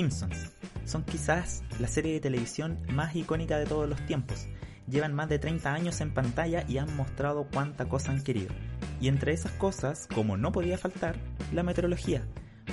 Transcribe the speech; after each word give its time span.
Simpsons 0.00 0.50
son 0.86 1.04
quizás 1.04 1.62
la 1.78 1.86
serie 1.86 2.14
de 2.14 2.20
televisión 2.20 2.78
más 2.90 3.14
icónica 3.14 3.58
de 3.58 3.66
todos 3.66 3.86
los 3.86 4.00
tiempos. 4.06 4.46
Llevan 4.88 5.12
más 5.12 5.28
de 5.28 5.38
30 5.38 5.74
años 5.74 6.00
en 6.00 6.14
pantalla 6.14 6.64
y 6.66 6.78
han 6.78 6.96
mostrado 6.96 7.46
cuánta 7.52 7.86
cosa 7.86 8.10
han 8.10 8.24
querido. 8.24 8.48
Y 8.98 9.08
entre 9.08 9.34
esas 9.34 9.52
cosas, 9.52 10.08
como 10.14 10.38
no 10.38 10.52
podía 10.52 10.78
faltar, 10.78 11.16
la 11.52 11.62
meteorología. 11.62 12.22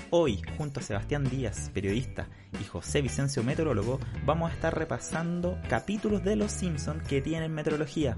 Hoy, 0.10 0.42
junto 0.58 0.80
a 0.80 0.84
Sebastián 0.84 1.26
Díaz, 1.26 1.70
periodista, 1.74 2.30
y 2.62 2.64
José 2.64 3.02
Vicencio, 3.02 3.44
meteorólogo, 3.44 4.00
vamos 4.26 4.50
a 4.50 4.54
estar 4.54 4.78
repasando 4.78 5.60
capítulos 5.68 6.24
de 6.24 6.38
Los 6.38 6.54
Simpsons 6.54 7.06
que 7.10 7.22
tienen 7.22 7.54
meteorología. 7.54 8.18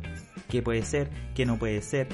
¿Qué 0.49 0.61
puede 0.61 0.83
ser? 0.83 1.09
¿Qué 1.33 1.47
no 1.47 1.57
puede 1.57 1.81
ser? 1.81 2.09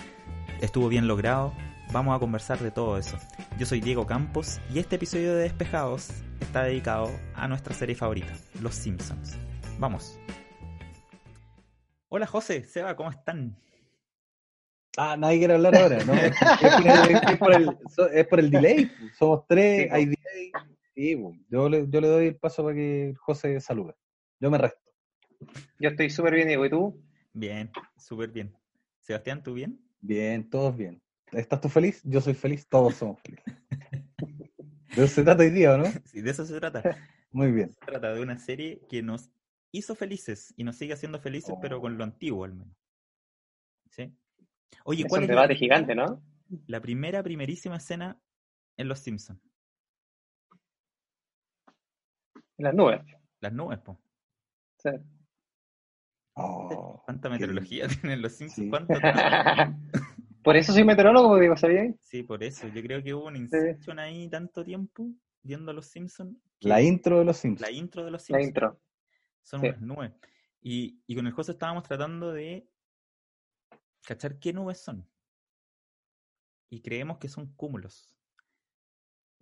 ¿Estuvo 0.62 0.88
bien 0.88 1.10
logrado? 1.10 1.54
Vamos 1.92 2.16
a 2.16 2.20
conversar 2.20 2.60
de 2.60 2.72
todo 2.72 2.98
eso. 2.98 3.18
Yo 3.58 3.66
soy 3.66 3.80
Diego 3.80 4.06
Campos 4.06 4.60
y 4.74 4.80
este 4.80 4.98
episodio 4.98 5.34
de 5.36 5.44
Despejados 5.44 6.10
está 6.42 6.64
dedicado 6.64 7.10
a 7.36 7.48
nuestra 7.48 7.74
serie 7.74 7.96
favorita, 7.96 8.34
Los 8.62 8.76
Simpsons. 8.76 9.38
Vamos. 9.80 10.20
Hola 12.10 12.28
José, 12.28 12.64
Seba, 12.64 12.96
¿cómo 12.96 13.12
están? 13.12 13.58
Ah, 14.98 15.16
nadie 15.18 15.40
quiere 15.40 15.56
hablar 15.56 15.76
ahora, 15.76 16.04
¿no? 16.06 16.14
es, 16.14 16.34
es 17.30 17.38
por 17.38 17.54
el, 17.54 17.78
es 18.14 18.28
por 18.28 18.40
el 18.40 18.50
delay, 18.50 18.92
somos 19.18 19.46
tres, 19.48 19.92
hay 19.92 20.06
delay. 20.06 20.52
Sí, 20.94 21.18
yo, 21.50 21.68
le, 21.68 21.86
yo 21.90 22.02
le 22.02 22.08
doy 22.08 22.28
el 22.28 22.36
paso 22.38 22.64
para 22.64 22.76
que 22.76 23.14
José 23.20 23.60
salude. 23.60 23.96
Yo 24.40 24.50
me 24.50 24.58
resto. 24.58 24.80
Yo 25.80 25.90
estoy 25.90 26.10
súper 26.10 26.36
bien, 26.36 26.48
Diego, 26.48 26.66
¿y 26.66 26.70
tú? 26.70 27.04
Bien, 27.34 27.70
súper 27.98 28.32
bien. 28.32 28.56
Sebastián, 29.02 29.44
¿tú 29.44 29.54
bien? 29.54 29.80
Bien, 30.00 30.50
todos 30.50 30.76
bien. 30.76 31.02
¿Estás 31.32 31.62
tú 31.62 31.70
feliz? 31.70 32.02
Yo 32.04 32.22
soy 32.22 32.34
feliz, 32.34 32.68
todos 32.68 32.96
somos 32.96 33.20
felices. 33.22 33.56
De 34.96 35.04
eso 35.04 35.16
se 35.16 35.24
trata 35.24 35.44
hoy 35.44 35.50
día, 35.50 35.78
¿no? 35.78 35.86
Sí, 36.06 36.22
de 36.22 36.32
eso 36.32 36.46
se 36.46 36.58
trata. 36.60 36.82
Muy 37.32 37.52
bien. 37.52 37.74
Se 37.74 37.86
trata 37.86 38.14
de 38.14 38.22
una 38.22 38.38
serie 38.38 38.82
que 38.90 39.04
nos 39.04 39.30
hizo 39.72 39.94
felices 39.96 40.54
y 40.56 40.64
nos 40.64 40.78
sigue 40.78 40.94
haciendo 40.94 41.20
felices, 41.20 41.54
oh. 41.54 41.60
pero 41.62 41.82
con 41.82 41.98
lo 41.98 42.04
antiguo 42.04 42.46
al 42.46 42.54
menos. 42.54 42.78
¿Sí? 43.90 44.16
Oye, 44.86 45.04
es 45.04 45.10
¿cuál 45.10 45.20
un 45.20 45.24
es 45.24 45.30
debate 45.30 45.54
la, 45.54 45.60
gigante, 45.60 45.96
¿no? 45.96 46.24
La 46.68 46.80
primera, 46.80 47.22
primerísima 47.24 47.78
escena 47.78 48.18
en 48.78 48.88
Los 48.88 49.00
Simpsons. 49.00 49.42
Las 52.58 52.74
nubes. 52.74 53.02
Las 53.42 53.52
nubes, 53.52 53.80
po. 53.80 54.00
Sí. 54.78 54.92
Oh, 56.36 57.02
¿Cuánta 57.06 57.30
meteorología 57.30 57.88
qué... 57.88 57.96
tienen 58.02 58.22
Los 58.22 58.34
Simpsons? 58.34 58.66
Sí. 58.66 58.70
¿Cuánto 58.70 58.94
Por 60.46 60.56
eso 60.56 60.74
soy 60.74 60.84
meteorólogo, 60.84 61.40
digo, 61.40 61.58
¿sabía? 61.58 61.92
Sí, 62.02 62.22
por 62.22 62.44
eso. 62.44 62.68
Yo 62.68 62.84
creo 62.84 63.02
que 63.02 63.16
hubo 63.16 63.26
una 63.26 63.40
Inception 63.40 63.98
sí. 63.98 64.02
ahí 64.04 64.30
tanto 64.30 64.64
tiempo 64.64 65.10
viendo 65.42 65.72
a 65.72 65.74
los 65.74 65.88
Simpsons. 65.88 66.38
La 66.60 66.84
intro 66.84 67.18
de 67.18 67.26
los 67.26 67.38
Simpsons. 67.38 67.68
La 67.68 67.76
intro 67.76 68.06
de 68.06 68.12
los 68.12 68.22
Simpsons. 68.22 68.44
La 68.44 68.48
intro. 68.48 68.82
Son 69.42 69.62
sí. 69.62 69.68
unas 69.70 69.82
nubes. 69.82 70.12
Y, 70.62 71.02
y, 71.08 71.16
con 71.16 71.26
el 71.26 71.34
José 71.34 71.54
estábamos 71.54 71.82
tratando 71.82 72.32
de 72.32 72.70
cachar 74.06 74.38
qué 74.38 74.54
nubes 74.54 74.80
son. 74.80 75.10
Y 76.70 76.82
creemos 76.82 77.18
que 77.18 77.28
son 77.28 77.52
cúmulos. 77.56 78.16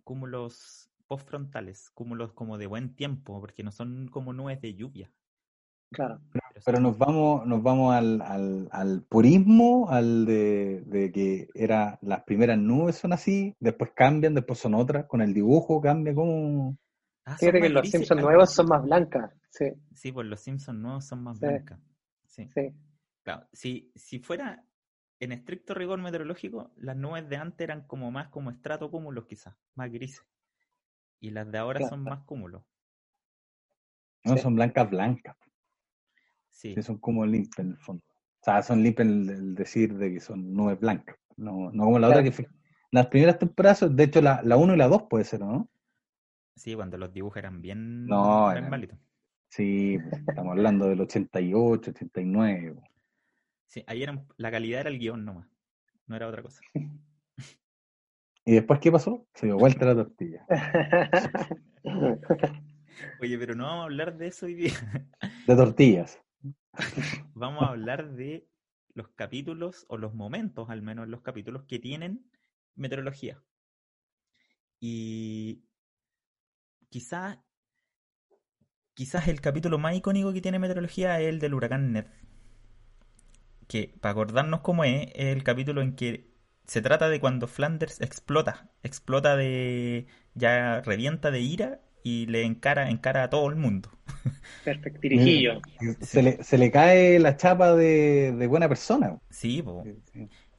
Cúmulos 0.05 0.89
postfrontales, 1.07 1.89
cúmulos 1.89 2.31
como 2.31 2.57
de 2.57 2.67
buen 2.67 2.95
tiempo, 2.95 3.41
porque 3.41 3.61
no 3.61 3.73
son 3.73 4.07
como 4.07 4.31
nubes 4.31 4.61
de 4.61 4.73
lluvia. 4.73 5.11
Claro. 5.91 6.21
Pero, 6.65 6.79
nos 6.79 6.97
vamos, 6.97 7.45
nos 7.45 7.61
vamos 7.61 7.93
al, 7.93 8.21
al, 8.21 8.69
al 8.71 9.03
purismo, 9.03 9.89
al 9.89 10.25
de, 10.25 10.81
de, 10.85 11.11
que 11.11 11.47
era 11.53 11.99
las 12.01 12.23
primeras 12.23 12.57
nubes 12.57 12.95
son 12.95 13.13
así, 13.13 13.55
después 13.59 13.91
cambian, 13.95 14.33
después 14.33 14.59
son 14.59 14.73
otras, 14.73 15.05
con 15.05 15.21
el 15.21 15.33
dibujo 15.33 15.81
cambia 15.81 16.13
como. 16.15 16.77
Ah, 17.25 17.37
Fíjate 17.37 17.61
que 17.61 17.69
los 17.69 17.89
Simpsons 17.89 18.21
nuevos 18.21 18.53
son 18.53 18.67
más 18.67 18.83
blancas. 18.83 19.31
Sí, 19.49 19.65
sí 19.93 20.11
pues 20.11 20.27
los 20.27 20.39
Simpsons 20.41 20.79
nuevos 20.79 21.05
son 21.05 21.23
más 21.23 21.37
sí. 21.39 21.45
blancas. 21.45 21.79
Sí. 22.27 22.49
sí. 22.53 22.73
Claro, 23.23 23.47
si, 23.53 23.91
si 23.95 24.19
fuera 24.19 24.65
en 25.19 25.31
estricto 25.31 25.73
rigor 25.73 25.99
meteorológico, 26.01 26.71
las 26.75 26.97
nubes 26.97 27.29
de 27.29 27.37
antes 27.37 27.61
eran 27.63 27.87
como 27.87 28.11
más 28.11 28.27
como 28.29 28.51
estrato 28.51 28.91
cúmulos 28.91 29.25
quizás, 29.25 29.55
más 29.75 29.89
grises. 29.91 30.25
Y 31.21 31.29
las 31.31 31.49
de 31.49 31.57
ahora 31.57 31.79
Claro. 31.79 31.91
son 31.91 32.03
más 32.03 32.23
cúmulos. 32.25 32.63
No, 34.25 34.35
Sí. 34.35 34.41
son 34.41 34.55
blancas, 34.55 34.89
blancas. 34.89 35.37
Sí. 36.53 36.81
son 36.81 36.97
como 36.99 37.25
limpias 37.25 37.59
en 37.59 37.71
el 37.71 37.77
fondo. 37.77 38.03
O 38.07 38.43
sea, 38.45 38.61
son 38.63 38.81
limpias 38.81 39.07
el, 39.07 39.29
el 39.29 39.55
decir 39.55 39.95
de 39.97 40.13
que 40.13 40.19
son 40.21 40.53
nubes 40.53 40.79
blancas. 40.79 41.17
No, 41.35 41.71
no 41.71 41.83
como 41.85 41.99
la 41.99 42.07
otra 42.07 42.23
que 42.23 42.31
fue. 42.31 42.47
Las 42.91 43.07
primeras 43.07 43.39
temporadas, 43.39 43.83
de 43.95 44.03
hecho, 44.03 44.21
la, 44.21 44.41
la 44.43 44.55
1 44.55 44.75
y 44.75 44.77
la 44.77 44.87
2 44.87 45.03
puede 45.09 45.23
ser, 45.25 45.41
¿o 45.43 45.47
¿no? 45.47 45.69
Sí, 46.55 46.75
cuando 46.75 46.97
los 46.97 47.11
dibujos 47.11 47.37
eran 47.37 47.61
bien, 47.61 48.05
No, 48.05 48.45
bien 48.47 48.57
eran- 48.59 48.69
malitos. 48.69 48.99
Sí, 49.49 49.97
pues, 50.09 50.21
estamos 50.27 50.51
hablando 50.51 50.87
del 50.87 51.01
88, 51.01 51.91
89. 51.91 52.73
pues. 52.75 52.89
Sí, 53.67 53.83
ahí 53.87 54.03
eran, 54.03 54.25
la 54.37 54.51
calidad 54.51 54.81
era 54.81 54.89
el 54.89 54.99
guion 54.99 55.25
nomás, 55.25 55.47
no 56.07 56.15
era 56.15 56.27
otra 56.27 56.43
cosa. 56.43 56.61
¿Y 58.45 58.51
después 58.53 58.79
qué 58.79 58.91
pasó? 58.91 59.25
Se 59.33 59.45
dio 59.47 59.57
vuelta 59.57 59.85
la 59.85 59.95
tortilla. 59.95 60.45
Oye, 63.21 63.37
pero 63.37 63.55
no 63.55 63.63
vamos 63.65 63.81
a 63.81 63.85
hablar 63.85 64.17
de 64.17 64.27
eso 64.27 64.45
hoy 64.45 64.53
día. 64.55 64.73
De 65.47 65.55
tortillas. 65.55 66.19
Vamos 67.33 67.63
a 67.63 67.67
hablar 67.67 68.13
de 68.13 68.47
los 68.93 69.07
capítulos, 69.09 69.85
o 69.89 69.97
los 69.97 70.13
momentos 70.13 70.69
al 70.69 70.81
menos, 70.81 71.07
los 71.07 71.21
capítulos 71.21 71.63
que 71.63 71.79
tienen 71.79 72.29
meteorología. 72.75 73.41
Y 74.79 75.63
quizás 76.89 77.39
quizás 78.93 79.27
el 79.27 79.41
capítulo 79.41 79.77
más 79.77 79.95
icónico 79.95 80.33
que 80.33 80.41
tiene 80.41 80.59
meteorología 80.59 81.19
es 81.19 81.27
el 81.29 81.39
del 81.39 81.53
huracán 81.53 81.93
Ned. 81.93 82.05
Que, 83.67 83.95
para 84.01 84.11
acordarnos 84.11 84.61
cómo 84.61 84.83
es, 84.83 85.07
es 85.15 85.27
el 85.27 85.43
capítulo 85.43 85.81
en 85.81 85.95
que 85.95 86.33
se 86.65 86.81
trata 86.81 87.09
de 87.09 87.19
cuando 87.19 87.47
Flanders 87.47 88.01
explota. 88.01 88.71
Explota 88.83 89.35
de. 89.35 90.07
ya 90.33 90.81
revienta 90.81 91.31
de 91.31 91.41
ira 91.41 91.81
y 92.03 92.27
le 92.27 92.43
encara, 92.45 92.89
encara 92.89 93.23
a 93.23 93.29
todo 93.29 93.49
el 93.49 93.55
mundo. 93.55 93.89
Perfecto, 94.63 94.99
dirijillo. 95.01 95.61
Se, 96.01 96.21
le, 96.23 96.43
se 96.43 96.57
le 96.57 96.71
cae 96.71 97.19
la 97.19 97.35
chapa 97.37 97.73
de, 97.75 98.31
de 98.33 98.47
buena 98.47 98.69
persona. 98.69 99.19
Sí, 99.29 99.61
po. 99.61 99.91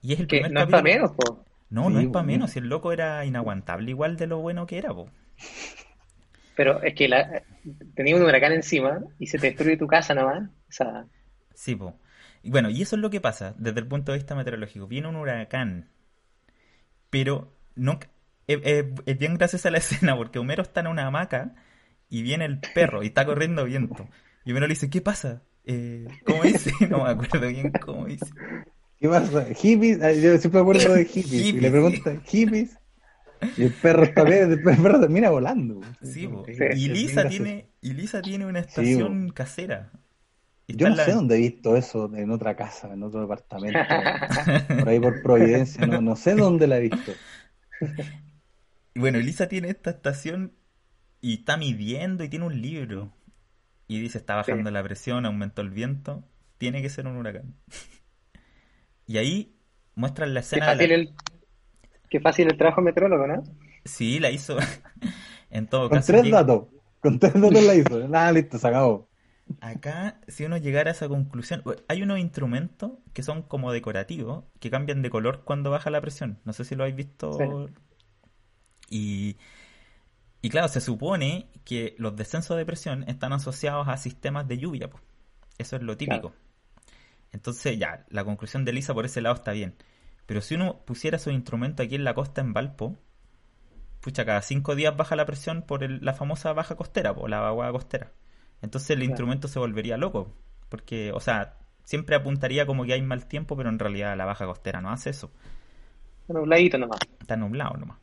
Y 0.02 0.12
es 0.12 0.20
el 0.20 0.28
Que 0.28 0.36
primer 0.36 0.52
no 0.52 0.60
es 0.60 0.68
para 0.68 0.82
menos, 0.82 1.12
po. 1.12 1.44
No, 1.68 1.90
no 1.90 2.00
es 2.00 2.08
para 2.08 2.24
menos. 2.24 2.48
no. 2.48 2.48
Si 2.50 2.58
el 2.58 2.68
loco 2.68 2.92
era 2.92 3.24
inaguantable, 3.26 3.90
igual 3.90 4.16
de 4.16 4.26
lo 4.26 4.38
bueno 4.40 4.66
que 4.66 4.78
era, 4.78 4.94
po. 4.94 5.10
Pero 6.54 6.82
es 6.82 6.94
que 6.94 7.08
la, 7.08 7.42
tenía 7.94 8.16
un 8.16 8.22
huracán 8.22 8.52
encima 8.52 9.00
y 9.18 9.26
se 9.26 9.38
te 9.38 9.48
destruye 9.48 9.76
tu 9.76 9.86
casa 9.86 10.14
nomás. 10.14 10.48
O 10.68 10.72
sea, 10.72 11.06
Sí, 11.54 11.74
po. 11.76 11.98
Y 12.42 12.50
bueno, 12.50 12.68
y 12.70 12.82
eso 12.82 12.96
es 12.96 13.02
lo 13.02 13.10
que 13.10 13.20
pasa 13.20 13.54
desde 13.58 13.80
el 13.80 13.88
punto 13.88 14.12
de 14.12 14.18
vista 14.18 14.34
meteorológico. 14.34 14.86
Viene 14.86 15.08
un 15.08 15.16
huracán, 15.16 15.90
pero 17.10 17.52
no 17.74 17.98
es, 18.46 18.58
es- 18.64 18.86
es 19.06 19.18
bien 19.18 19.34
graciosa 19.36 19.70
la 19.70 19.78
escena 19.84 20.16
porque 20.16 20.38
Homero 20.38 20.62
está 20.62 20.80
en 20.80 20.88
una 20.88 21.06
hamaca 21.06 21.54
y 22.08 22.22
viene 22.22 22.44
el 22.44 22.58
perro 22.60 23.02
y 23.02 23.06
está 23.08 23.24
corriendo 23.26 23.64
viento. 23.64 24.06
Y 24.44 24.50
Homero 24.52 24.66
le 24.66 24.74
dice, 24.74 24.90
¿qué 24.90 25.00
pasa? 25.00 25.42
Eh, 25.64 26.06
¿cómo 26.24 26.42
dice? 26.44 26.72
No 26.90 27.04
me 27.04 27.10
acuerdo 27.10 27.48
bien 27.48 27.72
cómo 27.72 28.06
dice. 28.06 28.26
¿Qué 28.98 29.08
pasa? 29.08 29.46
¿Hippies? 29.54 29.98
Yo 30.22 30.38
siempre 30.38 30.50
me 30.52 30.60
acuerdo 30.60 30.94
de 30.94 31.04
hippies. 31.04 31.42
Y 31.42 31.52
le 31.52 31.70
preguntan, 31.70 32.22
¿hippies? 32.24 32.78
Y 33.56 33.64
el 33.64 33.72
perro 33.72 34.04
está 34.04 34.24
bien, 34.24 34.50
después 34.50 34.76
el 34.76 34.82
perro 34.82 35.00
termina 35.06 35.30
volando. 35.30 35.80
Sí, 36.02 36.28
Y 36.74 36.88
Lisa 36.88 37.28
tiene, 37.28 37.66
y 37.80 37.92
Lisa 37.92 38.22
tiene 38.22 38.46
una 38.46 38.62
Sí, 38.62 38.68
estación 38.68 39.30
casera. 39.30 39.90
Yo 40.66 40.88
no 40.88 40.96
la- 40.96 41.04
sé 41.04 41.12
dónde 41.12 41.36
he 41.36 41.38
visto 41.40 41.76
eso 41.76 42.10
en 42.14 42.30
otra 42.30 42.56
casa, 42.56 42.92
en 42.94 43.02
otro 43.02 43.20
departamento, 43.20 43.78
por 44.78 44.88
ahí 44.88 44.98
por 44.98 45.22
Providencia, 45.22 45.86
no, 45.86 46.00
no 46.00 46.16
sé 46.16 46.34
dónde 46.34 46.66
la 46.66 46.78
he 46.78 46.80
visto. 46.80 47.12
Y 48.94 49.00
Bueno, 49.00 49.18
Elisa 49.18 49.48
tiene 49.48 49.68
esta 49.70 49.90
estación 49.90 50.54
y 51.20 51.34
está 51.40 51.56
midiendo 51.56 52.24
y 52.24 52.28
tiene 52.28 52.46
un 52.46 52.60
libro. 52.62 53.12
y 53.88 54.00
dice 54.00 54.18
está 54.18 54.36
bajando 54.36 54.70
la 54.70 54.82
presión, 54.84 55.26
aumentó 55.26 55.62
el 55.62 55.70
viento, 55.70 56.24
tiene 56.58 56.82
que 56.82 56.90
ser 56.90 57.06
un 57.08 57.16
huracán. 57.16 57.56
y 59.06 59.18
ahí 59.18 59.56
muestran 59.94 60.34
la 60.34 60.40
Qué 60.50 60.60
escena 60.60 60.64
fácil, 60.66 60.88
de 60.88 60.88
la... 60.88 60.94
el, 60.94 61.14
qué 62.08 62.20
fácil 62.20 62.48
el 62.48 62.56
trabajo 62.56 62.80
metrólogo, 62.82 63.26
¿no? 63.26 63.42
Sí, 63.84 64.18
la 64.20 64.30
hizo 64.30 64.56
en 65.50 65.68
todo 65.68 65.90
Con 65.90 65.90
caso. 65.90 66.06
tres 66.06 66.22
llega- 66.22 66.38
datos. 66.38 66.68
Con 67.00 67.18
tres 67.18 67.34
datos 67.34 67.64
la 67.64 67.74
hizo. 67.74 68.08
Nada, 68.08 68.32
listo, 68.32 68.58
se 68.58 68.68
acabó. 68.68 69.10
Acá, 69.60 70.20
si 70.28 70.44
uno 70.44 70.58
llegara 70.58 70.90
a 70.90 70.92
esa 70.94 71.08
conclusión, 71.08 71.62
hay 71.88 72.02
unos 72.02 72.18
instrumentos 72.18 72.92
que 73.14 73.22
son 73.22 73.42
como 73.42 73.72
decorativos, 73.72 74.44
que 74.60 74.70
cambian 74.70 75.02
de 75.02 75.10
color 75.10 75.42
cuando 75.44 75.70
baja 75.70 75.90
la 75.90 76.00
presión. 76.00 76.38
No 76.44 76.52
sé 76.52 76.64
si 76.64 76.74
lo 76.76 76.82
habéis 76.84 76.96
visto. 76.96 77.32
Sí. 77.32 77.44
Y, 78.90 79.36
y 80.42 80.50
claro, 80.50 80.68
se 80.68 80.80
supone 80.80 81.48
que 81.64 81.94
los 81.98 82.14
descensos 82.16 82.56
de 82.56 82.66
presión 82.66 83.04
están 83.08 83.32
asociados 83.32 83.88
a 83.88 83.96
sistemas 83.96 84.46
de 84.46 84.58
lluvia. 84.58 84.88
po. 84.90 85.00
Eso 85.58 85.76
es 85.76 85.82
lo 85.82 85.96
típico. 85.96 86.32
Entonces, 87.32 87.78
ya, 87.78 88.04
la 88.10 88.24
conclusión 88.24 88.64
de 88.64 88.72
Lisa 88.72 88.94
por 88.94 89.04
ese 89.06 89.20
lado 89.20 89.34
está 89.36 89.52
bien. 89.52 89.74
Pero 90.26 90.40
si 90.40 90.54
uno 90.54 90.78
pusiera 90.84 91.16
esos 91.16 91.32
instrumentos 91.32 91.84
aquí 91.84 91.94
en 91.96 92.04
la 92.04 92.14
costa, 92.14 92.40
en 92.40 92.52
Valpo, 92.52 92.96
pucha, 94.00 94.24
cada 94.24 94.42
cinco 94.42 94.74
días 94.74 94.96
baja 94.96 95.16
la 95.16 95.26
presión 95.26 95.62
por 95.62 95.82
el- 95.82 96.04
la 96.04 96.14
famosa 96.14 96.52
baja 96.52 96.76
costera, 96.76 97.14
por 97.14 97.28
la 97.30 97.40
vaguada 97.40 97.72
costera. 97.72 98.12
Entonces 98.62 98.90
el 98.90 98.98
Claro. 98.98 99.10
instrumento 99.10 99.48
se 99.48 99.58
volvería 99.58 99.96
loco. 99.96 100.32
Porque, 100.68 101.12
o 101.12 101.20
sea, 101.20 101.58
siempre 101.84 102.16
apuntaría 102.16 102.66
como 102.66 102.84
que 102.84 102.94
hay 102.94 103.02
mal 103.02 103.26
tiempo, 103.26 103.56
pero 103.56 103.68
en 103.68 103.78
realidad 103.78 104.16
la 104.16 104.24
baja 104.24 104.46
costera 104.46 104.80
no 104.80 104.90
hace 104.90 105.10
eso. 105.10 105.30
Un 106.28 106.36
nubladito 106.36 106.78
nomás. 106.78 107.00
Está 107.20 107.36
nublado 107.36 107.76
nomás. 107.76 107.98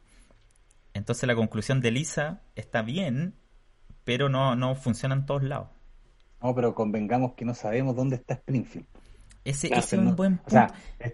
Entonces 0.93 1.27
la 1.27 1.35
conclusión 1.35 1.81
de 1.81 1.91
Lisa 1.91 2.41
está 2.55 2.81
bien, 2.81 3.33
pero 4.03 4.29
no, 4.29 4.55
no 4.55 4.75
funciona 4.75 5.15
en 5.15 5.25
todos 5.25 5.43
lados. 5.43 5.69
No, 6.41 6.53
pero 6.55 6.73
convengamos 6.75 7.33
que 7.33 7.45
no 7.45 7.53
sabemos 7.53 7.95
dónde 7.95 8.15
está 8.17 8.33
Springfield. 8.35 8.85
Ese, 9.43 9.67
Claro, 9.69 9.79
ese 9.83 9.95
es 9.95 10.01
no. 10.01 10.09
un 10.11 10.15
buen 10.15 10.37
punto. 10.37 10.47
O 10.47 10.51
sea, 10.51 10.73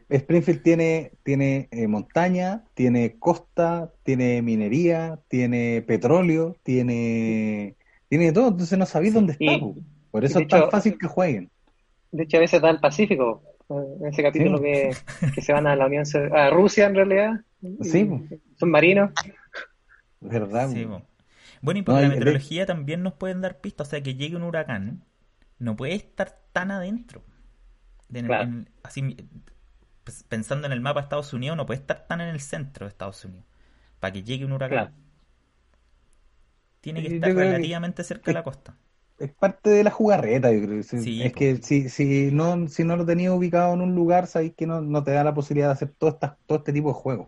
Springfield 0.09 0.61
tiene, 0.61 1.11
tiene 1.23 1.67
eh, 1.71 1.87
montaña, 1.87 2.63
tiene 2.73 3.17
costa, 3.19 3.91
tiene 4.03 4.41
minería, 4.41 5.19
tiene 5.29 5.81
petróleo, 5.81 6.55
tiene, 6.63 7.75
tiene 8.09 8.31
todo. 8.33 8.49
Entonces 8.49 8.77
no 8.77 8.85
sabéis 8.85 9.13
dónde 9.13 9.33
está. 9.33 9.45
Y-. 9.45 9.75
Por 10.11 10.25
eso 10.25 10.39
es 10.39 10.47
tan 10.47 10.61
hecho- 10.61 10.71
fácil 10.71 10.97
que 10.97 11.07
jueguen. 11.07 11.49
De 12.11 12.23
hecho, 12.23 12.37
a 12.37 12.41
veces 12.41 12.61
da 12.61 12.69
el 12.69 12.79
Pacífico. 12.79 13.43
eh, 13.69 13.73
En 14.01 14.07
ese 14.07 14.23
capítulo 14.23 14.57
Sí. 14.57 14.63
que, 14.63 14.91
que 15.35 15.41
se 15.41 15.53
van 15.53 15.67
a 15.67 15.75
la 15.75 15.85
Unión 15.85 16.03
a 16.33 16.49
Rusia 16.49 16.87
en 16.87 16.95
realidad. 16.95 17.31
Sí, 17.81 18.05
po. 18.05 18.21
Submarinos. 18.57 19.11
¿Verdad? 20.19 20.69
Sí, 20.71 20.85
po. 20.85 21.01
Bueno, 21.61 21.79
y 21.79 21.83
por 21.83 21.95
No, 21.95 22.01
la 22.01 22.09
de- 22.09 22.15
meteorología 22.15 22.65
también 22.65 23.03
nos 23.03 23.13
pueden 23.13 23.41
dar 23.41 23.61
pistas. 23.61 23.87
O 23.87 23.89
sea, 23.91 24.01
que 24.03 24.15
llegue 24.15 24.35
un 24.35 24.43
huracán, 24.43 25.03
no 25.59 25.75
puede 25.75 25.95
estar 25.95 26.39
tan 26.53 26.71
adentro. 26.71 27.23
Claro. 28.25 28.43
en- 28.43 28.69
así, 28.83 29.17
pues, 30.03 30.23
pensando 30.23 30.67
en 30.67 30.73
el 30.73 30.81
mapa 30.81 31.01
de 31.01 31.05
Estados 31.05 31.33
Unidos, 31.33 31.57
no 31.57 31.65
puede 31.65 31.81
estar 31.81 32.07
tan 32.07 32.21
en 32.21 32.29
el 32.29 32.39
centro 32.39 32.85
de 32.85 32.89
Estados 32.89 33.23
Unidos. 33.25 33.45
Para 33.99 34.13
que 34.13 34.23
llegue 34.23 34.45
un 34.45 34.53
huracán. 34.53 34.77
Claro. 34.77 34.93
Tiene 36.81 37.01
que 37.01 37.15
estar 37.15 37.29
que- 37.29 37.35
relativamente 37.35 38.03
cerca 38.03 38.31
de 38.31 38.33
la 38.33 38.43
costa. 38.43 38.75
Es 39.19 39.31
parte 39.33 39.71
de 39.71 39.83
la 39.83 39.89
jugarreta, 39.91 40.51
yo 40.53 40.61
creo. 40.61 40.83
Sí, 40.83 41.23
es 41.23 41.33
que 41.33 41.57
si, 41.57 41.89
si 41.89 42.31
no, 42.31 42.67
si 42.67 42.83
no 42.83 42.95
lo 42.95 43.05
tenías 43.05 43.33
ubicado 43.33 43.73
en 43.73 43.81
un 43.81 43.95
lugar, 43.95 44.27
sabéis 44.27 44.53
que 44.55 44.67
no, 44.67 44.81
no 44.81 45.03
te 45.03 45.11
da 45.11 45.23
la 45.23 45.33
posibilidad 45.33 45.67
de 45.69 45.73
hacer 45.73 45.89
todo, 45.97 46.11
esta, 46.11 46.37
todo 46.45 46.59
este 46.59 46.71
tipo 46.71 46.89
de 46.89 46.93
juegos. 46.93 47.27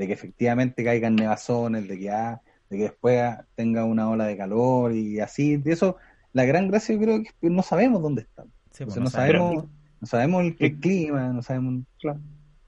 De 0.00 0.06
que 0.06 0.14
efectivamente 0.14 0.82
caigan 0.82 1.14
nevazones, 1.14 1.86
de 1.86 1.98
que, 1.98 2.08
ah, 2.10 2.40
de 2.70 2.76
que 2.78 2.82
después 2.84 3.20
ah, 3.20 3.44
tenga 3.54 3.84
una 3.84 4.08
ola 4.08 4.24
de 4.26 4.36
calor 4.36 4.92
y 4.92 5.20
así. 5.20 5.56
De 5.58 5.72
eso, 5.72 5.96
la 6.32 6.44
gran 6.46 6.68
gracia 6.68 6.94
yo 6.94 7.00
creo 7.02 7.22
que 7.22 7.50
no 7.50 7.62
sabemos 7.62 8.00
dónde 8.02 8.22
están. 8.22 8.46
Sí, 8.70 8.84
O 8.84 8.86
pues, 8.86 8.94
sea, 8.94 9.02
no 9.04 9.10
sabemos. 9.10 9.64
no 10.00 10.06
sabemos 10.06 10.44
el, 10.44 10.56
el 10.58 10.80
clima, 10.80 11.28
no 11.32 11.42
sabemos. 11.42 11.84
Claro. 12.00 12.20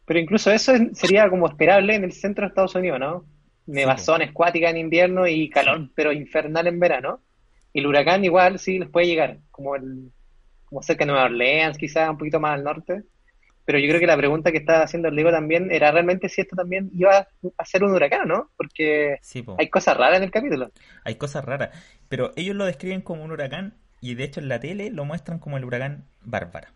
Pero 0.05 0.19
incluso 0.21 0.51
eso 0.51 0.75
es- 0.75 0.99
sería 0.99 1.31
como 1.31 1.49
esperable 1.49 1.95
en 1.95 2.05
el 2.05 2.13
centro 2.13 2.43
de 2.45 2.49
Estados 2.49 2.75
Unidos, 2.75 3.01
¿no? 3.01 3.25
Nevazones 3.67 4.33
cuáticas 4.33 4.73
en 4.73 4.79
invierno 4.79 5.27
y 5.27 5.49
calor, 5.49 5.89
pero 5.95 6.13
infernal 6.13 6.67
en 6.67 6.79
verano. 6.81 7.21
Y 7.73 7.79
el 7.81 7.87
huracán 7.87 8.25
igual 8.25 8.59
sí 8.59 8.79
les 8.79 8.91
puede 8.91 9.07
llegar, 9.07 9.39
como 9.51 9.77
el, 9.77 10.11
como 10.67 10.83
cerca 10.83 11.05
de 11.05 11.13
Nueva 11.13 11.27
Orleans, 11.27 11.79
quizás 11.79 12.11
un 12.11 12.19
poquito 12.19 12.41
más 12.41 12.55
al 12.59 12.65
norte. 12.65 13.05
Pero 13.65 13.79
yo 13.79 13.89
creo 13.89 14.01
que 14.01 14.07
la 14.07 14.17
pregunta 14.17 14.51
que 14.53 14.59
estaba 14.59 14.83
haciendo 14.85 15.09
el 15.09 15.15
Lego 15.17 15.31
también 15.31 15.71
era 15.73 15.91
realmente 15.93 16.29
si 16.29 16.41
esto 16.43 16.57
también 16.57 16.91
iba 16.95 17.29
a 17.59 17.65
ser 17.65 17.85
un 17.85 17.93
huracán, 17.95 18.29
¿no? 18.29 18.51
Porque 18.57 19.19
Sí, 19.21 19.43
po. 19.43 19.57
hay 19.57 19.71
cosas 19.71 19.97
raras 19.97 20.19
en 20.19 20.25
el 20.25 20.31
capítulo. 20.31 20.71
Hay 21.05 21.15
cosas 21.17 21.45
raras. 21.45 21.71
Pero 22.09 22.33
ellos 22.37 22.57
lo 22.57 22.65
describen 22.65 23.03
como 23.03 23.23
un 23.25 23.31
huracán 23.31 23.79
y 24.01 24.15
de 24.17 24.25
hecho 24.25 24.41
en 24.41 24.49
la 24.49 24.59
tele 24.61 24.91
lo 24.91 25.05
muestran 25.05 25.39
como 25.39 25.57
el 25.59 25.65
huracán 25.65 26.09
Bárbara. 26.21 26.73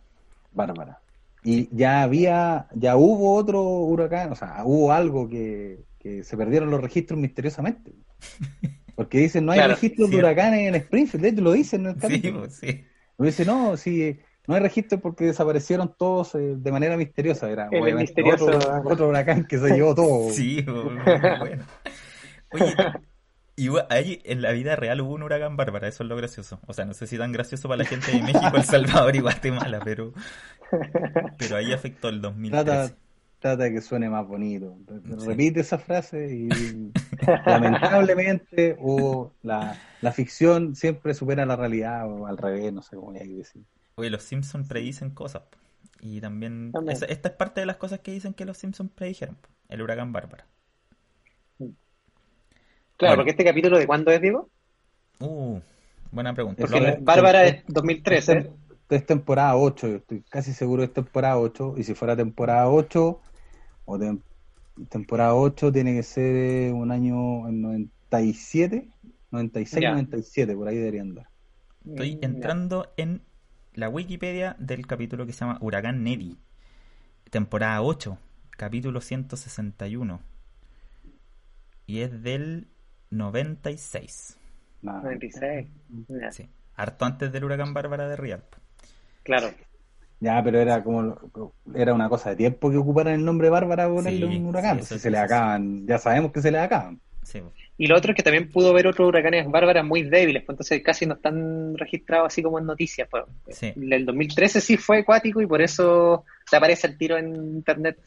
Bárbara. 0.51 1.03
Y 1.43 1.69
ya 1.77 2.03
había, 2.03 2.69
ya 2.75 2.97
hubo 2.97 3.35
otro 3.37 3.63
huracán, 3.63 4.33
o 4.33 4.35
sea, 4.37 4.63
hubo 4.65 4.93
algo 4.93 5.29
que, 5.29 5.85
que 5.99 6.25
se 6.25 6.37
perdieron 6.37 6.71
los 6.71 6.81
registros 6.81 7.21
misteriosamente. 7.21 7.93
Porque 8.95 9.19
dicen, 9.19 9.45
no 9.47 9.53
hay 9.53 9.63
Claro, 9.63 9.63
registros 9.63 10.11
de 10.11 10.19
huracanes 10.19 10.69
en 10.69 10.75
Springfield, 10.77 11.23
de 11.25 11.29
hecho 11.31 11.43
lo 11.43 11.53
dicen 11.53 11.83
en 11.83 11.89
el 11.93 11.99
Sí, 11.99 11.99
capítulo. 11.99 12.33
po, 12.33 12.49
sí. 12.49 12.87
Lo 13.19 13.27
dicen, 13.27 13.47
no, 13.49 13.77
sí, 13.77 14.19
no 14.47 14.55
hay 14.55 14.61
registros 14.61 15.01
porque 15.01 15.25
desaparecieron 15.27 15.95
todos 15.97 16.35
eh, 16.35 16.55
de 16.57 16.73
manera 16.73 16.97
misteriosa. 16.97 17.51
Era 17.51 17.69
El 17.71 17.83
obviamente 17.83 18.23
misterioso- 18.23 18.57
otro, 18.57 18.83
otro 18.85 19.09
huracán 19.09 19.45
que 19.47 19.59
se 19.59 19.75
llevó 19.75 19.95
todo. 19.95 20.31
Sí, 20.31 20.63
bueno. 21.39 21.65
Oye, 22.53 22.75
igual, 23.57 23.87
ahí 23.91 24.21
en 24.25 24.43
la 24.43 24.53
vida 24.53 24.77
real 24.77 25.01
hubo 25.01 25.15
un 25.15 25.23
huracán 25.23 25.57
Bárbara, 25.57 25.89
eso 25.89 26.03
es 26.05 26.09
lo 26.09 26.17
gracioso. 26.17 26.61
O 26.67 26.73
sea, 26.73 26.85
no 26.85 26.95
sé 26.95 27.07
si 27.07 27.19
tan 27.19 27.33
gracioso 27.33 27.69
para 27.69 27.79
la 27.83 27.89
gente 27.89 28.13
de 28.13 28.23
México, 28.23 28.57
El 28.57 28.65
Salvador 28.65 29.17
y 29.17 29.21
Guatemala, 29.21 29.81
pero, 29.85 30.13
pero 31.39 31.57
ahí 31.57 31.73
afectó 31.73 32.09
el 32.09 32.21
2013. 32.21 32.65
Trata, 32.65 32.95
trata 33.41 33.65
de 33.65 33.73
que 33.73 33.81
suene 33.81 34.09
más 34.09 34.27
bonito. 34.27 34.79
Repite 35.27 35.61
esa 35.61 35.79
frase 35.79 36.29
y 36.35 36.49
lamentablemente 37.47 38.77
o 38.81 39.33
la, 39.43 39.77
la 40.01 40.13
ficción 40.13 40.75
siempre 40.77 41.15
supera 41.15 41.45
la 41.47 41.57
realidad 41.57 42.11
o 42.11 42.27
al 42.27 42.37
revés, 42.37 42.73
no 42.73 42.83
sé 42.83 42.97
cómo 42.97 43.11
hay 43.13 43.27
que 43.29 43.35
decir. 43.35 43.63
Oye, 43.99 44.11
los 44.11 44.23
Simpsons 44.25 44.69
predicen 44.69 45.11
cosas. 45.11 45.43
po. 45.43 45.57
Y 46.03 46.21
también, 46.21 46.71
También. 46.71 46.95
esa- 46.97 47.07
esta 47.07 47.31
es 47.31 47.35
parte 47.35 47.61
de 47.61 47.67
las 47.67 47.77
cosas 47.77 48.01
que 48.01 48.13
dicen 48.13 48.35
que 48.35 48.45
los 48.45 48.59
Simpsons 48.59 48.91
predijeron. 48.95 49.37
po. 49.37 49.49
El 49.71 49.81
huracán 49.83 50.13
Bárbara. 50.13 50.47
Claro, 51.59 51.73
Bueno. 52.99 53.17
porque 53.17 53.31
este 53.31 53.45
capítulo 53.45 53.79
de 53.79 53.87
cuándo 53.87 54.11
es, 54.11 54.21
digo? 54.21 54.51
Uh, 55.21 55.59
buena 56.13 56.35
pregunta. 56.35 56.63
Es 56.65 56.71
Lo- 56.71 56.79
que- 56.79 56.99
Bárbara 57.01 57.47
es- 57.47 57.55
es 57.57 57.65
2013. 57.69 58.39
Es, 58.39 58.47
es 58.91 59.07
temporada 59.07 59.57
8, 59.57 59.89
yo 59.89 59.97
estoy 59.97 60.23
casi 60.29 60.53
seguro 60.53 60.83
que 60.83 60.87
es 60.89 60.93
temporada 60.93 61.39
8. 61.39 61.75
Y 61.79 61.83
si 61.85 61.95
fuera 61.95 62.15
temporada 62.15 62.69
8, 62.69 63.21
o 63.87 63.99
tem- 63.99 64.21
temporada 64.91 65.35
8 65.35 65.73
tiene 65.73 65.95
que 65.95 66.03
ser 66.03 66.37
eh, 66.37 66.73
un 66.73 66.91
año 66.91 67.49
en 67.49 67.63
97, 67.63 68.89
96, 69.31 69.83
Ya. 69.83 69.93
97, 69.93 70.55
por 70.55 70.69
ahí 70.69 70.77
debería 70.77 71.01
andar. 71.01 71.29
Estoy 71.87 72.17
Mm, 72.17 72.25
entrando 72.25 72.93
en 72.99 73.23
la 73.77 73.89
Wikipedia 73.89 74.57
del 74.59 74.87
capítulo 74.87 75.27
que 75.27 75.33
se 75.33 75.41
llama 75.41 75.59
Huracán 75.61 76.03
Neddy. 76.03 76.37
Temporada 77.31 77.83
8, 77.83 78.19
capítulo 78.51 79.01
161. 79.01 80.21
Y 81.87 82.01
es 82.01 82.23
del 82.23 82.69
96. 83.11 84.37
Nada. 84.83 85.01
96. 85.03 85.69
Ya, 86.09 86.33
Sí. 86.33 86.49
Harto 86.75 87.05
antes 87.07 87.33
del 87.33 87.45
huracán 87.45 87.73
Bárbara 87.75 88.09
de 88.09 88.17
Rialp. 88.17 88.55
Claro. 89.23 89.51
Ya, 90.21 90.43
pero 90.43 90.59
era 90.61 90.83
como 90.83 91.17
era 91.75 91.93
una 91.95 92.09
cosa 92.09 92.31
de 92.31 92.37
tiempo 92.37 92.71
que 92.71 92.77
ocuparan 92.79 93.15
el 93.15 93.25
nombre 93.25 93.51
Bárbara 93.51 93.87
por 93.87 93.97
ponerle 93.97 94.27
Sí, 94.29 94.37
un 94.37 94.47
huracán. 94.47 94.79
sí, 94.79 94.81
eso 94.81 94.95
si 94.95 95.01
sí, 95.01 95.01
se 95.01 95.11
le 95.11 95.19
acaban, 95.19 95.87
ya 95.87 95.99
sabemos 95.99 96.33
que 96.33 96.41
se 96.43 96.51
le 96.51 96.59
acaban. 96.59 97.01
Sí. 97.27 97.43
Y 97.77 97.89
lo 97.89 97.97
otro 97.97 98.13
es 98.13 98.17
que 98.17 98.23
también 98.23 98.49
pudo 98.53 98.73
ver 98.73 98.87
otros 98.87 99.09
huracanes 99.09 99.51
bárbaras 99.51 99.85
muy 99.85 100.03
débiles, 100.05 100.45
pues 100.45 100.55
entonces 100.55 100.81
casi 100.85 101.07
no 101.07 101.15
están 101.15 101.77
registrados 101.77 102.29
así 102.29 102.41
como 102.41 102.61
en 102.61 102.67
noticias. 102.67 103.09
Pues. 103.11 103.25
Sí. 103.49 103.73
El 103.75 104.07
2013 104.07 104.61
sí 104.61 104.77
fue 104.77 105.01
acuático 105.01 105.41
y 105.41 105.47
por 105.47 105.61
eso 105.61 106.25
te 106.49 106.57
aparece 106.57 106.87
el 106.87 106.97
tiro 106.97 107.17
en 107.19 107.35
internet. 107.35 107.99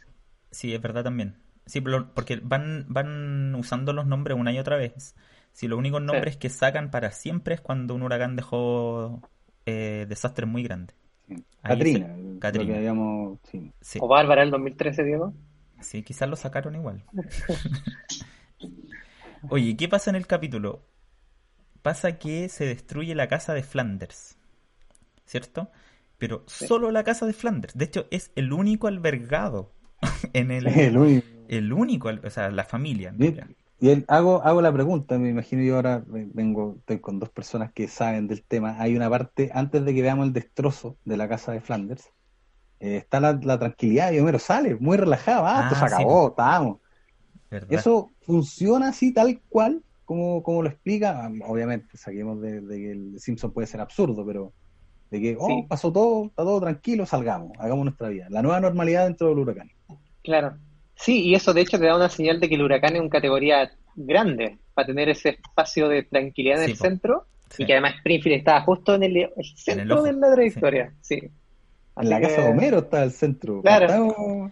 Sí, 0.52 0.74
es 0.74 0.82
verdad 0.82 1.04
también. 1.04 1.36
Sí, 1.66 1.82
porque 1.82 2.40
van, 2.42 2.86
van 2.88 3.54
usando 3.56 3.92
los 3.92 4.08
nombres 4.08 4.38
una 4.40 4.54
y 4.54 4.58
otra 4.58 4.78
vez. 4.78 5.16
Si 5.52 5.68
los 5.68 5.78
únicos 5.78 6.02
nombres 6.02 6.38
que 6.38 6.48
sacan 6.50 6.90
para 6.90 7.12
siempre 7.12 7.56
es 7.56 7.62
cuando 7.62 7.96
un 7.96 8.04
huracán 8.04 8.38
dejó 8.38 9.22
eh, 9.66 10.06
desastres 10.08 10.48
muy 10.50 10.64
grandes. 10.64 10.96
Sí. 11.28 11.36
Se- 11.94 12.66
que 12.66 12.76
habíamos, 12.78 13.40
sí. 13.52 13.72
Sí, 13.82 14.00
O 14.02 14.08
Bárbara 14.08 14.44
el 14.44 14.50
2013, 14.50 15.04
Diego. 15.04 15.34
sí, 15.82 16.04
quizás 16.04 16.30
lo 16.30 16.38
sacaron 16.38 16.76
igual. 16.76 17.04
Oye, 19.48 19.76
¿qué 19.78 19.88
pasa 19.90 20.10
en 20.10 20.16
el 20.16 20.28
capítulo? 20.28 20.82
Pasa 21.82 22.18
que 22.20 22.50
se 22.50 22.66
destruye 22.66 23.16
la 23.16 23.28
casa 23.28 23.54
de 23.54 23.64
Flanders, 23.64 24.38
¿cierto? 25.26 25.72
Pero 26.18 26.44
solo 26.48 26.92
la 26.92 27.04
casa 27.04 27.26
de 27.28 27.34
Flanders. 27.34 27.78
De 27.78 27.86
hecho, 27.86 28.08
es 28.12 28.32
el 28.36 28.54
único 28.54 28.88
albergado 28.88 29.74
en 30.34 30.52
el... 30.52 30.76
El 30.76 30.98
único. 30.98 31.28
El 31.48 31.74
único, 31.74 32.10
o 32.24 32.30
sea, 32.32 32.52
la 32.52 32.66
familia. 32.66 33.16
Y 33.80 33.90
el- 33.90 34.06
hago, 34.10 34.42
hago 34.44 34.62
la 34.62 34.74
pregunta, 34.74 35.18
me 35.18 35.30
imagino 35.30 35.64
yo 35.64 35.76
ahora 35.76 36.04
vengo, 36.08 36.76
estoy 36.80 37.00
con 37.00 37.20
dos 37.20 37.30
personas 37.30 37.72
que 37.74 37.88
saben 37.88 38.28
del 38.28 38.44
tema. 38.46 38.80
Hay 38.82 38.96
una 38.96 39.10
parte, 39.10 39.52
antes 39.54 39.86
de 39.86 39.94
que 39.94 40.02
veamos 40.02 40.28
el 40.28 40.34
destrozo 40.34 40.98
de 41.06 41.16
la 41.18 41.30
casa 41.30 41.54
de 41.54 41.62
Flanders, 41.62 42.10
eh, 42.80 42.98
está 42.98 43.20
la, 43.22 43.34
la 43.44 43.60
tranquilidad 43.60 44.12
y 44.14 44.20
Homero 44.20 44.40
sale 44.40 44.76
muy 44.78 44.98
relajado, 44.98 45.46
ah, 45.48 45.62
esto 45.62 45.76
Ah, 45.76 45.78
se 45.78 45.86
sí, 45.88 45.96
acabó, 45.96 46.30
estamos. 46.30 46.80
¿Verdad? 47.52 47.72
Eso 47.80 48.12
funciona 48.22 48.90
así 48.90 49.14
tal 49.14 49.40
cual 49.50 49.82
como, 50.06 50.42
como 50.44 50.62
lo 50.64 50.70
explica. 50.70 51.26
Ah, 51.26 51.32
Obviamente, 51.48 51.98
saquemos 51.98 52.40
de, 52.42 52.62
de 52.62 52.78
que 52.78 52.92
el 52.92 53.20
Simpson 53.20 53.52
puede 53.52 53.68
ser 53.68 53.82
absurdo, 53.82 54.26
pero 54.26 54.54
de 55.12 55.20
que, 55.22 55.38
oh, 55.40 55.48
Sí. 55.48 55.66
pasó 55.68 55.92
todo, 55.92 56.26
está 56.28 56.44
todo 56.44 56.60
tranquilo, 56.62 57.06
salgamos, 57.06 57.52
hagamos 57.60 57.86
nuestra 57.86 58.10
vida. 58.10 58.28
La 58.30 58.42
nueva 58.42 58.60
normalidad 58.60 59.06
dentro 59.06 59.30
del 59.30 59.40
huracán. 59.40 59.70
Claro. 60.24 60.58
Sí, 60.96 61.22
y 61.24 61.34
eso 61.36 61.54
de 61.54 61.62
hecho 61.62 61.80
te 61.80 61.86
da 61.86 61.96
una 61.96 62.10
señal 62.10 62.40
de 62.40 62.50
que 62.50 62.56
el 62.56 62.62
huracán 62.62 62.96
es 62.96 63.02
una 63.02 63.10
categoría 63.10 63.72
grande 63.96 64.60
para 64.74 64.86
tener 64.88 65.10
ese 65.10 65.30
espacio 65.30 65.88
de 65.90 66.04
tranquilidad 66.04 66.60
en 66.62 66.66
Sí, 66.68 66.72
el 66.74 66.78
po. 66.78 66.84
centro 66.86 67.26
Sí. 67.50 67.64
y 67.64 67.66
que 67.66 67.74
además 67.74 67.96
Springfield 67.98 68.38
estaba 68.38 68.62
justo 68.62 68.94
en 68.96 69.04
el, 69.04 69.18
el 69.18 69.32
centro 69.56 70.04
de 70.04 70.14
la 70.14 70.34
trayectoria. 70.34 70.94
Sí. 71.02 71.20
En 71.98 72.10
la 72.10 72.22
casa 72.22 72.42
de 72.44 72.50
Homero 72.52 72.78
está 72.80 73.04
el 73.04 73.12
centro. 73.12 73.62
Claro. 73.62 73.86
Estamos- 73.88 74.52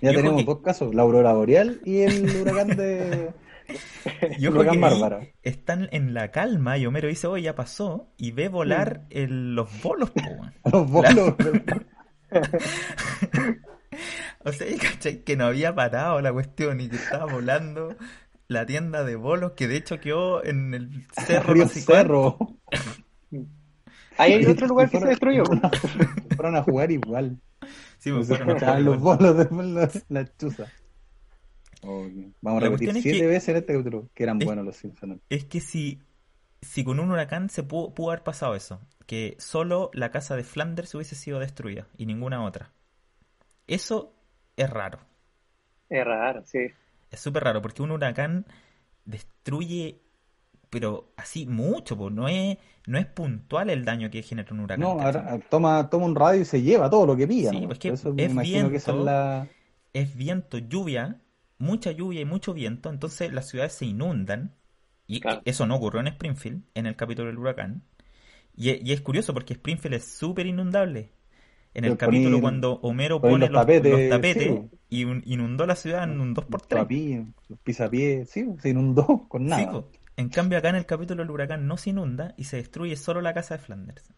Ya 0.00 0.12
tenemos 0.12 0.40
que- 0.40 0.44
dos 0.44 0.60
casos, 0.60 0.94
la 0.94 1.02
aurora 1.02 1.32
boreal 1.32 1.80
y 1.84 2.00
el 2.00 2.24
huracán 2.42 2.68
de 2.76 3.30
Y 4.38 4.46
ojo 4.46 4.58
huracán 4.58 4.80
que 4.80 4.86
ahí 4.86 5.00
Bárbara. 5.00 5.26
están 5.42 5.88
en 5.92 6.12
la 6.12 6.30
calma 6.30 6.76
y 6.76 6.84
Homero 6.86 7.08
dice, 7.08 7.26
oye, 7.26 7.44
ya 7.44 7.54
pasó, 7.54 8.08
y 8.18 8.32
ve 8.32 8.48
volar 8.48 9.04
el- 9.10 9.54
los 9.54 9.68
bolos. 9.82 10.12
Los 10.72 10.90
bolos. 10.90 11.34
O 14.44 14.52
sea, 14.52 14.66
¿cachai? 14.78 15.22
Que 15.22 15.36
no 15.36 15.46
había 15.46 15.74
parado 15.74 16.20
la 16.20 16.32
cuestión 16.32 16.80
y 16.80 16.88
que 16.88 16.96
estaba 16.96 17.32
volando 17.32 17.96
la 18.48 18.66
tienda 18.66 19.04
de 19.04 19.16
bolos, 19.16 19.52
que 19.52 19.68
de 19.68 19.76
hecho 19.76 20.00
quedó 20.00 20.44
en 20.44 20.74
el 20.74 21.06
cerro. 21.26 21.54
Río. 21.54 21.68
Cerro. 21.68 22.38
Ahí 24.18 24.32
hay 24.34 24.46
otro 24.46 24.66
lugar 24.66 24.90
que 24.90 24.98
se 25.00 25.06
destruyó. 25.06 25.44
Fueron 26.36 26.56
a 26.56 26.62
jugar 26.62 26.90
igual. 26.90 27.38
Sí, 28.04 28.12
pues 28.12 28.28
escuchaban 28.30 28.84
los 28.84 29.00
bolos 29.00 29.36
de 29.50 29.64
la, 29.64 29.90
la 30.10 30.36
chuza. 30.36 30.66
Vamos 31.82 32.62
a 32.62 32.66
repetir 32.66 32.92
siete 32.92 33.18
que- 33.20 33.26
veces 33.26 33.48
en 33.50 33.56
este 33.56 33.72
capítulo 33.72 34.08
que 34.14 34.22
eran 34.22 34.40
es- 34.40 34.46
buenos 34.46 34.64
los 34.64 34.76
Simpsons. 34.76 35.20
Es 35.30 35.44
que 35.46 35.60
si, 35.60 36.00
si 36.62 36.84
con 36.84 37.00
un 37.00 37.10
huracán 37.10 37.48
se 37.50 37.62
pudo, 37.62 37.94
pudo 37.94 38.10
haber 38.10 38.22
pasado 38.22 38.54
eso, 38.54 38.80
que 39.06 39.36
solo 39.38 39.90
la 39.94 40.10
casa 40.10 40.36
de 40.36 40.44
Flanders 40.44 40.94
hubiese 40.94 41.14
sido 41.14 41.38
destruida 41.38 41.88
y 41.96 42.06
ninguna 42.06 42.44
otra. 42.44 42.72
Eso 43.66 44.14
es 44.56 44.68
raro. 44.68 44.98
Es 45.88 46.04
raro, 46.04 46.42
sí. 46.44 46.68
Es 47.10 47.20
súper 47.20 47.44
raro 47.44 47.62
porque 47.62 47.82
un 47.82 47.90
huracán 47.90 48.46
destruye, 49.04 50.00
pero 50.74 51.14
así 51.16 51.46
mucho, 51.46 51.96
pues 51.96 52.12
no 52.12 52.28
es, 52.28 52.58
no 52.86 52.98
es 52.98 53.06
puntual 53.06 53.70
el 53.70 53.84
daño 53.86 54.10
que 54.10 54.22
genera 54.22 54.52
un 54.52 54.60
huracán. 54.60 54.80
No, 54.80 55.00
ahora 55.00 55.38
toma, 55.48 55.88
toma 55.88 56.06
un 56.06 56.14
radio 56.14 56.42
y 56.42 56.44
se 56.44 56.60
lleva 56.62 56.90
todo 56.90 57.06
lo 57.06 57.16
que 57.16 57.26
pilla. 57.26 57.50
Sí, 57.50 57.60
¿no? 57.60 57.66
pues 57.68 57.78
que 57.78 57.88
Por 57.88 57.94
eso 57.94 58.12
me 58.14 58.24
es 58.26 58.32
imagino 58.32 58.68
que 58.70 58.76
esa 58.76 58.90
es 58.92 58.96
viento. 58.96 59.04
la. 59.04 59.48
es 59.94 60.16
viento, 60.16 60.58
lluvia, 60.58 61.22
mucha 61.58 61.92
lluvia 61.92 62.20
y 62.20 62.24
mucho 62.26 62.52
viento, 62.54 62.90
entonces 62.90 63.32
las 63.32 63.48
ciudades 63.48 63.72
se 63.74 63.86
inundan. 63.86 64.54
Y 65.06 65.20
Claro. 65.20 65.42
eso 65.44 65.66
no 65.66 65.76
ocurrió 65.76 66.00
en 66.00 66.08
Springfield, 66.08 66.64
en 66.74 66.86
el 66.86 66.96
capítulo 66.96 67.28
del 67.28 67.38
huracán. 67.38 67.82
Y, 68.56 68.70
y 68.88 68.92
es 68.92 69.00
curioso 69.02 69.34
porque 69.34 69.54
Springfield 69.54 69.94
es 69.96 70.04
súper 70.06 70.46
inundable. 70.46 71.12
En 71.74 71.84
el 71.84 71.96
capítulo 71.96 72.40
cuando 72.40 72.74
Homero 72.82 73.20
pone 73.20 73.46
los 73.46 73.50
los, 73.50 73.60
tapetes, 73.62 73.92
los 73.92 74.08
tapetes 74.08 74.42
sí, 74.44 74.48
po. 74.50 74.70
y 74.90 75.04
un- 75.04 75.22
inundó 75.26 75.66
la 75.66 75.74
ciudad 75.76 76.04
en 76.04 76.20
un 76.20 76.34
2x3. 76.34 76.68
Papi, 76.68 77.26
los 77.48 77.58
pisapiés, 77.60 78.30
sí, 78.30 78.46
se 78.60 78.70
inundó 78.70 79.26
con 79.28 79.46
nada. 79.46 79.72
Sí. 79.72 79.98
En 80.16 80.28
cambio 80.28 80.58
acá 80.58 80.68
en 80.70 80.76
el 80.76 80.86
capítulo 80.86 81.22
del 81.22 81.30
huracán 81.30 81.66
no 81.66 81.76
se 81.76 81.90
inunda 81.90 82.34
y 82.36 82.44
se 82.44 82.56
destruye 82.56 82.96
solo 82.96 83.20
la 83.20 83.34
casa 83.34 83.56
de 83.56 83.62
Flanders. 83.62 84.12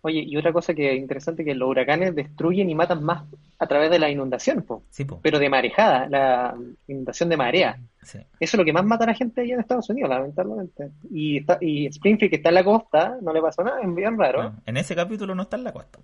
Oye, 0.00 0.22
y 0.24 0.36
otra 0.36 0.52
cosa 0.52 0.74
que 0.74 0.92
es 0.92 0.98
interesante 0.98 1.44
que 1.44 1.54
los 1.56 1.68
huracanes 1.68 2.14
destruyen 2.14 2.70
y 2.70 2.74
matan 2.74 3.02
más 3.02 3.24
a 3.58 3.66
través 3.66 3.90
de 3.90 3.98
la 3.98 4.08
inundación, 4.08 4.62
po. 4.62 4.84
Sí, 4.90 5.04
po. 5.04 5.20
pero 5.20 5.40
de 5.40 5.48
marejada, 5.50 6.08
la 6.08 6.56
inundación 6.86 7.28
de 7.28 7.36
marea. 7.36 7.80
Sí. 8.02 8.18
Eso 8.38 8.56
es 8.56 8.58
lo 8.58 8.64
que 8.64 8.72
más 8.72 8.84
mata 8.84 9.04
a 9.04 9.08
la 9.08 9.14
gente 9.14 9.40
allá 9.40 9.54
en 9.54 9.60
Estados 9.60 9.90
Unidos, 9.90 10.08
lamentablemente. 10.10 10.90
Y, 11.10 11.38
está, 11.38 11.58
y 11.60 11.86
Springfield, 11.86 12.30
que 12.30 12.36
está 12.36 12.50
en 12.50 12.54
la 12.54 12.64
costa, 12.64 13.18
no 13.20 13.32
le 13.32 13.42
pasó 13.42 13.62
nada, 13.64 13.80
es 13.82 13.92
bien 13.92 14.16
raro. 14.16 14.42
Bueno, 14.42 14.62
en 14.66 14.76
ese 14.76 14.94
capítulo 14.94 15.34
no 15.34 15.42
está 15.42 15.56
en 15.56 15.64
la 15.64 15.72
costa. 15.72 15.98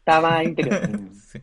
Está 0.00 0.20
más 0.20 0.44
interior. 0.44 0.80
Sí. 1.12 1.40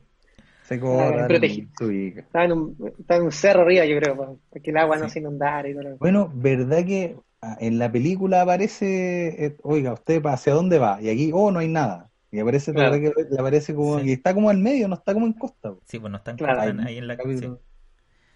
Se 0.63 0.79
protegido. 0.79 1.69
Está 2.17 2.45
en, 2.45 2.51
un, 2.53 2.93
en 3.07 3.21
un 3.21 3.31
cerro 3.31 3.61
arriba, 3.61 3.85
yo 3.85 3.99
creo, 3.99 4.17
pa- 4.17 4.33
para 4.49 4.63
que 4.63 4.71
el 4.71 4.77
agua 4.77 4.97
no 4.97 5.07
se 5.09 5.19
inundara 5.19 5.69
y 5.69 5.73
todo 5.73 5.83
lo 5.83 5.97
Bueno, 5.97 6.31
¿verdad 6.33 6.83
que 6.83 7.15
en 7.59 7.79
la 7.79 7.91
película 7.91 8.41
aparece, 8.41 9.45
eh, 9.45 9.57
oiga, 9.63 9.93
usted 9.93 10.21
hacia 10.25 10.53
dónde 10.53 10.79
va? 10.79 11.01
Y 11.01 11.09
aquí, 11.09 11.31
oh, 11.33 11.51
no 11.51 11.59
hay 11.59 11.67
nada. 11.67 12.11
Y 12.31 12.39
aparece, 12.39 12.71
Claro. 12.71 12.91
¿verdad 12.91 12.99
que 12.99 13.13
le 13.29 13.39
aparece 13.39 13.75
como, 13.75 13.99
Sí. 13.99 14.07
y 14.09 14.11
está 14.13 14.33
como 14.33 14.49
al 14.49 14.57
medio, 14.57 14.87
no 14.87 14.95
está 14.95 15.13
como 15.13 15.25
en 15.27 15.33
costa. 15.33 15.71
po. 15.73 15.81
Sí, 15.85 15.99
pues 15.99 16.11
no 16.11 16.17
están, 16.17 16.37
Claro. 16.37 16.59
están 16.61 16.79
ahí 16.81 16.97
en 16.97 17.07
la 17.07 17.17
Capítulo. 17.17 17.57
sí. 17.57 17.61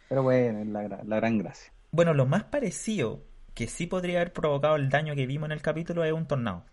Pero 0.07 0.23
bueno, 0.23 0.59
es 0.59 0.67
la, 0.67 1.03
la 1.03 1.15
gran 1.17 1.37
gracia. 1.39 1.73
Bueno, 1.91 2.15
lo 2.15 2.25
más 2.25 2.45
parecido 2.45 3.27
que 3.53 3.67
sí 3.67 3.85
podría 3.85 4.21
haber 4.21 4.33
provocado 4.33 4.75
el 4.75 4.89
daño 4.89 5.13
que 5.13 5.27
vimos 5.27 5.45
en 5.47 5.51
el 5.51 5.61
capítulo 5.61 6.03
es 6.03 6.13
un 6.13 6.27
tornado. 6.27 6.65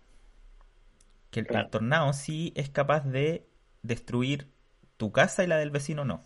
Que 1.31 1.39
el, 1.41 1.45
el 1.45 1.47
Claro. 1.47 1.69
tornado 1.69 2.11
sí 2.13 2.51
es 2.57 2.69
capaz 2.69 3.01
de 3.05 3.47
destruir 3.81 4.51
tu 4.97 5.11
casa 5.13 5.43
y 5.43 5.47
la 5.47 5.57
del 5.57 5.71
vecino 5.71 6.03
no. 6.05 6.21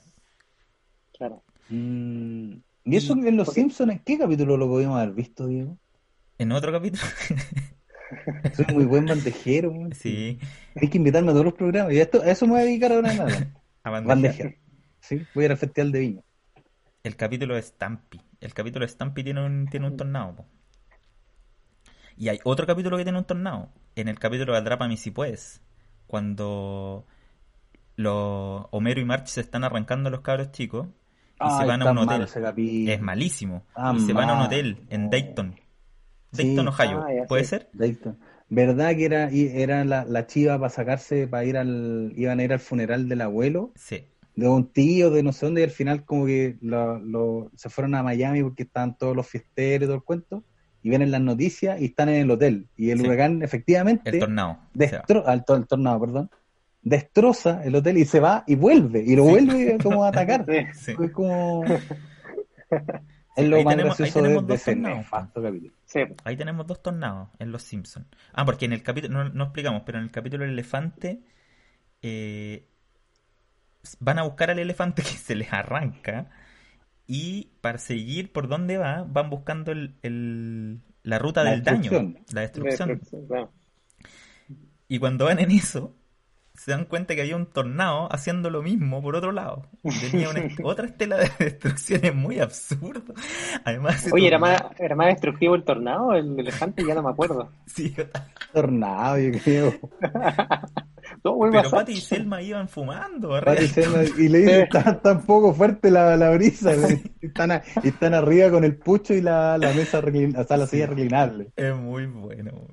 Claro. 1.14 1.44
Mm, 1.70 2.58
¿Y 2.84 2.96
eso 2.98 3.14
en 3.14 3.38
Los 3.38 3.54
Simpsons, 3.54 3.92
en 3.92 4.00
qué 4.04 4.18
capítulo 4.18 4.58
lo 4.58 4.68
podíamos 4.68 4.98
haber 5.00 5.14
visto, 5.14 5.48
Diego? 5.48 5.78
En 6.42 6.52
otro 6.54 6.72
capítulo, 6.72 7.04
Soy 8.56 8.66
muy 8.74 8.86
buen 8.86 9.06
bandejero. 9.06 9.70
weón. 9.70 9.94
sí, 9.94 10.40
Hay 10.76 10.88
que 10.88 10.98
invitarme 10.98 11.30
a 11.30 11.34
todos 11.34 11.46
los 11.46 11.54
programas. 11.54 11.94
Y 11.94 12.00
a, 12.00 12.02
esto, 12.02 12.20
a 12.24 12.32
eso 12.32 12.48
me 12.48 12.54
voy 12.54 12.62
a 12.62 12.64
dedicar 12.66 12.92
ahora 12.92 13.10
adelante. 13.10 13.52
a. 13.84 13.90
Bandejero. 14.02 14.52
Sí, 15.02 15.24
voy 15.36 15.44
a 15.44 15.46
ir 15.46 15.52
al 15.52 15.58
Festival 15.60 15.92
de 15.92 16.00
Viña. 16.00 16.22
El 17.04 17.16
capítulo 17.16 17.54
de 17.54 17.62
Stampy. 17.62 18.20
El 18.40 18.56
capítulo 18.56 18.84
de 18.88 18.92
Stampy 18.92 19.24
tiene 19.24 19.46
un, 19.46 19.68
tiene 19.68 19.86
un 19.86 19.98
tornado. 19.98 20.38
po. 20.38 20.46
Y 22.18 22.30
hay 22.30 22.40
otro 22.44 22.66
capítulo 22.66 22.98
que 22.98 23.04
tiene 23.04 23.20
un 23.20 23.26
tornado. 23.26 23.70
En 23.96 24.08
el 24.08 24.18
capítulo 24.18 24.54
de 24.54 24.60
Atrápame 24.60 24.98
si 24.98 25.12
puedes. 25.12 25.62
Cuando 26.08 27.06
los 27.98 28.66
Homero 28.72 29.00
y 29.00 29.06
March 29.06 29.28
se 29.28 29.42
están 29.42 29.64
arrancando 29.64 30.10
los 30.10 30.22
cabros 30.22 30.52
chicos 30.52 30.88
y 31.36 31.50
se 31.52 31.62
Ay, 31.62 31.68
van 31.68 31.84
a 31.84 31.92
un 31.92 32.00
hotel. 32.00 32.28
Es 32.90 33.00
malísimo. 33.00 33.64
Ah, 33.76 33.94
y 33.96 34.00
se 34.00 34.14
van 34.14 34.28
a 34.28 34.34
un 34.34 34.40
hotel 34.42 34.88
en 34.90 35.12
Dayton. 35.12 35.56
Sí. 36.34 36.44
Dayton, 36.56 36.68
Ohio. 36.68 37.06
Ah, 37.08 37.26
¿Puede 37.28 37.44
sé. 37.44 37.50
ser? 37.50 37.70
Dayton. 37.74 38.18
¿Verdad 38.50 38.96
que 38.96 39.06
era, 39.06 39.32
y 39.32 39.48
era 39.48 39.86
la, 39.86 40.04
la 40.06 40.28
chiva 40.28 40.58
para 40.60 40.70
sacarse, 40.70 41.28
para 41.28 41.46
ir 41.46 41.58
al, 41.58 42.12
iban 42.16 42.40
a 42.40 42.44
ir 42.44 42.52
al 42.54 42.60
funeral 42.60 43.08
del 43.08 43.22
abuelo, 43.22 43.72
Sí. 43.76 44.06
de 44.36 44.48
un 44.48 44.72
tío, 44.72 45.10
de 45.10 45.24
no 45.24 45.32
sé 45.32 45.46
dónde, 45.46 45.62
y 45.62 45.64
al 45.64 45.70
final 45.72 46.04
como 46.04 46.26
que 46.26 46.58
lo, 46.62 47.00
lo- 47.00 47.52
se 47.56 47.70
fueron 47.70 47.96
a 47.96 48.04
Miami 48.04 48.44
porque 48.44 48.64
estaban 48.64 48.98
todos 48.98 49.16
los 49.16 49.26
fiesteros 49.28 49.84
y 49.84 49.88
todo 49.88 49.96
el 49.96 50.04
cuento, 50.04 50.44
y 50.84 50.90
vienen 50.90 51.12
las 51.12 51.22
noticias 51.22 51.80
y 51.80 51.86
están 51.86 52.10
en 52.10 52.16
el 52.24 52.32
hotel. 52.32 52.68
Y 52.76 52.90
el 52.90 53.00
Sí. 53.00 53.06
huracán 53.08 53.42
efectivamente, 53.42 54.10
El 54.10 54.20
tornado. 54.20 54.58
destro- 54.74 55.24
al 55.26 55.46
to- 55.46 55.56
el 55.56 55.68
tornado, 55.68 56.00
perdón, 56.02 56.30
destroza 56.82 57.62
el 57.64 57.76
hotel 57.76 57.98
y 58.00 58.06
se 58.06 58.20
va 58.20 58.44
y 58.48 58.56
vuelve, 58.56 59.02
y 59.06 59.16
lo 59.16 59.24
Sí. 59.26 59.30
vuelve 59.30 59.78
como 59.82 60.04
a 60.04 60.10
atacar. 60.10 60.46
Sí. 60.74 60.92
Sí. 60.92 61.04
Es 61.04 61.12
como... 61.12 61.64
Sí, 63.36 63.42
es 63.44 63.50
lo 63.50 63.56
ahí 63.58 63.64
más 63.64 63.76
tenemos- 63.76 63.94
ahí 64.00 64.06
gracioso 64.06 64.20
de, 64.20 64.24
tenemos 64.24 64.48
de 64.48 64.54
dos 64.54 64.64
tornados. 64.64 65.72
Sí. 65.86 66.00
Ahí 66.26 66.38
tenemos 66.38 66.68
dos 66.68 66.82
tornados 66.84 67.30
en 67.40 67.52
Los 67.52 67.64
Simpsons. 67.64 68.08
Ah, 68.34 68.46
porque 68.46 68.66
en 68.66 68.74
el 68.74 68.84
capítulo, 68.84 69.24
no, 69.24 69.30
no 69.30 69.44
explicamos, 69.46 69.84
pero 69.86 69.98
en 70.00 70.06
el 70.06 70.12
capítulo 70.12 70.44
del 70.44 70.54
elefante 70.54 71.22
eh, 72.02 72.68
van 74.00 74.20
a 74.20 74.24
buscar 74.24 74.52
al 74.52 74.60
elefante 74.60 75.02
que 75.04 75.10
se 75.10 75.36
les 75.36 75.52
arranca 75.54 76.30
y 77.08 77.50
para 77.62 77.78
seguir 77.78 78.32
por 78.32 78.48
dónde 78.48 78.78
va, 78.78 79.04
van 79.08 79.30
buscando 79.30 79.72
el, 79.72 79.96
el- 80.02 80.82
la 81.04 81.18
ruta 81.18 81.44
La 81.44 81.52
del 81.52 81.64
daño, 81.64 81.82
destrucción. 81.90 82.26
la 82.34 82.42
destrucción. 82.42 82.90
Destrucción, 82.90 83.28
claro. 83.28 83.52
Y 84.88 85.00
cuando 85.00 85.26
van 85.26 85.40
en 85.40 85.52
eso, 85.52 85.96
se 86.54 86.72
dan 86.72 86.86
cuenta 86.86 87.16
que 87.16 87.22
había 87.22 87.36
un 87.36 87.48
tornado 87.48 88.08
haciendo 88.14 88.50
lo 88.50 88.62
mismo 88.62 89.02
por 89.02 89.16
otro 89.16 89.32
lado. 89.32 89.66
Tenía 90.12 90.30
una 90.30 90.42
otra 90.64 90.86
estela 90.88 91.18
de 91.18 91.32
destrucción, 91.40 92.02
es 92.06 92.14
muy 92.16 92.40
absurdo. 92.40 93.14
Además, 93.64 94.08
Oye, 94.12 94.28
¿era 94.28 94.38
más, 94.40 94.62
¿era 94.78 94.96
más 94.96 95.08
destructivo 95.08 95.56
el 95.56 95.64
tornado 95.64 96.14
el 96.14 96.40
elefante? 96.40 96.84
Ya 96.86 96.94
no 96.96 97.04
me 97.04 97.10
acuerdo. 97.10 97.50
Sí, 97.66 97.96
Tornado, 98.54 99.18
yo 99.18 99.40
creo. 99.44 99.74
No, 101.24 101.38
pero. 101.52 101.70
Patty 101.70 101.94
y 101.94 102.02
Selma 102.02 102.42
iban 102.42 102.68
fumando. 102.70 103.36
arriba. 103.36 103.54
Patty 103.56 103.68
Selma, 103.68 104.00
y 104.18 104.28
le 104.30 104.40
dice, 104.40 104.62
está 104.64 105.02
tan 105.02 105.22
poco 105.26 105.54
fuerte 105.54 105.92
la, 105.92 106.16
la 106.16 106.30
brisa. 106.32 106.72
y 107.20 107.26
Están, 107.28 107.52
a- 107.52 107.62
y 107.84 107.90
están 107.90 108.14
arriba 108.14 108.50
con 108.50 108.64
el 108.64 108.78
pucho 108.78 109.14
y 109.14 109.22
la, 109.22 109.58
la 109.58 109.74
mesa 109.74 110.00
reclinable, 110.02 110.42
o 110.42 110.48
sea, 110.48 110.58
la 110.58 110.68
silla 110.68 110.88
reclinable. 110.88 111.52
Es 111.56 111.76
muy 111.76 112.06
bueno. 112.06 112.68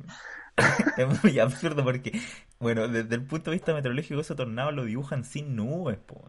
Es 0.97 1.23
muy 1.25 1.39
absurdo 1.39 1.85
porque, 1.85 2.13
bueno, 2.59 2.89
desde 2.89 3.15
el 3.15 3.25
punto 3.27 3.51
de 3.51 3.57
vista 3.57 3.75
meteorológico, 3.75 4.21
esos 4.21 4.37
tornados 4.37 4.75
lo 4.75 4.85
dibujan 4.85 5.25
sin 5.25 5.57
nubes, 5.57 5.99
po. 5.99 6.29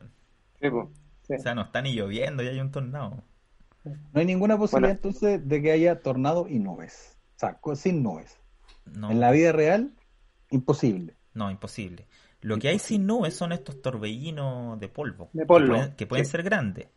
Sí, 0.61 0.69
po. 0.69 0.91
Sí. 1.23 1.33
O 1.35 1.39
sea, 1.39 1.55
no 1.55 1.61
está 1.63 1.81
ni 1.81 1.93
lloviendo 1.95 2.43
y 2.43 2.47
hay 2.47 2.59
un 2.59 2.71
tornado. 2.71 3.23
No 3.83 4.19
hay 4.19 4.25
ninguna 4.25 4.57
posibilidad 4.57 4.91
entonces 4.95 5.47
de 5.47 5.61
que 5.61 5.71
haya 5.71 6.01
tornado 6.01 6.47
y 6.47 6.59
nubes. 6.59 7.17
O 7.35 7.39
sea, 7.39 7.59
sin 7.75 8.03
nubes. 8.03 8.37
No, 8.85 9.09
En 9.09 9.19
la 9.19 9.31
vida 9.31 9.51
real, 9.51 9.93
imposible. 10.49 11.15
no, 11.33 11.49
imposible. 11.51 12.07
Lo 12.41 12.57
que 12.59 12.69
hay 12.69 12.79
sin 12.79 13.05
nubes 13.05 13.35
son 13.35 13.51
estos 13.51 13.81
torbellinos 13.81 14.79
de 14.79 14.89
polvo. 14.89 15.33
De 15.33 15.45
polvo, 15.45 15.65
Que 15.65 15.67
pueden, 15.67 15.95
que 15.95 16.07
pueden 16.07 16.25
sí. 16.25 16.31
ser 16.31 16.43
grandes, 16.43 16.87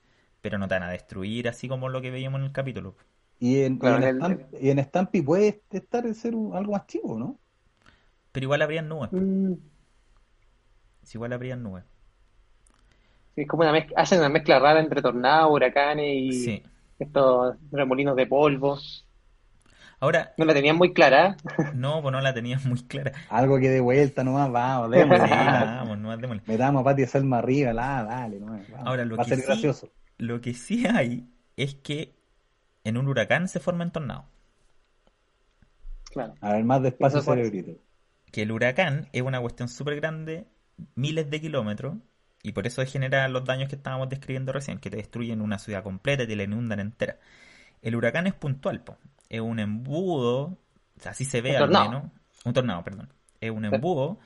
pero 0.40 0.58
no 0.58 0.68
te 0.68 0.74
van 0.74 0.84
a 0.84 0.90
destruir 0.90 1.48
así 1.48 1.68
como 1.68 1.88
lo 1.88 2.00
que 2.00 2.10
veíamos 2.10 2.40
en 2.40 2.46
el 2.46 2.52
capítulo. 2.52 2.96
Y 3.42 3.62
en, 3.64 3.76
Claro, 3.78 3.98
y 4.04 4.08
en, 4.08 4.08
en 4.08 4.14
el- 4.14 4.20
Stamp- 4.22 4.46
y 4.62 4.70
en 4.70 4.78
Stampy 4.84 5.20
puede 5.22 5.62
estar 5.72 6.06
en 6.06 6.14
ser 6.14 6.36
un- 6.36 6.54
algo 6.54 6.72
más 6.74 6.86
chivo, 6.86 7.18
¿no? 7.18 7.40
Pero 8.30 8.44
igual 8.44 8.62
habrían 8.62 8.88
nubes. 8.88 9.10
Mm, 9.12 9.54
Sí, 11.02 11.18
igual 11.18 11.32
habrían 11.32 11.60
nubes. 11.64 11.82
sí, 13.34 13.40
es 13.42 13.48
como 13.48 13.62
una 13.64 13.72
mezcla, 13.72 14.00
hacen 14.00 14.20
una 14.20 14.28
mezcla 14.28 14.60
rara 14.60 14.78
entre 14.78 15.02
tornados, 15.02 15.50
huracanes 15.50 16.06
y 16.14 16.32
Sí. 16.32 16.62
estos 17.00 17.56
remolinos 17.72 18.14
de 18.14 18.26
polvo. 18.28 18.78
Ahora, 19.98 20.32
No 20.38 20.44
la 20.44 20.54
tenían 20.54 20.76
muy 20.76 20.92
clara. 20.92 21.36
no, 21.74 22.00
pues 22.00 22.12
no 22.12 22.20
la 22.20 22.32
tenías 22.34 22.64
muy 22.64 22.80
clara. 22.84 23.10
Algo 23.28 23.58
que 23.58 23.70
de 23.70 23.80
vuelta 23.80 24.22
nomás, 24.22 24.52
vamos, 24.52 24.90
Sí, 24.92 24.98
démosle. 24.98 25.26
vamos, 25.30 25.98
no 25.98 26.16
démosle. 26.16 26.42
Metamos 26.46 26.80
a 26.80 26.84
Pati 26.84 27.06
Selma 27.06 27.38
arriba, 27.38 27.72
la, 27.72 28.04
dale, 28.04 28.38
no. 28.38 28.60
Ahora, 28.84 29.04
lo 29.04 29.16
va 29.16 29.22
a 29.22 29.24
que 29.24 29.30
ser 29.30 29.38
sí- 29.40 29.46
gracioso. 29.46 29.88
Lo 30.18 30.40
que 30.40 30.54
sí 30.54 30.86
hay 30.86 31.28
es 31.56 31.74
que 31.74 32.14
en 32.84 32.96
un 32.96 33.08
huracán 33.08 33.48
se 33.48 33.60
forman 33.60 33.92
tornados. 33.92 34.26
Claro. 36.10 36.34
A 36.40 36.52
ver, 36.52 36.64
más 36.64 36.82
despacio, 36.82 37.20
cerebrito. 37.22 37.72
Que 38.30 38.42
el 38.42 38.52
huracán 38.52 39.08
es 39.12 39.22
una 39.22 39.40
cuestión 39.40 39.68
súper 39.68 39.96
grande, 39.96 40.46
miles 40.94 41.30
de 41.30 41.40
kilómetros, 41.40 41.96
y 42.42 42.52
por 42.52 42.66
eso 42.66 42.84
genera 42.86 43.28
los 43.28 43.44
daños 43.44 43.68
que 43.68 43.76
estábamos 43.76 44.08
describiendo 44.08 44.52
recién, 44.52 44.78
que 44.78 44.90
te 44.90 44.96
destruyen 44.96 45.40
una 45.40 45.58
ciudad 45.58 45.82
completa 45.82 46.24
y 46.24 46.26
te 46.26 46.36
la 46.36 46.44
inundan 46.44 46.80
entera. 46.80 47.18
El 47.82 47.96
huracán 47.96 48.26
es 48.26 48.34
puntual, 48.34 48.82
po. 48.82 48.96
es 49.28 49.40
un 49.40 49.58
embudo, 49.60 50.42
o 50.44 51.00
sea, 51.00 51.12
así 51.12 51.24
se 51.24 51.40
ve 51.42 51.50
Un 51.50 51.56
al 51.56 51.60
tornado. 51.60 51.90
menos. 51.90 52.04
Un 52.44 52.52
tornado, 52.54 52.82
perdón. 52.84 53.12
Es 53.40 53.50
un 53.50 53.64
embudo 53.64 54.18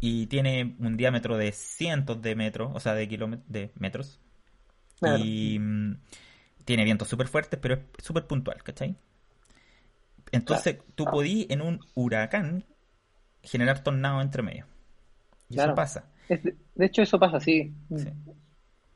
y 0.00 0.26
tiene 0.26 0.76
un 0.80 0.96
diámetro 0.96 1.36
de 1.36 1.52
cientos 1.52 2.20
de 2.22 2.34
metros, 2.34 2.72
o 2.74 2.80
sea, 2.80 2.94
de 2.94 3.08
kilómetros, 3.08 3.48
de 3.50 3.72
metros. 3.76 4.20
Claro. 4.98 5.24
Y 5.24 5.58
mm, 5.60 5.96
tiene 6.64 6.84
vientos 6.84 7.08
súper 7.08 7.28
fuertes, 7.28 7.58
pero 7.60 7.74
es 7.74 7.80
súper 8.04 8.26
puntual, 8.26 8.62
¿cachai? 8.62 8.96
Entonces, 10.30 10.78
tú 10.94 11.04
podís 11.04 11.46
en 11.50 11.60
un 11.60 11.80
huracán 11.94 12.64
generar 13.42 13.82
tornados 13.82 14.22
entre 14.22 14.42
medio. 14.42 14.66
Y 15.50 15.54
Claro. 15.54 15.72
eso 15.72 15.76
pasa. 15.76 16.04
Es 16.28 16.42
de, 16.42 16.54
de 16.74 16.86
hecho, 16.86 17.02
eso 17.02 17.18
pasa, 17.18 17.38
sí. 17.40 17.72
Sí. 17.94 18.08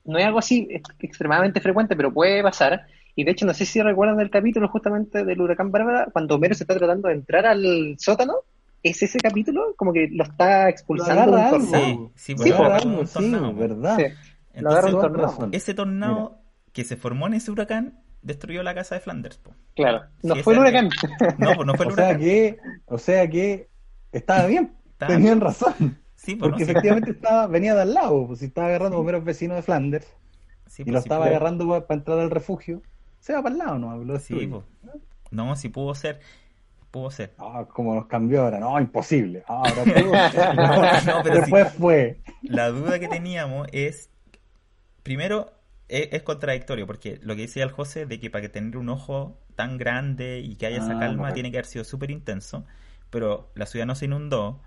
No 0.05 0.19
es 0.19 0.25
algo 0.25 0.39
así 0.39 0.67
ex- 0.71 0.95
extremadamente 1.01 1.61
frecuente, 1.61 1.97
pero 1.97 2.13
puede 2.13 2.43
pasar. 2.43 2.87
Y 3.15 3.25
de 3.25 3.33
hecho, 3.33 3.45
no 3.45 3.53
sé 3.55 3.67
si 3.67 3.83
recuerdan 3.83 4.21
el 4.21 4.31
capítulo 4.31 4.69
justamente 4.69 5.25
del 5.25 5.41
huracán 5.41 5.71
Bárbara, 5.73 6.09
cuando 6.13 6.37
Homero 6.37 6.55
se 6.55 6.65
está 6.65 6.77
tratando 6.77 7.09
de 7.09 7.15
entrar 7.15 7.45
al 7.47 7.97
sótano. 7.99 8.35
¿Es 8.83 9.03
ese 9.03 9.19
capítulo? 9.19 9.75
Como 9.77 9.93
que 9.93 10.09
lo 10.13 10.23
está 10.23 10.69
expulsando 10.69 11.35
de 11.37 11.43
algo. 11.43 11.59
tornado. 11.59 12.13
Sí, 12.15 12.35
sí, 12.39 12.53
agarra 12.53 12.77
algo, 12.77 13.01
un 13.01 13.07
sí, 13.07 13.15
tornado, 13.15 13.53
po. 13.53 13.59
¿verdad? 13.59 13.97
Sí. 13.99 14.61
Lo 14.61 14.71
un 14.71 14.91
tornado. 15.01 15.49
ese 15.53 15.75
tornado 15.75 16.39
que 16.77 16.85
se 16.85 16.97
formó 16.99 17.27
en 17.27 17.33
ese 17.35 17.51
huracán 17.51 18.01
destruyó 18.21 18.63
la 18.63 18.75
casa 18.75 18.97
de 18.97 19.01
Flanders. 19.01 19.39
po. 19.39 19.55
Claro. 19.75 20.03
No 20.23 20.35
Sí, 20.35 20.43
fue 20.43 20.53
el 20.53 20.61
huracán. 20.61 20.91
No, 21.39 21.55
pues 21.55 21.67
no 21.67 21.75
fue 21.75 21.87
el 21.87 21.93
O 21.93 21.95
sea 21.95 22.05
huracán. 22.05 22.21
que, 22.21 22.59
o 22.85 22.99
sea 22.99 23.31
que 23.31 23.71
estaba 24.13 24.47
bien, 24.47 24.77
Estaba 24.93 25.13
tenían 25.15 25.41
razón. 25.41 25.99
Sí, 26.15 26.35
Porque 26.37 26.51
no, 26.53 26.59
sí, 26.59 26.71
efectivamente 26.71 27.11
estaba, 27.13 27.47
venía 27.47 27.75
de 27.75 27.81
al 27.83 27.95
lado, 27.95 28.27
pues 28.27 28.41
si 28.41 28.45
estaba 28.47 28.69
agarrando 28.69 28.99
Homero 28.99 29.19
es 29.19 29.25
vecino 29.25 29.55
de 29.55 29.63
Flanders 29.63 30.07
sí, 30.67 30.83
y 30.85 30.91
lo 30.91 30.99
estaba 30.99 31.25
pudo- 31.25 31.31
agarrando 31.31 31.87
para 31.87 31.99
entrar 31.99 32.19
al 32.19 32.31
refugio, 32.31 32.83
se 33.21 33.33
va 33.33 33.43
para 33.43 33.53
el 33.55 33.59
lado, 33.59 33.79
¿no? 33.79 33.97
Lo 34.05 34.19
Sí, 34.19 34.47
pues. 34.47 34.65
No, 35.31 35.57
sí 35.57 35.71
pudo 35.71 35.95
ser. 35.95 36.21
Pudo 36.91 37.11
ser. 37.11 37.33
Ah, 37.39 37.67
como 37.73 37.95
nos 37.95 38.07
cambió 38.07 38.43
ahora, 38.43 38.59
no, 38.61 38.79
imposible. 38.81 39.45
Ah, 39.49 39.63
ahora 39.67 39.85
pudo. 41.05 41.13
No, 41.15 41.23
pero 41.23 41.37
Después 41.37 41.73
fue. 41.73 42.21
La 42.43 42.69
duda 42.69 42.99
que 42.99 43.09
teníamos 43.09 43.67
es, 43.73 44.11
primero, 45.03 45.53
es, 45.89 46.09
es 46.13 46.23
contradictorio, 46.23 46.87
porque 46.87 47.19
lo 47.23 47.35
que 47.37 47.43
decía 47.43 47.65
el 47.65 47.71
José 47.73 48.07
de 48.07 48.21
que 48.21 48.31
para 48.31 48.43
que 48.43 48.49
tener 48.49 48.77
un 48.77 48.89
ojo 48.89 49.39
tan 49.57 49.79
grande 49.79 50.41
y 50.41 50.57
que 50.57 50.67
haya 50.67 50.79
esa 50.79 50.97
Ah, 50.97 50.99
calma 50.99 51.33
tiene 51.33 51.51
que 51.51 51.59
haber 51.59 51.67
sido 51.67 51.85
súper 51.85 52.11
intenso, 52.11 52.65
pero 53.11 53.51
la 53.55 53.67
ciudad 53.67 53.87
no 53.87 53.95
se 53.95 54.07
inundó, 54.07 54.61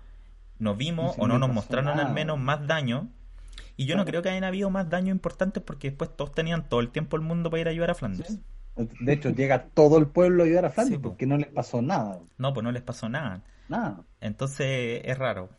nos 0.58 0.76
vimos 0.76 1.16
o 1.18 1.28
no 1.28 1.38
no 1.38 1.38
nos 1.38 1.50
mostraron 1.50 1.98
al 2.00 2.12
menos 2.12 2.38
más 2.38 2.66
daño, 2.66 3.10
y 3.76 3.86
yo 3.86 3.96
no 3.96 4.04
creo 4.06 4.22
que 4.22 4.30
hayan 4.30 4.44
habido 4.44 4.70
más 4.70 4.88
daños 4.90 5.10
importantes 5.14 5.62
porque 5.62 5.90
después 5.90 6.16
todos 6.16 6.32
tenían 6.32 6.68
todo 6.68 6.80
el 6.80 6.90
tiempo 6.90 7.16
el 7.16 7.22
mundo 7.22 7.50
para 7.50 7.62
ir 7.62 7.68
a 7.68 7.70
ayudar 7.72 7.90
a 7.90 7.94
Flanders. 7.94 8.28
Sí. 8.28 8.44
De 8.76 9.12
hecho, 9.12 9.30
llega 9.30 9.68
todo 9.74 9.98
el 9.98 10.08
pueblo 10.08 10.42
a 10.42 10.46
ayudar 10.46 10.64
a 10.66 10.70
Sí, 10.70 10.96
po. 10.98 11.10
porque 11.10 11.26
no 11.26 11.36
les 11.36 11.48
pasó 11.48 11.82
nada. 11.82 12.20
No, 12.38 12.52
pues 12.54 12.64
no 12.64 12.72
les 12.72 12.82
pasó 12.82 13.08
nada. 13.08 13.44
Nada. 13.68 14.04
Entonces 14.20 15.02
es 15.04 15.18
raro. 15.18 15.50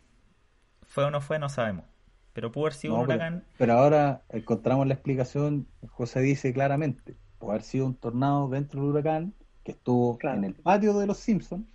Fue 0.84 1.06
o 1.06 1.12
no 1.12 1.22
fue, 1.22 1.40
no 1.40 1.50
sabemos. 1.50 1.86
Pero 2.34 2.52
pudo 2.52 2.66
haber 2.66 2.74
sido 2.74 2.96
No, 2.96 3.02
un 3.02 3.08
pero, 3.08 3.18
huracán. 3.20 3.44
pero 3.58 3.74
ahora 3.74 4.22
encontramos 4.30 4.88
la 4.88 4.94
explicación. 4.94 5.68
José 5.90 6.22
dice 6.22 6.54
claramente: 6.54 7.16
puede 7.40 7.54
haber 7.54 7.64
sido 7.64 7.86
un 7.86 7.96
tornado 7.96 8.48
dentro 8.50 8.82
del 8.82 8.90
huracán 8.92 9.34
que 9.64 9.72
estuvo 9.74 10.18
Claro. 10.18 10.38
en 10.40 10.44
el 10.46 10.56
patio 10.56 10.98
de 10.98 11.08
los 11.08 11.18
Simpsons, 11.18 11.66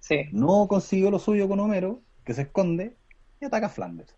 Sí. 0.00 0.26
no 0.32 0.66
consiguió 0.68 1.10
lo 1.10 1.18
suyo 1.18 1.48
con 1.48 1.60
Homero, 1.60 2.00
que 2.24 2.32
se 2.34 2.42
esconde 2.42 2.96
y 3.40 3.44
ataca 3.44 3.66
a 3.66 3.70
Flanders. 3.70 4.14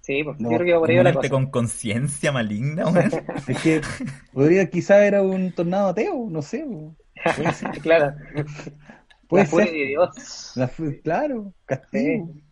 Sí, 0.00 0.22
pues 0.22 0.38
No, 0.38 0.50
yo 0.52 0.58
creo 0.58 0.80
que 0.82 0.94
por 0.94 1.04
la 1.04 1.12
cosa. 1.14 1.28
con 1.30 1.46
conciencia 1.50 2.30
maligna. 2.32 2.84
Es 3.48 3.60
que 3.62 3.80
podría, 4.32 4.70
quizá 4.70 5.04
era 5.04 5.22
un 5.22 5.52
tornado 5.52 5.88
ateo, 5.88 6.28
no 6.30 6.42
sé. 6.42 6.64
po. 6.64 6.94
Puede 7.36 7.52
ser. 7.52 7.70
Claro. 7.82 8.14
Puede 9.28 9.44
la 9.44 9.50
ser. 9.50 9.70
de 9.72 9.86
Dios. 9.86 10.52
La 10.54 10.70
claro, 11.02 11.52
castigo. 11.64 12.32
Sí. 12.32 12.42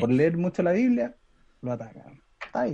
Por 0.00 0.10
leer 0.10 0.36
mucho 0.36 0.62
la 0.62 0.72
Biblia, 0.72 1.16
lo 1.62 1.72
atacan. 1.72 2.20
Está. 2.44 2.66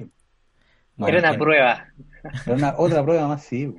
Bueno, 0.97 1.19
Era 1.19 1.31
una 1.31 1.39
prueba. 1.39 1.89
Pero 2.45 2.57
una, 2.57 2.75
otra 2.79 3.03
prueba 3.05 3.29
más, 3.29 3.43
sí. 3.45 3.75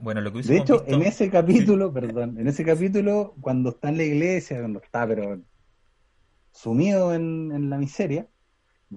Bueno, 0.00 0.20
lo 0.20 0.32
que 0.32 0.42
De 0.42 0.56
hecho, 0.56 0.78
visto- 0.78 0.94
en 0.94 1.02
ese 1.02 1.30
capítulo, 1.30 1.92
perdón, 1.92 2.38
en 2.38 2.46
ese 2.48 2.64
capítulo, 2.64 3.34
cuando 3.40 3.70
está 3.70 3.88
en 3.88 3.96
la 3.96 4.04
iglesia, 4.04 4.58
cuando 4.58 4.80
está, 4.80 5.06
pero 5.06 5.40
sumido 6.52 7.14
en, 7.14 7.52
en 7.52 7.70
la 7.70 7.78
miseria, 7.78 8.28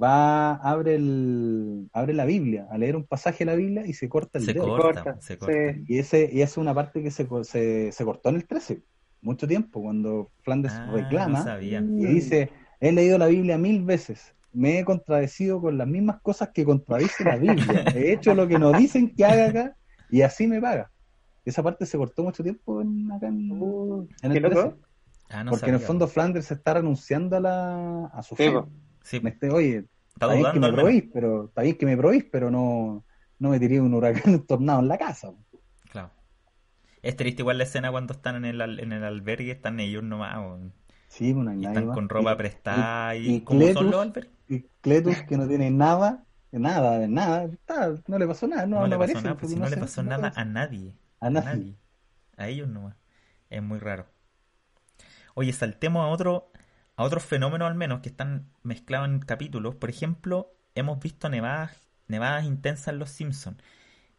va, 0.02 0.56
abre 0.56 0.96
el, 0.96 1.90
abre 1.94 2.14
la 2.14 2.26
Biblia, 2.26 2.68
a 2.72 2.78
leer 2.78 2.96
un 2.96 3.06
pasaje 3.06 3.40
de 3.40 3.46
la 3.46 3.56
Biblia 3.56 3.86
y 3.86 3.94
se 3.94 4.10
corta 4.10 4.40
el 4.40 4.46
se 4.46 4.54
dedo. 4.54 4.66
corta, 4.68 5.04
corta, 5.04 5.22
se 5.22 5.38
corta. 5.38 5.74
sí. 5.74 5.84
Y 5.88 6.00
ese, 6.00 6.30
y 6.32 6.42
es 6.42 6.58
una 6.58 6.74
parte 6.74 7.04
que 7.04 7.12
se, 7.12 7.28
co- 7.28 7.44
se, 7.44 7.92
se 7.92 8.06
cortó 8.06 8.30
en 8.30 8.36
el 8.36 8.48
13, 8.48 8.82
mucho 9.22 9.48
tiempo, 9.48 9.82
cuando 9.82 10.32
Flanders 10.44 10.76
Ah, 10.76 10.92
reclama 10.94 11.40
no 11.40 11.44
sabía. 11.44 11.80
y 11.82 12.06
dice, 12.06 12.52
he 12.82 12.92
leído 12.92 13.18
la 13.18 13.28
Biblia 13.28 13.58
mil 13.58 13.84
veces, 13.84 14.36
me 14.52 14.80
he 14.80 14.84
contradecido 14.86 15.62
con 15.62 15.78
las 15.78 15.88
mismas 15.88 16.20
cosas 16.22 16.50
que 16.54 16.66
contradice 16.66 17.24
la 17.24 17.38
Biblia, 17.38 17.86
he 17.96 18.12
hecho 18.12 18.36
lo 18.36 18.46
que 18.48 18.60
nos 18.60 18.78
dicen 18.78 19.16
que 19.16 19.24
haga 19.24 19.48
acá 19.48 19.76
y 20.10 20.22
así 20.24 20.46
me 20.48 20.60
paga. 20.60 20.92
Esa 21.46 21.64
parte 21.64 21.86
se 21.86 21.98
cortó 21.98 22.24
mucho 22.24 22.44
tiempo 22.44 22.82
en, 22.82 23.10
acá 23.12 23.28
en, 23.28 23.50
Uh, 23.52 24.08
en 24.22 24.32
el 24.34 24.44
loco. 24.44 24.62
13, 24.62 24.76
Ah, 25.34 25.46
no 25.46 25.52
porque 25.52 25.68
en 25.70 25.76
el 25.76 25.80
fondo. 25.80 26.08
Flanders 26.10 26.48
se 26.48 26.56
está 26.56 26.74
renunciando 26.74 27.38
a, 27.38 27.40
la, 27.40 28.06
a 28.08 28.22
su 28.22 28.36
fe. 28.36 28.52
Sí, 29.02 29.22
Me 29.22 29.30
esté- 29.30 29.50
oye, 29.50 29.86
está 30.14 30.26
está 30.26 30.34
bien 30.34 30.52
que 30.52 30.60
me 30.60 30.74
prohibís, 30.74 31.10
pero 31.14 31.46
está 31.46 31.62
bien 31.62 31.78
que 31.78 31.86
me 31.86 32.22
pero 32.30 32.52
no, 32.52 33.06
no 33.40 33.50
me 33.50 33.58
tiré 33.60 33.80
un 33.80 33.94
huracán 33.94 34.34
un 34.34 34.46
tornado 34.46 34.82
en 34.82 34.90
la 34.90 34.98
casa. 34.98 35.32
Claro. 35.90 36.12
Es 37.02 37.16
triste 37.16 37.42
igual 37.44 37.58
la 37.58 37.64
escena 37.64 37.90
cuando 37.92 38.14
están 38.14 38.36
en 38.36 38.46
el, 38.46 38.62
al- 38.62 38.80
en 38.82 38.92
el 38.92 39.04
albergue, 39.06 39.52
están 39.52 39.80
ellos 39.80 40.04
nomás, 40.04 40.38
una 41.20 41.56
Y 41.56 41.66
nadie 41.66 41.68
están 41.68 41.88
más. 41.88 41.96
con 41.96 42.10
ropa 42.10 42.34
Y- 42.34 42.36
prestada 42.36 43.16
y, 43.16 43.28
y- 43.28 43.36
y 43.36 43.42
como 43.42 43.68
son 43.68 43.88
Cletus- 43.88 43.92
los. 43.92 44.28
Y 44.48 44.62
Cletus, 44.82 45.22
que 45.24 45.38
no 45.38 45.48
tiene 45.48 45.70
nada, 45.72 46.26
nada, 46.52 47.00
de 47.00 47.08
nada, 47.08 47.44
está, 47.46 47.96
no 48.08 48.18
le 48.20 48.28
pasó 48.28 48.48
nada, 48.48 48.66
no, 48.68 48.78
No, 48.78 48.82
no 48.82 48.88
le 48.88 48.98
pasó 48.98 49.22
nada, 49.22 49.38
pues 49.38 49.52
si 49.52 49.60
no, 49.60 49.70
le 49.70 49.78
pasó 49.78 50.04
no 50.04 50.10
nada 50.10 50.28
aparece. 50.30 50.42
a 50.42 50.46
nadie. 50.46 50.94
A 51.20 51.30
nadie. 51.30 51.76
A 52.38 52.48
ellos 52.48 52.68
nomás. 52.70 52.96
Es 53.50 53.62
muy 53.62 53.80
raro. 53.80 54.08
Oye, 55.36 55.54
saltemos 55.54 56.04
a 56.06 56.08
otro, 56.10 56.52
a 56.96 57.04
otros 57.04 57.24
fenómenos 57.24 57.70
al 57.70 57.76
menos 57.76 58.02
que 58.02 58.10
están 58.10 58.48
mezclados 58.64 59.08
en 59.10 59.20
capítulos. 59.20 59.76
Por 59.76 59.90
ejemplo, 59.90 60.54
hemos 60.76 61.00
visto 61.00 61.30
nevadas, 61.30 61.72
nevadas 62.08 62.46
intensas 62.46 62.90
en 62.90 63.00
Los 63.00 63.10
Simpsons. 63.12 63.58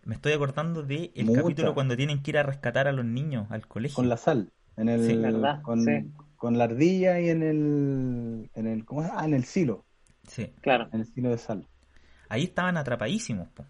Me 0.05 0.15
estoy 0.15 0.33
acordando 0.33 0.83
de 0.83 1.13
el 1.15 1.33
capítulo 1.33 1.75
cuando 1.75 1.97
tienen 1.97 2.23
que 2.23 2.31
ir 2.33 2.39
a 2.39 2.43
rescatar 2.43 2.89
a 2.89 2.93
los 2.93 3.05
niños 3.05 3.47
al 3.51 3.67
colegio. 3.69 3.97
Con 3.97 4.09
la 4.09 4.17
sal, 4.17 4.53
en 4.77 4.89
el, 4.89 5.07
Sí, 5.07 5.17
verdad, 5.17 5.63
con, 5.63 5.83
sí. 5.85 6.11
Con 6.43 6.59
la 6.59 6.65
ardilla 6.65 7.21
y 7.21 7.29
en 7.29 7.41
el, 7.45 8.51
en 8.57 8.67
el, 8.67 8.85
¿cómo 8.85 9.03
se 9.03 9.07
llama? 9.07 9.21
Ah, 9.21 9.27
en 9.27 9.35
el 9.35 9.45
silo, 9.45 9.85
Sí. 10.27 10.53
Claro. 10.61 10.89
en 10.91 10.99
el 11.03 11.07
silo 11.07 11.31
de 11.31 11.39
sal. 11.39 11.69
Ahí 12.29 12.43
estaban 12.43 12.77
atrapadísimos, 12.77 13.49
po, 13.51 13.65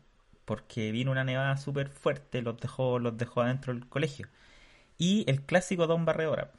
porque 0.46 0.90
vino 0.90 1.11
una 1.12 1.22
nevada 1.22 1.58
súper 1.58 1.90
fuerte, 1.90 2.40
los 2.40 2.56
dejó, 2.58 2.98
los 2.98 3.18
dejó 3.18 3.42
adentro 3.42 3.74
del 3.74 3.87
colegio. 3.90 4.28
Y 4.98 5.24
el 5.28 5.42
clásico 5.42 5.87
Don 5.87 6.06
Barredora. 6.06 6.52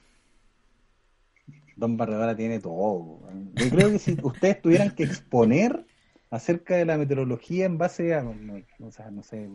Don 1.76 1.98
Barredora 1.98 2.36
tiene 2.36 2.60
todo. 2.60 3.22
Yo 3.56 3.70
creo 3.72 3.90
que 3.90 3.98
si 4.00 4.18
ustedes 4.24 4.62
tuvieran 4.62 4.92
que 4.96 5.04
exponer 5.04 5.88
acerca 6.30 6.76
de 6.76 6.86
la 6.86 6.98
meteorología 6.98 7.66
en 7.66 7.80
base 7.80 8.14
a, 8.14 8.22
no, 8.22 8.62
o 8.80 8.92
sea, 8.92 9.10
no 9.10 9.24
sé, 9.24 9.50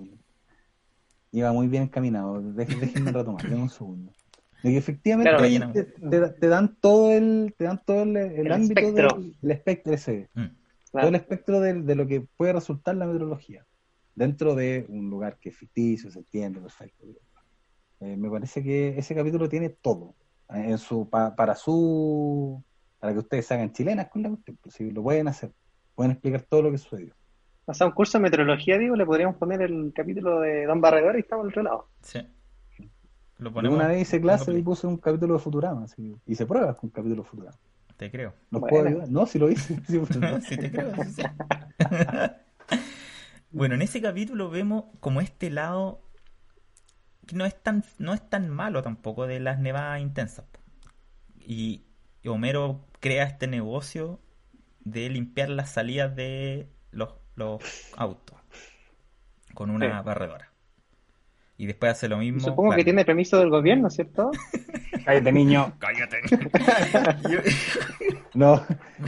Iba 1.32 1.52
muy 1.52 1.68
bien 1.68 1.84
encaminado. 1.84 2.40
Déjenme 2.42 3.12
retomar, 3.12 3.42
denme 3.48 3.62
un 3.62 3.70
segundo. 3.70 4.12
De 4.62 4.70
que 4.70 4.76
efectivamente 4.76 5.30
Claro, 5.30 5.44
ahí 5.44 5.58
rellenamos. 5.58 5.74
te, 5.74 5.84
te- 5.84 6.28
te 6.40 6.48
dan 6.48 6.76
todo 6.80 7.12
el, 7.12 7.54
te 7.56 7.64
dan 7.64 7.80
todo 7.84 8.02
el, 8.02 8.16
el 8.16 8.46
El 8.46 8.52
ámbito 8.52 8.80
espectro. 8.80 9.08
del 9.18 9.36
el 9.42 9.50
espectro 9.50 9.92
ese, 9.94 10.28
Mm. 10.34 10.46
todo 10.92 11.08
el 11.08 11.14
espectro 11.14 11.60
de, 11.60 11.74
de 11.82 11.94
lo 11.94 12.06
que 12.06 12.26
puede 12.36 12.52
resultar 12.54 12.96
la 12.96 13.06
meteorología 13.06 13.64
dentro 14.14 14.54
de 14.56 14.84
un 14.88 15.08
lugar 15.10 15.38
que 15.38 15.50
es 15.50 15.56
ficticio, 15.56 16.10
se 16.10 16.18
entiende, 16.18 16.60
perfecto. 16.60 17.04
Eh, 18.00 18.16
me 18.16 18.28
parece 18.30 18.62
que 18.62 18.96
ese 18.98 19.14
capítulo 19.14 19.48
tiene 19.48 19.68
todo 19.70 20.14
eh, 20.50 20.70
en 20.70 20.78
su 20.78 21.08
pa- 21.08 21.34
para 21.36 21.54
su 21.54 22.62
para 22.98 23.12
que 23.12 23.18
ustedes 23.20 23.50
hagan 23.52 23.72
chilenas 23.72 24.08
con 24.08 24.22
la 24.24 24.28
cuestión, 24.30 24.58
pues, 24.60 24.74
si 24.74 24.90
lo 24.90 25.04
pueden 25.04 25.28
hacer, 25.28 25.52
pueden 25.94 26.12
explicar 26.12 26.42
todo 26.48 26.62
lo 26.62 26.72
que 26.72 26.78
sucedió. 26.78 27.14
Pasar 27.64 27.86
un 27.86 27.92
curso 27.94 28.18
de 28.18 28.22
meteorología, 28.22 28.76
digo, 28.76 28.96
le 28.96 29.06
podríamos 29.06 29.36
poner 29.36 29.62
el 29.62 29.92
capítulo 29.94 30.40
de 30.40 30.64
Don 30.66 30.80
Barredor 30.80 31.14
y 31.16 31.20
estamos 31.20 31.44
al 31.44 31.50
otro 31.50 31.62
lado. 31.62 31.88
Sí. 32.02 32.18
Lo 33.38 33.50
Yo 33.50 33.54
ponemos. 33.54 33.76
una 33.78 33.88
vez 33.88 34.02
hice 34.02 34.20
clase 34.20 34.52
y 34.58 34.62
puse 34.62 34.86
un 34.86 34.96
capítulo 34.98 35.34
de 35.34 35.40
Futurama, 35.40 35.84
así, 35.84 36.14
hice 36.26 36.46
pruebas 36.46 36.76
con 36.76 36.88
un 36.88 36.90
capítulo 36.92 37.22
de 37.22 37.28
Futurama. 37.28 37.56
Te 37.96 38.10
creo. 38.10 38.34
¿Los 38.50 38.60
Buena. 38.60 38.68
puedo 38.76 38.88
ayudar? 38.88 39.08
No, 39.10 39.26
si 39.26 39.38
lo 39.38 39.50
hice. 39.50 39.80
sí, 39.86 39.98
pues, 40.06 40.16
No, 40.16 40.40
sí 40.40 40.56
te 40.56 40.70
creo, 40.70 40.94
sí, 41.04 41.12
sí. 41.12 41.22
Bueno, 43.50 43.74
en 43.76 43.82
ese 43.82 44.02
capítulo 44.02 44.50
vemos 44.50 44.84
como 45.00 45.20
este 45.20 45.50
lado 45.50 46.02
que 47.26 47.34
no 47.36 47.44
es 47.46 47.60
tan, 47.62 47.84
no 47.98 48.12
es 48.14 48.28
tan 48.28 48.48
malo 48.50 48.82
tampoco 48.82 49.26
de 49.26 49.40
las 49.40 49.58
nevadas 49.58 50.00
intensas. 50.00 50.44
Y 51.40 51.84
y 52.22 52.28
Homero 52.28 52.84
crea 53.00 53.24
este 53.24 53.46
negocio 53.46 54.18
de 54.80 55.08
limpiar 55.08 55.50
las 55.50 55.70
salidas 55.70 56.14
de 56.16 56.68
los, 56.90 57.14
los 57.36 57.62
autos 57.96 58.36
con 59.54 59.70
una 59.70 60.00
Sí. 60.00 60.06
barredora. 60.06 60.47
Y 61.60 61.66
después 61.66 61.92
hace 61.92 62.08
lo 62.08 62.16
mismo. 62.18 62.38
Supongo 62.40 62.70
que 62.70 62.76
claro. 62.76 62.84
tiene 62.84 63.04
permiso 63.04 63.38
del 63.38 63.50
gobierno, 63.50 63.90
¿cierto? 63.90 64.30
Cállate, 65.04 65.32
niño. 65.32 65.74
Cállate. 65.80 66.18
No, 68.34 68.64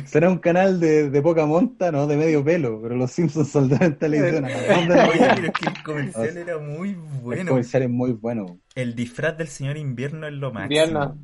será 0.06 0.28
un 0.28 0.38
canal 0.38 0.80
de, 0.80 1.08
de 1.10 1.22
poca 1.22 1.46
monta, 1.46 1.92
no, 1.92 2.06
de 2.08 2.16
medio 2.16 2.42
pelo, 2.42 2.80
pero 2.82 2.96
los 2.96 3.12
Simpsons 3.12 3.50
saldrán 3.50 3.82
en 3.84 3.98
televisión. 3.98 4.44
Oye, 4.46 4.54
pero 4.88 5.02
es 5.46 5.52
que 5.52 5.68
el 5.68 5.82
comercial 5.84 6.36
era 6.36 6.58
muy 6.58 6.88
El 6.90 6.96
bueno. 6.96 7.50
comercial 7.50 7.82
es 7.84 7.90
muy 7.90 8.12
bueno. 8.12 8.58
El 8.74 8.96
disfraz 8.96 9.36
del 9.38 9.46
señor 9.48 9.76
invierno 9.76 10.26
es 10.26 10.32
lo 10.32 10.52
máximo. 10.52 10.82
Invierno. 10.82 11.18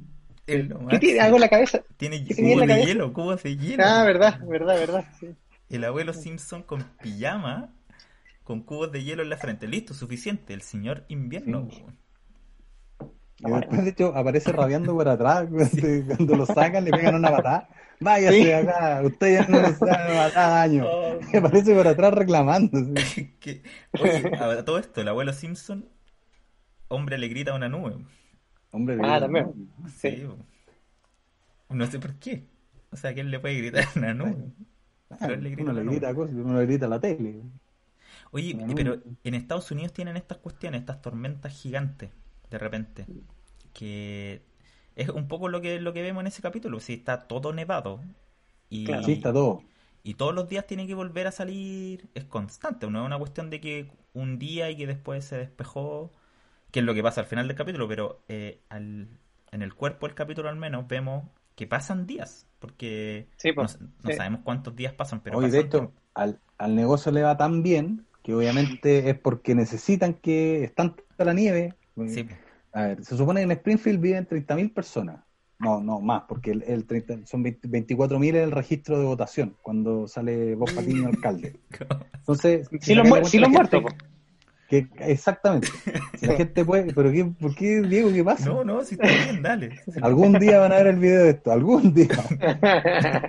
Es 0.47 0.69
lo 0.69 0.87
¿Qué 0.87 0.99
tiene 1.01 1.19
máximo. 1.19 1.23
algo 1.25 1.37
en 1.37 1.41
la 1.41 1.49
cabeza? 1.49 1.81
Tiene 1.97 2.25
¿Qué 2.25 2.35
tenía 2.35 2.53
en 2.53 2.59
cubos 2.59 2.69
de 2.69 2.75
cabeza? 2.75 2.87
hielo, 2.87 3.13
cubos 3.13 3.43
de 3.43 3.57
hielo. 3.57 3.83
Ah, 3.85 4.05
verdad, 4.05 4.41
verdad, 4.47 4.75
verdad. 4.79 5.05
sí. 5.19 5.29
El 5.69 5.83
abuelo 5.85 6.13
Simpson 6.13 6.63
con 6.63 6.85
pijama, 7.03 7.75
con 8.47 8.63
cubos 8.63 8.93
de 8.93 9.03
hielo 9.03 9.23
en 9.25 9.29
la 9.31 9.37
frente. 9.37 9.67
Listo, 9.67 9.93
suficiente. 9.93 10.55
El 10.55 10.63
señor 10.63 11.05
invierno. 11.09 11.69
Sí. 11.71 11.85
Y 13.41 13.51
después, 13.51 13.85
de 13.85 13.91
hecho, 13.91 14.17
aparece 14.17 14.53
rabiando 14.53 14.95
por 14.95 15.09
atrás 15.09 15.47
cuando, 15.51 16.07
cuando 16.17 16.37
lo 16.37 16.47
sacan, 16.47 16.85
le 16.85 16.91
pegan 16.93 17.17
una 17.17 17.31
patada. 17.33 17.69
Váyase 18.01 18.43
Sí. 18.43 18.53
acá, 18.53 19.03
usted 19.05 19.35
ya 19.41 19.47
no 19.49 19.61
nos 19.61 19.79
da 19.81 20.31
daño. 20.51 20.85
Oh. 20.87 21.19
Y 21.33 21.37
aparece 21.37 21.75
por 21.75 21.89
atrás 21.89 22.15
reclamando. 22.15 22.79
Oye, 24.01 24.31
a 24.39 24.65
todo 24.65 24.79
esto, 24.79 25.01
el 25.01 25.09
abuelo 25.09 25.33
Simpson, 25.33 25.87
hombre 26.89 27.19
le 27.19 27.29
grita 27.29 27.53
a 27.53 27.57
una 27.57 27.69
nube. 27.69 27.97
Hombre, 28.71 28.97
Ah, 29.03 29.15
de- 29.15 29.21
también. 29.21 29.71
Sí. 29.89 30.11
Sí. 30.11 30.27
No 31.71 31.87
sé 31.87 31.99
por 31.99 32.15
qué. 32.15 32.47
O 32.93 32.97
sea, 32.97 33.13
¿quién 33.13 33.31
le 33.31 33.41
puede 33.41 33.57
gritar 33.57 33.85
a 33.85 33.99
una 33.99 34.15
nube? 34.15 34.37
Ah, 35.11 35.17
Pero 35.21 35.35
él 35.35 35.43
le 35.43 35.51
grita 35.51 35.71
uno 35.73 35.81
a 35.81 35.85
le 35.85 35.91
grita 35.91 36.15
cosas, 36.15 36.35
uno 36.37 36.59
le 36.59 36.67
grita 36.67 36.87
a 36.87 36.89
la 36.89 37.01
tele. 37.01 37.43
Oye, 38.37 38.63
pero 38.75 38.99
en 39.25 39.35
Estados 39.35 39.71
Unidos 39.71 39.93
tienen 39.93 40.17
estas 40.17 40.39
cuestiones, 40.39 40.81
estas 40.81 41.03
tormentas 41.03 41.53
gigantes, 41.53 42.11
de 42.51 42.59
repente, 42.59 43.09
que 43.75 44.43
es 44.97 45.09
un 45.11 45.29
poco 45.29 45.49
lo 45.49 45.61
que 45.61 45.81
lo 45.81 45.93
que 45.93 46.03
vemos 46.03 46.23
en 46.23 46.29
ese 46.29 46.43
capítulo, 46.43 46.81
si 46.81 46.95
está 46.95 47.29
todo 47.29 47.53
nevado 47.53 48.03
y, 48.71 48.85
Claro. 48.85 49.03
Sí, 49.03 49.13
está 49.13 49.33
todo. 49.35 49.63
y 50.03 50.15
todos 50.15 50.35
los 50.35 50.49
días 50.49 50.67
tiene 50.67 50.87
que 50.87 50.95
volver 50.95 51.27
a 51.27 51.33
salir, 51.33 52.09
es 52.15 52.25
constante, 52.25 52.89
no 52.91 53.01
es 53.01 53.07
una 53.07 53.19
cuestión 53.19 53.51
de 53.51 53.61
que 53.61 53.93
un 54.15 54.39
día 54.39 54.71
y 54.71 54.77
que 54.77 54.87
después 54.87 55.25
se 55.25 55.39
despejó, 55.39 56.13
que 56.73 56.81
es 56.81 56.87
lo 56.87 56.95
que 56.95 57.03
pasa 57.03 57.23
al 57.23 57.27
final 57.29 57.49
del 57.49 57.57
capítulo, 57.57 57.89
pero 57.89 58.25
eh, 58.29 58.63
al- 58.71 59.09
en 59.53 59.63
el 59.63 59.75
cuerpo 59.75 60.07
del 60.07 60.15
capítulo 60.17 60.49
al 60.51 60.57
menos 60.57 60.89
vemos 60.89 61.25
que 61.57 61.67
pasan 61.69 62.07
días, 62.07 62.47
porque 62.61 63.29
Sí, 63.37 63.53
pues. 63.53 63.79
no 64.03 64.11
sí. 64.11 64.13
sabemos 64.13 64.43
cuántos 64.45 64.77
días 64.77 64.93
pasan, 64.95 65.23
pero 65.23 65.39
Oye, 65.39 65.51
de 65.51 65.65
pasan 65.65 65.71
tiempo. 65.71 65.95
al, 66.15 66.41
al 66.59 66.75
negocio 66.75 67.13
le 67.13 67.23
va 67.23 67.37
tan 67.37 67.63
bien 67.63 68.06
que 68.27 68.35
obviamente 68.35 69.09
es 69.09 69.17
porque 69.17 69.55
necesitan 69.55 70.15
que 70.15 70.65
es 70.65 70.75
tanta 70.75 71.01
la 71.19 71.33
nieve. 71.33 71.75
Sí. 72.09 72.27
A 72.73 72.83
ver, 72.87 73.05
se 73.05 73.17
supone 73.17 73.39
que 73.39 73.45
en 73.45 73.53
Springfield 73.53 74.01
viven 74.01 74.27
30.000 74.27 74.75
personas. 74.75 75.25
No, 75.61 75.81
no, 75.81 76.01
más, 76.01 76.25
porque 76.29 76.51
el, 76.51 76.65
el 76.65 76.87
30 76.87 77.25
son 77.25 77.45
20 77.45 77.69
24.000 77.69 78.31
en 78.31 78.43
el 78.43 78.51
registro 78.51 78.99
de 78.99 79.05
votación 79.07 79.55
cuando 79.63 80.09
sale 80.09 80.57
Bob 80.57 80.75
Patiño 80.75 81.07
alcalde. 81.15 81.61
Entonces, 82.19 82.69
Sí, 82.81 82.97
los, 82.97 83.05
mu- 83.07 83.13
cuenta 83.21 83.39
los 83.39 83.51
muertos, 83.51 83.85
que- 84.69 84.89
exactamente. 84.99 85.69
Si 86.19 86.27
la 86.27 86.35
gente 86.37 86.65
puede, 86.65 86.93
pero 86.93 87.13
qué, 87.13 87.25
¿por 87.27 87.55
qué, 87.55 87.81
Diego, 87.83 88.13
qué 88.13 88.25
pasa? 88.25 88.49
No, 88.49 88.65
no, 88.65 88.83
si 88.83 88.97
está 88.97 89.07
bien, 89.07 89.41
dale. 89.41 89.71
Algún 90.03 90.33
día 90.41 90.59
van 90.59 90.73
a 90.73 90.79
ver 90.79 90.89
el 90.89 90.99
video 90.99 91.23
de 91.23 91.31
esto, 91.31 91.53
algún 91.53 91.95
día. 91.95 92.09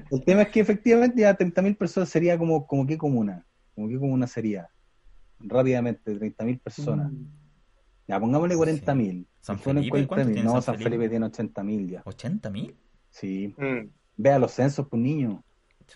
El 0.09 0.23
tema 0.25 0.41
es 0.41 0.49
que 0.49 0.59
efectivamente 0.59 1.21
ya 1.21 1.35
30.000 1.37 1.77
personas 1.77 2.09
sería 2.09 2.35
como, 2.35 2.65
como 2.65 2.87
qué 2.87 2.97
comuna, 2.97 3.45
como 3.75 3.87
qué 3.89 3.99
comuna 3.99 4.25
sería. 4.25 4.67
Rápidamente, 5.39 6.13
30.000 6.19 6.59
personas. 6.59 7.11
Ya, 8.07 8.19
pongámosle 8.19 8.55
Sí. 8.55 8.59
40.000. 8.59 9.25
San 9.39 9.57
Si 9.57 9.63
fueron 9.63 9.83
Felipe, 9.83 10.07
¿cuánto 10.07 10.23
40.000. 10.29 10.33
tiene 10.33 10.43
No, 10.45 10.51
San 10.53 10.61
San 10.61 10.75
Felipe? 10.75 10.89
Felipe 10.91 11.09
tiene 11.09 11.25
80.000 11.25 11.89
ya. 11.89 12.03
¿80 12.03 12.51
mil? 12.51 12.75
Sí. 13.09 13.53
Mm. 13.57 13.89
Vea 14.17 14.39
los 14.39 14.51
censos, 14.51 14.87
pues 14.89 15.01
niño. 15.01 15.43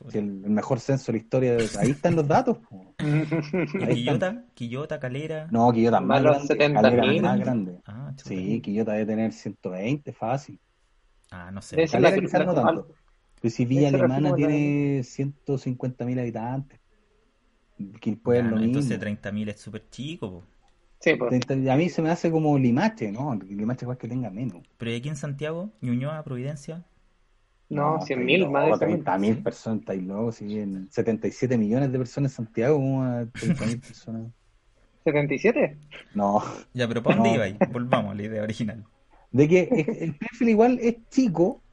Si 0.10 0.18
el, 0.20 0.44
el 0.46 0.50
mejor 0.52 0.80
censo 0.80 1.12
de 1.12 1.18
la 1.18 1.24
historia. 1.24 1.54
de- 1.56 1.70
Ahí 1.80 1.92
están 1.92 2.16
los 2.16 2.26
datos. 2.28 2.58
Ahí 3.00 3.96
Quillota, 3.96 4.46
Quillota, 4.54 5.00
Calera. 5.00 5.48
No, 5.52 5.72
Quillota 5.74 5.98
es 5.98 6.04
más 6.04 6.22
grande. 6.24 6.48
70.000. 6.56 6.74
Calera 6.82 7.14
es 7.14 7.22
más 7.22 7.40
grande. 7.40 7.82
Ah. 7.86 8.14
Sí, 8.24 8.62
Quillota 8.62 8.94
debe 8.94 9.06
tener 9.06 9.34
120, 9.34 10.14
fácil. 10.14 10.60
Ah, 11.32 11.52
no 11.52 11.62
sé. 11.62 11.88
Calera 11.88 12.18
quizás 12.20 12.46
no 12.46 12.54
tanto. 12.54 12.88
Pero 13.42 13.52
si 13.54 13.66
Villa 13.66 13.88
Alemana 13.88 14.36
tiene 14.36 15.00
150.000 15.04 16.20
habitantes. 16.20 16.80
Quilpué 18.02 18.38
Ya, 18.38 18.42
es 18.42 18.46
lo 18.46 18.56
no, 18.56 18.62
mismo. 18.62 18.66
entonces 18.66 19.00
30 19.00 19.32
mil 19.32 19.50
es 19.50 19.60
súper 19.60 19.90
chico. 19.90 20.32
po. 20.32 20.48
Sí, 21.00 21.16
pues. 21.16 21.30
30 21.30 21.74
A 21.74 21.78
mí 21.78 21.90
se 21.90 22.02
me 22.02 22.10
hace 22.10 22.32
como 22.32 22.58
Limache, 22.58 23.12
¿no? 23.12 23.36
Limache 23.36 23.86
igual 23.86 23.98
que 23.98 24.08
tenga 24.08 24.30
menos. 24.30 24.64
Pero 24.78 24.92
¿y 24.92 24.96
aquí 24.96 25.10
en 25.10 25.16
Santiago? 25.16 25.72
¿Ñuñoa, 25.82 26.24
Providencia? 26.24 26.86
No, 27.70 28.00
estáis 28.00 28.08
100.000 28.08 28.48
más 28.50 28.66
de 28.66 28.70
locos, 28.70 28.82
ese 28.82 28.86
30.000 28.86 29.36
Sí. 29.36 29.42
personas, 29.42 29.80
estáis 29.82 30.04
locos, 30.04 30.36
sí, 30.36 30.60
en 30.60 30.92
77 30.92 31.58
millones 31.58 31.92
de 31.92 31.98
personas 31.98 32.32
en 32.34 32.36
Santiago, 32.46 32.76
como 32.76 33.04
a 33.04 33.26
30.000 33.38 33.80
personas. 33.82 34.32
¿77? 35.06 35.78
No, 36.14 36.42
Ya, 36.74 36.88
pero 36.88 37.02
¿para 37.04 37.16
dónde 37.16 37.30
No. 37.30 37.36
iba 37.36 37.46
ahí? 37.46 37.62
Volvamos 37.66 38.12
a 38.12 38.16
la 38.16 38.24
idea 38.24 38.44
original. 38.44 38.86
de 39.32 39.48
que 39.48 39.70
es- 39.72 39.88
el 40.02 40.12
Springfield 40.12 40.50
igual 40.52 40.80
es 40.82 40.98
chico 41.10 41.64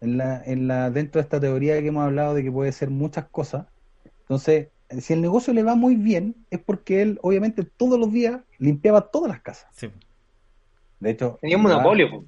en 0.00 0.16
la, 0.18 0.42
en 0.44 0.66
la, 0.68 0.90
dentro 0.90 1.20
de 1.20 1.24
esta 1.24 1.40
teoría 1.40 1.80
que 1.80 1.88
hemos 1.88 2.04
hablado 2.04 2.34
de 2.34 2.42
que 2.42 2.50
puede 2.52 2.72
ser 2.72 2.90
muchas 2.90 3.28
cosas. 3.30 3.66
Entonces, 4.22 4.70
si 5.00 5.12
el 5.12 5.20
negocio 5.20 5.52
le 5.52 5.62
va 5.62 5.74
muy 5.74 5.96
bien, 5.96 6.34
es 6.50 6.60
porque 6.60 7.02
él, 7.02 7.18
obviamente, 7.22 7.64
todos 7.64 7.98
los 7.98 8.12
días 8.12 8.40
limpiaba 8.58 9.02
todas 9.10 9.30
las 9.30 9.40
casas. 9.40 9.66
Sí. 9.72 9.90
De 11.00 11.10
hecho, 11.10 11.38
Tenía 11.40 11.56
un 11.56 11.62
monopolio, 11.64 12.10
po. 12.10 12.24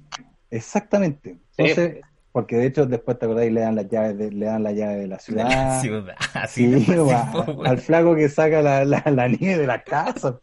Exactamente. 0.51 1.37
Entonces, 1.57 2.01
porque 2.31 2.55
de 2.55 2.67
hecho 2.67 2.85
después 2.85 3.17
te 3.17 3.25
acordáis 3.25 3.51
le 3.51 3.61
dan 3.61 3.75
las 3.75 3.89
llaves 3.89 4.15
de, 4.15 4.31
le 4.31 4.45
dan 4.45 4.61
la 4.61 4.71
llave 4.71 4.97
de 4.97 5.07
la 5.07 5.17
ciudad. 5.17 5.49
la 5.49 5.79
ciudad. 5.81 6.15
Sí, 6.47 6.71
Así 6.71 6.85
al 7.65 7.77
flaco 7.79 8.15
que 8.15 8.29
saca 8.29 8.61
la, 8.61 8.85
la, 8.85 9.03
la 9.09 9.27
nieve 9.27 9.57
de 9.57 9.65
la 9.65 9.83
casa. 9.83 10.39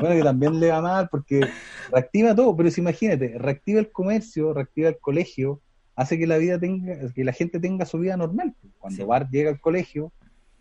Bueno, 0.00 0.16
que 0.16 0.22
también 0.24 0.58
le 0.58 0.70
va 0.70 0.80
mal 0.80 1.08
porque 1.08 1.46
reactiva 1.92 2.34
todo, 2.34 2.56
pero 2.56 2.70
si 2.70 2.80
imagínate, 2.80 3.34
reactiva 3.38 3.78
el 3.78 3.92
comercio, 3.92 4.52
reactiva 4.52 4.88
el 4.88 4.98
colegio, 4.98 5.60
hace 5.94 6.18
que 6.18 6.26
la 6.26 6.36
vida 6.36 6.58
tenga, 6.58 6.96
que 7.14 7.22
la 7.22 7.32
gente 7.32 7.60
tenga 7.60 7.86
su 7.86 7.98
vida 7.98 8.16
normal. 8.16 8.54
Cuando 8.78 8.96
Sí. 8.96 9.04
Bart 9.04 9.30
llega 9.30 9.50
al 9.50 9.60
colegio 9.60 10.12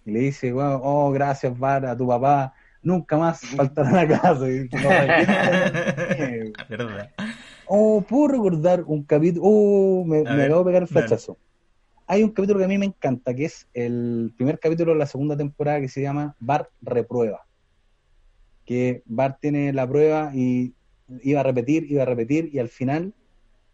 y 0.10 0.14
le 0.14 0.20
dice, 0.20 0.52
bueno, 0.52 0.80
oh, 0.84 1.12
gracias 1.12 1.58
Bart, 1.58 1.86
a 1.86 1.96
tu 1.98 2.08
papá, 2.08 2.54
nunca 2.82 3.18
más 3.18 3.42
faltará 3.56 3.90
a 3.90 4.06
la 4.06 4.08
casa. 4.22 4.50
Y, 4.50 4.68
"No, 4.72 4.90
¿qué? 6.18 6.54
¿Verdad? 6.70 7.10
Oh, 7.68 8.02
puedo 8.02 8.28
recordar 8.30 8.84
un 8.86 9.04
capítulo. 9.04 9.44
Oh, 9.46 10.04
me, 10.06 10.24
me 10.24 10.44
acabo 10.44 10.60
de 10.60 10.66
pegar 10.66 10.82
el 10.84 10.88
flechazo. 10.88 11.38
Hay 12.08 12.24
un 12.24 12.32
capítulo 12.32 12.58
que 12.58 12.66
a 12.66 12.68
mí 12.68 12.78
me 12.80 12.88
encanta, 12.88 13.34
que 13.36 13.46
es 13.46 13.68
el 13.74 14.34
primer 14.36 14.58
capítulo 14.60 14.94
de 14.94 14.98
la 15.00 15.06
segunda 15.06 15.38
temporada 15.38 15.80
que 15.80 15.88
se 15.90 16.02
llama 16.02 16.36
Bart 16.40 16.70
reprueba. 16.82 17.46
Que 18.66 19.04
Bart 19.06 19.38
tiene 19.40 19.74
la 19.74 19.88
prueba 19.88 20.32
y 20.34 20.74
iba 21.22 21.40
a 21.42 21.44
repetir, 21.44 21.86
iba 21.92 22.04
a 22.04 22.06
repetir, 22.06 22.50
y 22.52 22.60
al 22.60 22.70
final 22.70 23.14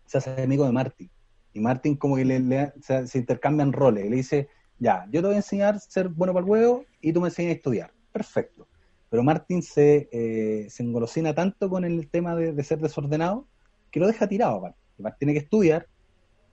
se 0.06 0.18
hace 0.18 0.42
amigo 0.44 0.66
de 0.66 0.72
Marty. 0.74 1.10
Y 1.54 1.60
Martin 1.62 1.96
como 1.96 2.18
que 2.18 2.26
le, 2.26 2.40
le- 2.42 2.74
se, 2.82 3.08
se 3.08 3.18
intercambian 3.20 3.72
roles. 3.72 4.06
Y 4.06 4.10
le 4.10 4.16
dice, 4.18 4.50
ya, 4.80 5.06
yo 5.12 5.22
te 5.22 5.28
voy 5.28 5.34
a 5.36 5.38
enseñar 5.38 5.76
a 5.76 5.80
ser 5.80 6.10
bueno 6.10 6.34
para 6.34 6.44
el 6.46 6.50
huevo 6.50 6.86
y 7.02 7.14
tú 7.14 7.22
me 7.22 7.28
enseñas 7.30 7.52
a 7.52 7.56
estudiar. 7.56 7.92
Perfecto. 8.12 8.68
Pero 9.10 9.24
Martin 9.24 9.62
se, 9.62 10.10
eh, 10.12 10.68
se 10.70 10.84
engolosina 10.84 11.34
tanto 11.34 11.70
con 11.70 11.86
el 11.86 12.10
tema 12.10 12.36
de, 12.36 12.54
de 12.54 12.64
ser 12.64 12.80
desordenado 12.80 13.48
que 13.92 14.00
lo 14.00 14.08
deja 14.08 14.28
tirado. 14.28 14.62
Bart 14.98 15.18
tiene 15.18 15.34
que 15.34 15.40
estudiar 15.40 15.88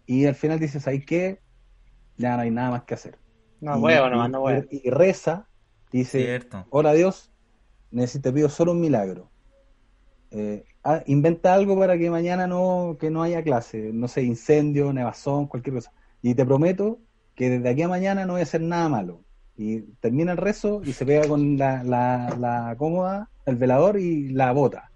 y 0.07 0.27
al 0.27 0.35
final 0.35 0.59
dice, 0.61 0.79
¿sabes 0.81 1.05
qué? 1.07 1.41
Ya 2.17 2.37
no 2.37 2.43
hay 2.43 2.51
nada 2.51 2.71
más 2.71 2.85
que 2.85 2.95
hacer. 2.95 3.19
No, 3.61 3.79
y, 3.79 3.83
huevo 3.83 4.09
no 4.29 4.43
huevo. 4.43 4.67
y- 4.71 4.89
y 4.89 4.91
reza, 4.91 5.49
dice, 5.91 6.25
Cierto. 6.25 6.67
hola 6.71 6.93
Dios, 6.93 7.33
necesito, 7.91 8.29
te 8.31 8.35
pido 8.35 8.49
solo 8.49 8.73
un 8.73 8.81
milagro. 8.81 9.31
Eh, 10.31 10.65
ah, 10.83 11.03
inventa 11.07 11.53
algo 11.55 11.79
para 11.79 11.99
que 11.99 12.11
mañana 12.11 12.47
no, 12.47 12.97
que 12.99 13.11
no 13.11 13.23
haya 13.23 13.43
clase, 13.43 13.91
no 13.93 14.09
sé, 14.09 14.23
incendio, 14.23 14.93
nevazón, 14.93 15.47
cualquier 15.47 15.75
cosa. 15.77 15.93
Y 16.23 16.35
te 16.35 16.45
prometo 16.45 16.99
que 17.43 17.51
desde 17.51 17.69
aquí 17.71 17.83
a 17.83 17.89
mañana 17.89 18.25
no 18.25 18.35
voy 18.35 18.41
a 18.41 18.45
hacer 18.45 18.61
nada 18.61 18.89
malo. 18.89 19.25
Y 19.57 19.81
termina 20.01 20.31
el 20.33 20.39
rezo 20.39 20.81
y 20.85 20.93
se 20.93 21.05
pega 21.05 21.27
con 21.27 21.59
la, 21.59 21.83
la, 21.83 22.37
la 22.39 22.77
cómoda, 22.79 23.29
el 23.47 23.57
velador 23.57 23.99
y 23.99 24.29
la 24.29 24.53
bota. 24.53 24.93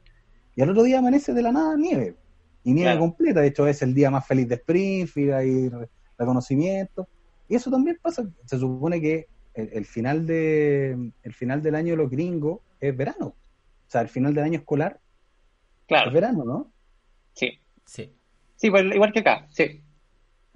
Y 0.54 0.62
al 0.62 0.70
otro 0.70 0.84
día 0.84 1.00
amanece 1.00 1.34
de 1.34 1.42
la 1.42 1.50
nada 1.50 1.76
nieve. 1.76 2.14
Y 2.62 2.72
nieve 2.72 2.92
Claro. 2.92 3.00
completa. 3.00 3.40
De 3.40 3.48
hecho, 3.48 3.66
es 3.66 3.82
el 3.82 3.92
día 3.94 4.10
más 4.12 4.24
feliz 4.26 4.48
de 4.48 4.54
Springfield, 4.54 5.32
hay 5.32 5.68
re- 5.68 5.88
reconocimiento. 6.16 7.08
Y 7.48 7.56
eso 7.56 7.68
también 7.70 7.98
pasa. 8.00 8.24
Se 8.44 8.58
supone 8.58 9.00
que 9.00 9.26
el, 9.54 9.68
el 9.72 9.84
final 9.84 10.24
de 10.24 11.12
el 11.22 11.32
final 11.34 11.62
del 11.62 11.74
año 11.74 11.90
de 11.94 11.96
los 11.96 12.10
gringos 12.10 12.60
es 12.80 12.96
verano. 12.96 13.26
O 13.26 13.88
sea, 13.90 14.02
el 14.02 14.08
final 14.08 14.32
del 14.34 14.44
año 14.44 14.58
escolar 14.60 15.00
Claro, 15.88 16.08
es 16.08 16.14
verano, 16.14 16.44
¿no? 16.44 16.72
sí. 17.32 17.58
Sí. 17.84 18.12
Sí, 18.56 18.70
pues, 18.70 18.84
igual 18.94 19.12
que 19.12 19.18
acá, 19.20 19.46
sí. 19.50 19.82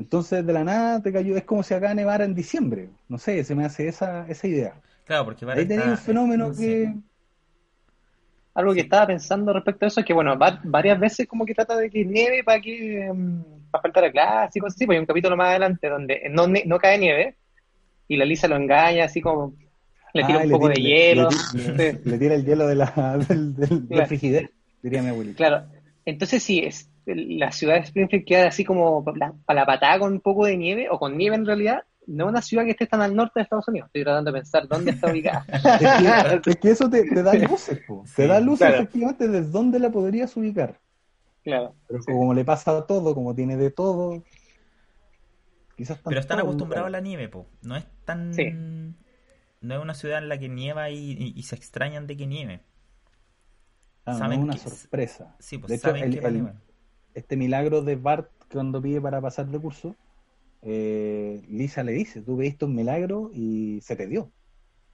Entonces, 0.00 0.44
de 0.46 0.52
la 0.52 0.64
nada 0.64 1.02
te 1.02 1.12
cayó. 1.12 1.36
Es 1.36 1.44
como 1.44 1.62
si 1.62 1.74
acá 1.74 1.92
nevara 1.94 2.24
en 2.24 2.34
diciembre. 2.34 2.88
No 3.08 3.18
sé, 3.18 3.44
se 3.44 3.54
me 3.54 3.64
hace 3.66 3.86
esa, 3.86 4.26
esa 4.28 4.46
idea. 4.48 4.74
Claro, 5.04 5.26
porque 5.26 5.44
Ahí 5.44 5.66
tenía 5.66 5.90
un 5.90 5.96
fenómeno 5.98 6.52
que. 6.56 6.92
Algo 8.54 8.74
que 8.74 8.80
estaba 8.80 9.06
pensando 9.06 9.52
respecto 9.52 9.84
a 9.84 9.88
eso 9.88 10.00
es 10.00 10.06
que, 10.06 10.12
bueno, 10.12 10.36
va- 10.38 10.60
varias 10.64 10.98
veces 10.98 11.28
como 11.28 11.44
que 11.46 11.54
trata 11.54 11.76
de 11.76 11.88
que 11.88 12.04
nieve 12.04 12.42
para 12.42 12.60
que 12.60 13.08
mm, 13.12 13.70
para 13.70 13.82
faltar 13.82 14.04
a 14.04 14.10
clase 14.10 14.58
y 14.58 14.60
cosas 14.60 14.74
así, 14.76 14.86
pues 14.86 14.96
hay 14.96 15.00
un 15.00 15.06
capítulo 15.06 15.36
más 15.36 15.50
adelante 15.50 15.88
donde 15.88 16.22
no, 16.30 16.48
ne- 16.48 16.64
no 16.66 16.78
cae 16.78 16.98
nieve 16.98 17.36
y 18.08 18.16
la 18.16 18.24
Lisa 18.24 18.48
lo 18.48 18.56
engaña 18.56 19.04
así 19.04 19.20
como 19.20 19.54
le 20.14 20.24
tira 20.24 20.40
Ah, 20.40 20.42
un 20.42 20.48
le 20.48 20.54
poco 20.54 20.68
de 20.68 20.74
le- 20.76 20.80
hielo. 20.82 21.28
Le, 21.54 21.68
le- 21.76 21.92
Sí, 21.92 21.98
le 22.04 22.18
tira 22.18 22.34
el 22.34 22.44
hielo 22.44 22.66
de 22.66 22.74
la, 22.74 23.18
del, 23.28 23.54
del, 23.54 23.68
del 23.68 23.86
Claro. 23.88 24.06
frigider, 24.08 24.50
diría 24.82 25.02
mi 25.02 25.08
abuelita. 25.10 25.36
claro. 25.36 25.66
Entonces 26.04 26.42
sí, 26.42 26.60
es, 26.60 26.90
la 27.14 27.52
ciudad 27.52 27.74
de 27.74 27.80
Springfield 27.80 28.24
queda 28.24 28.48
así 28.48 28.64
como 28.64 29.04
para 29.04 29.34
la 29.60 29.66
patada 29.66 29.98
con 29.98 30.12
un 30.12 30.20
poco 30.20 30.46
de 30.46 30.56
nieve 30.56 30.88
o 30.90 30.98
con 30.98 31.16
nieve 31.16 31.36
en 31.36 31.46
realidad. 31.46 31.84
No 32.06 32.24
es 32.24 32.30
una 32.30 32.42
ciudad 32.42 32.64
que 32.64 32.70
esté 32.72 32.86
tan 32.86 33.02
al 33.02 33.14
norte 33.14 33.34
de 33.36 33.42
Estados 33.44 33.68
Unidos. 33.68 33.86
Estoy 33.88 34.02
tratando 34.04 34.32
de 34.32 34.38
pensar 34.38 34.66
dónde 34.66 34.90
está 34.92 35.10
ubicada. 35.10 35.44
Es 35.52 36.40
que, 36.42 36.50
es 36.50 36.56
que 36.56 36.70
eso 36.70 36.90
te, 36.90 37.04
te 37.04 37.22
da 37.22 37.34
luces, 37.34 37.80
po. 37.86 38.02
te 38.16 38.22
Sí, 38.22 38.28
da 38.28 38.40
luces 38.40 38.66
claro. 38.66 38.82
efectivamente 38.82 39.28
de 39.28 39.42
dónde 39.42 39.78
la 39.78 39.90
podrías 39.90 40.36
ubicar. 40.36 40.80
Claro. 41.44 41.74
Pero 41.86 42.02
Sí. 42.02 42.10
como 42.12 42.34
le 42.34 42.44
pasa 42.44 42.76
a 42.76 42.86
todo, 42.86 43.14
como 43.14 43.34
tiene 43.34 43.56
de 43.56 43.70
todo, 43.70 44.22
quizás 45.76 45.98
Pero 46.04 46.18
están 46.20 46.40
acostumbrados 46.40 46.86
a 46.88 46.90
la 46.90 47.00
nieve, 47.00 47.28
po. 47.28 47.46
No 47.62 47.76
es 47.76 47.86
tan... 48.04 48.34
Sí. 48.34 48.50
No 49.60 49.74
es 49.74 49.80
una 49.80 49.94
ciudad 49.94 50.18
en 50.18 50.28
la 50.30 50.38
que 50.38 50.48
nieva 50.48 50.90
y, 50.90 51.12
y- 51.12 51.32
y 51.36 51.42
se 51.42 51.54
extrañan 51.54 52.06
de 52.06 52.16
que 52.16 52.26
nieve. 52.26 52.60
Ah, 54.06 54.12
no, 54.12 54.18
saben 54.18 54.38
es 54.40 54.44
una 54.44 54.52
que- 54.54 54.58
sorpresa. 54.58 55.36
Sí, 55.38 55.58
pues 55.58 55.68
De 55.68 55.76
hecho, 55.76 55.94
el-. 55.94 56.52
Este 57.14 57.36
milagro 57.36 57.82
de 57.82 57.96
Bart 57.96 58.30
cuando 58.52 58.80
pide 58.82 59.00
para 59.00 59.20
pasar 59.20 59.46
de 59.46 59.58
curso, 59.58 59.94
eh, 60.62 61.42
Lisa 61.48 61.82
le 61.82 61.92
dice, 61.92 62.22
tú 62.22 62.36
pediste 62.36 62.64
un 62.64 62.74
milagro 62.74 63.30
y 63.32 63.80
se 63.82 63.96
te 63.96 64.06
dio. 64.06 64.30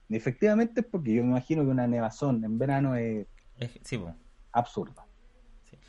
Y 0.09 0.15
efectivamente 0.15 0.81
es 0.81 0.87
porque 0.87 1.13
yo 1.13 1.23
me 1.23 1.29
imagino 1.31 1.63
que 1.63 1.69
una 1.69 1.87
nevazón 1.87 2.43
en 2.43 2.57
verano 2.57 2.95
es 2.95 3.27
Es- 3.57 3.79
sí, 3.83 3.97
po. 3.97 4.13
absurda. 4.51 5.05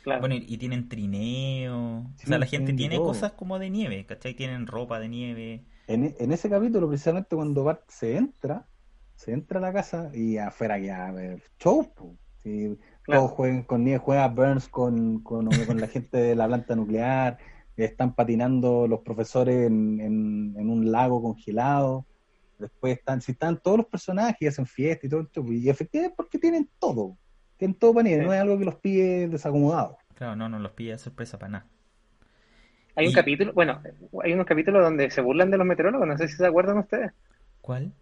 Claro. 0.03 0.21
Bueno, 0.21 0.35
y, 0.35 0.45
y 0.47 0.57
tienen 0.57 0.87
trineo. 0.89 2.05
Sí, 2.17 2.23
o 2.25 2.27
sea, 2.29 2.39
la 2.39 2.45
gente 2.45 2.73
tiene 2.73 2.95
todo. 2.95 3.07
cosas 3.07 3.33
como 3.33 3.59
de 3.59 3.69
nieve, 3.69 4.05
¿cachai? 4.05 4.33
Tienen 4.33 4.65
ropa 4.67 4.99
de 4.99 5.09
nieve. 5.09 5.63
En, 5.87 6.15
en 6.19 6.31
ese 6.31 6.49
capítulo, 6.49 6.87
precisamente 6.87 7.35
cuando 7.35 7.63
Bart 7.63 7.83
se 7.89 8.15
entra, 8.15 8.65
se 9.15 9.31
entra 9.33 9.59
a 9.59 9.61
la 9.61 9.73
casa 9.73 10.11
y 10.13 10.37
afuera 10.37 10.77
ya 10.79 11.07
a 11.07 11.11
ver 11.11 11.43
show. 11.59 11.93
po. 11.93 12.15
Sí, 12.43 12.77
Claro. 13.09 13.21
Todos 13.23 13.31
juegan 13.37 13.63
con 13.63 13.83
nieve, 13.83 13.99
juega 13.99 14.27
Burns 14.27 14.67
con, 14.69 15.19
con, 15.23 15.49
con 15.65 15.79
la 15.79 15.87
gente 15.87 16.17
de 16.17 16.35
la 16.35 16.47
planta 16.47 16.75
nuclear, 16.75 17.37
están 17.75 18.13
patinando 18.13 18.87
los 18.87 18.99
profesores 19.01 19.67
en, 19.67 19.99
en- 19.99 20.55
en 20.57 20.69
un 20.69 20.91
lago 20.91 21.21
congelado. 21.21 22.05
Después 22.59 22.97
están, 22.97 23.21
si 23.21 23.31
están 23.31 23.57
todos 23.57 23.77
los 23.77 23.85
personajes 23.87 24.37
y 24.41 24.47
hacen 24.47 24.65
fiesta 24.65 25.07
y 25.07 25.09
todo 25.09 25.21
esto, 25.21 25.43
y 25.51 25.69
efectivamente 25.69 26.11
es 26.11 26.15
porque 26.17 26.37
tienen 26.37 26.69
todo, 26.77 27.17
tienen 27.57 27.75
todo 27.79 27.93
para 27.93 28.03
nieve, 28.03 28.21
Sí. 28.23 28.27
no 28.27 28.33
es 28.33 28.41
algo 28.41 28.59
que 28.59 28.65
los 28.65 28.75
pille 28.75 29.27
desacomodados. 29.29 29.95
Claro, 30.13 30.35
no, 30.35 30.49
no 30.49 30.59
los 30.59 30.73
pilla 30.73 30.91
de 30.91 30.97
sorpresa 30.97 31.39
para 31.39 31.51
nada. 31.53 31.67
Hay 32.95 33.07
un 33.07 33.13
capítulo, 33.13 33.53
bueno, 33.53 33.81
hay 34.23 34.33
unos 34.33 34.45
capítulos 34.45 34.83
donde 34.83 35.09
se 35.09 35.21
burlan 35.21 35.49
de 35.49 35.57
los 35.57 35.65
meteorólogos, 35.65 36.05
no 36.05 36.17
sé 36.17 36.27
si 36.27 36.35
se 36.35 36.45
acuerdan 36.45 36.79
ustedes. 36.79 37.13
¿Cuál? 37.61 37.93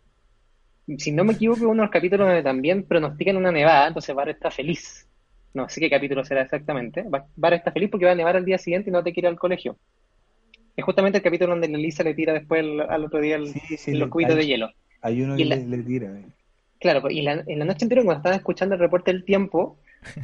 Si 0.97 1.11
no 1.11 1.23
me 1.25 1.33
equivoco, 1.33 1.63
uno 1.67 1.81
de 1.81 1.87
los 1.87 1.91
capítulos 1.91 2.27
donde 2.27 2.43
también 2.43 2.83
pronostican 2.83 3.35
una 3.37 3.51
nevada, 3.51 3.87
entonces 3.87 4.15
Bar 4.15 4.29
está 4.29 4.49
feliz. 4.49 5.05
No 5.53 5.67
sé 5.67 5.81
qué 5.81 5.89
capítulo 5.89 6.23
será 6.23 6.43
exactamente. 6.43 7.03
Bar 7.35 7.53
está 7.53 7.71
feliz 7.71 7.89
porque 7.89 8.05
va 8.05 8.11
a 8.11 8.15
nevar 8.15 8.35
al 8.37 8.45
día 8.45 8.57
siguiente 8.57 8.89
y 8.89 8.93
no 8.93 9.03
te 9.03 9.11
quiere 9.11 9.27
ir 9.27 9.31
al 9.33 9.39
colegio. 9.39 9.75
Es 10.75 10.85
justamente 10.85 11.17
el 11.17 11.23
capítulo 11.23 11.51
donde 11.53 11.67
Lisa 11.69 12.03
le 12.03 12.13
tira 12.13 12.31
después 12.33 12.61
el- 12.61 12.81
al 12.81 13.03
otro 13.03 13.19
día 13.19 13.35
el- 13.35 13.47
Sí, 13.47 13.77
sí, 13.77 13.93
los 13.95 14.09
cubitos 14.09 14.35
hay- 14.35 14.41
de 14.41 14.47
hielo. 14.47 14.69
Hay 15.01 15.21
uno 15.21 15.35
que 15.35 15.45
le, 15.45 15.65
le 15.65 15.77
tira. 15.83 16.07
eh. 16.07 16.25
Claro, 16.79 17.01
pues, 17.01 17.15
y 17.15 17.21
la- 17.23 17.43
en 17.47 17.59
la 17.59 17.65
noche 17.65 17.85
anterior, 17.85 18.05
cuando 18.05 18.19
estaban 18.19 18.37
escuchando 18.37 18.75
el 18.75 18.81
reporte 18.81 19.11
del 19.11 19.25
tiempo, 19.25 19.79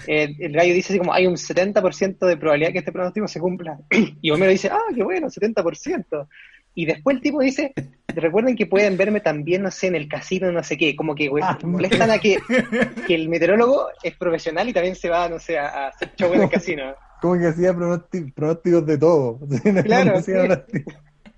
eh, 0.07 0.35
el 0.39 0.53
gallo 0.53 0.73
dice 0.73 0.93
así 0.93 0.99
como 0.99 1.11
hay 1.13 1.25
un 1.25 1.35
70% 1.35 2.27
de 2.27 2.37
probabilidad 2.37 2.71
que 2.71 2.77
este 2.79 2.91
pronóstico 2.91 3.27
se 3.27 3.39
cumpla. 3.39 3.79
Y 4.21 4.29
Homero 4.29 4.51
dice, 4.51 4.69
ah, 4.71 4.79
qué 4.95 5.03
bueno, 5.03 5.29
70%. 5.29 6.27
Y 6.75 6.85
después 6.85 7.17
el 7.17 7.21
tipo 7.21 7.41
dice, 7.41 7.73
recuerden 8.07 8.55
que 8.55 8.65
pueden 8.65 8.97
verme 8.97 9.19
también, 9.19 9.61
no 9.61 9.71
sé, 9.71 9.87
en 9.87 9.95
el 9.95 10.07
casino, 10.07 10.51
no 10.51 10.63
sé 10.63 10.77
qué, 10.77 10.95
como 10.95 11.13
que 11.13 11.27
güey, 11.27 11.43
Ah, 11.45 11.57
molestan 11.63 12.09
a 12.09 12.17
que, 12.17 12.39
que 13.07 13.15
el 13.15 13.29
meteorólogo 13.29 13.87
es 14.01 14.15
profesional 14.17 14.67
y 14.69 14.73
también 14.73 14.95
se 14.95 15.09
va, 15.09 15.29
no 15.29 15.39
sé, 15.39 15.59
a, 15.59 15.87
hacer 15.87 16.11
show 16.15 16.33
en 16.33 16.43
el 16.43 16.49
casino. 16.49 16.95
Como 17.21 17.39
que 17.39 17.47
hacía 17.47 17.73
pronósticos, 17.73 18.85
de 18.85 18.97
todo. 18.97 19.39
Claro, 19.83 20.21
sí. 20.21 20.31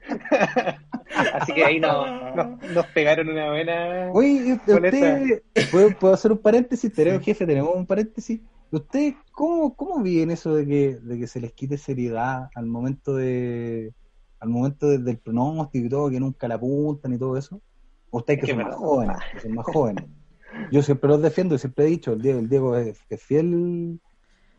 Así 1.34 1.54
que 1.54 1.64
ahí 1.66 1.80
nos, 1.80 2.36
nos, 2.36 2.62
nos 2.72 2.86
pegaron 2.88 3.30
una 3.30 3.50
buena... 3.50 4.12
Oye, 4.12 4.30
¿y 4.46 4.54
usted, 4.54 5.42
¿puedo, 5.72 5.90
puedo 5.98 6.14
hacer 6.14 6.32
un 6.32 6.38
paréntesis? 6.38 6.92
Tenemos, 6.94 7.20
Sí. 7.20 7.26
jefe, 7.26 7.46
tenemos 7.46 7.76
un 7.76 7.86
paréntesis. 7.86 8.40
¿Ustedes 8.72 9.16
cómo, 9.32 9.76
cómo 9.76 10.02
viven 10.02 10.32
eso 10.32 10.56
de 10.56 10.66
que, 10.66 10.98
de 11.02 11.20
que 11.20 11.28
se 11.28 11.40
les 11.40 11.54
quite 11.54 11.78
seriedad 11.78 12.50
al 12.56 12.66
momento 12.66 13.16
de 13.16 13.94
al 14.40 14.50
momento 14.50 14.88
de- 14.90 15.00
del 15.00 15.18
pronóstico 15.18 15.86
y 15.86 15.90
todo, 15.90 16.10
que 16.10 16.20
nunca 16.20 16.48
la 16.48 16.56
apuntan 16.56 17.14
y 17.14 17.18
todo 17.18 17.38
eso? 17.38 17.62
¿O 18.10 18.20
ustedes 18.20 18.40
que 18.40 18.46
Es 18.46 18.52
que 18.52 18.62
son 18.62 18.70
más 18.70 18.76
jóvenes? 18.76 19.18
Que 19.34 19.40
son 19.42 19.54
más 19.54 19.66
jóvenes. 19.66 20.06
Yo 20.72 20.82
siempre 20.82 21.10
los 21.10 21.22
defiendo 21.22 21.56
y 21.56 21.60
siempre 21.60 21.86
he 21.86 21.90
dicho, 21.90 22.14
el 22.14 22.22
Diego, 22.22 22.40
el 22.40 22.50
Diego 22.50 22.78
es, 22.78 22.98
es 23.10 23.22
fiel, 23.22 24.00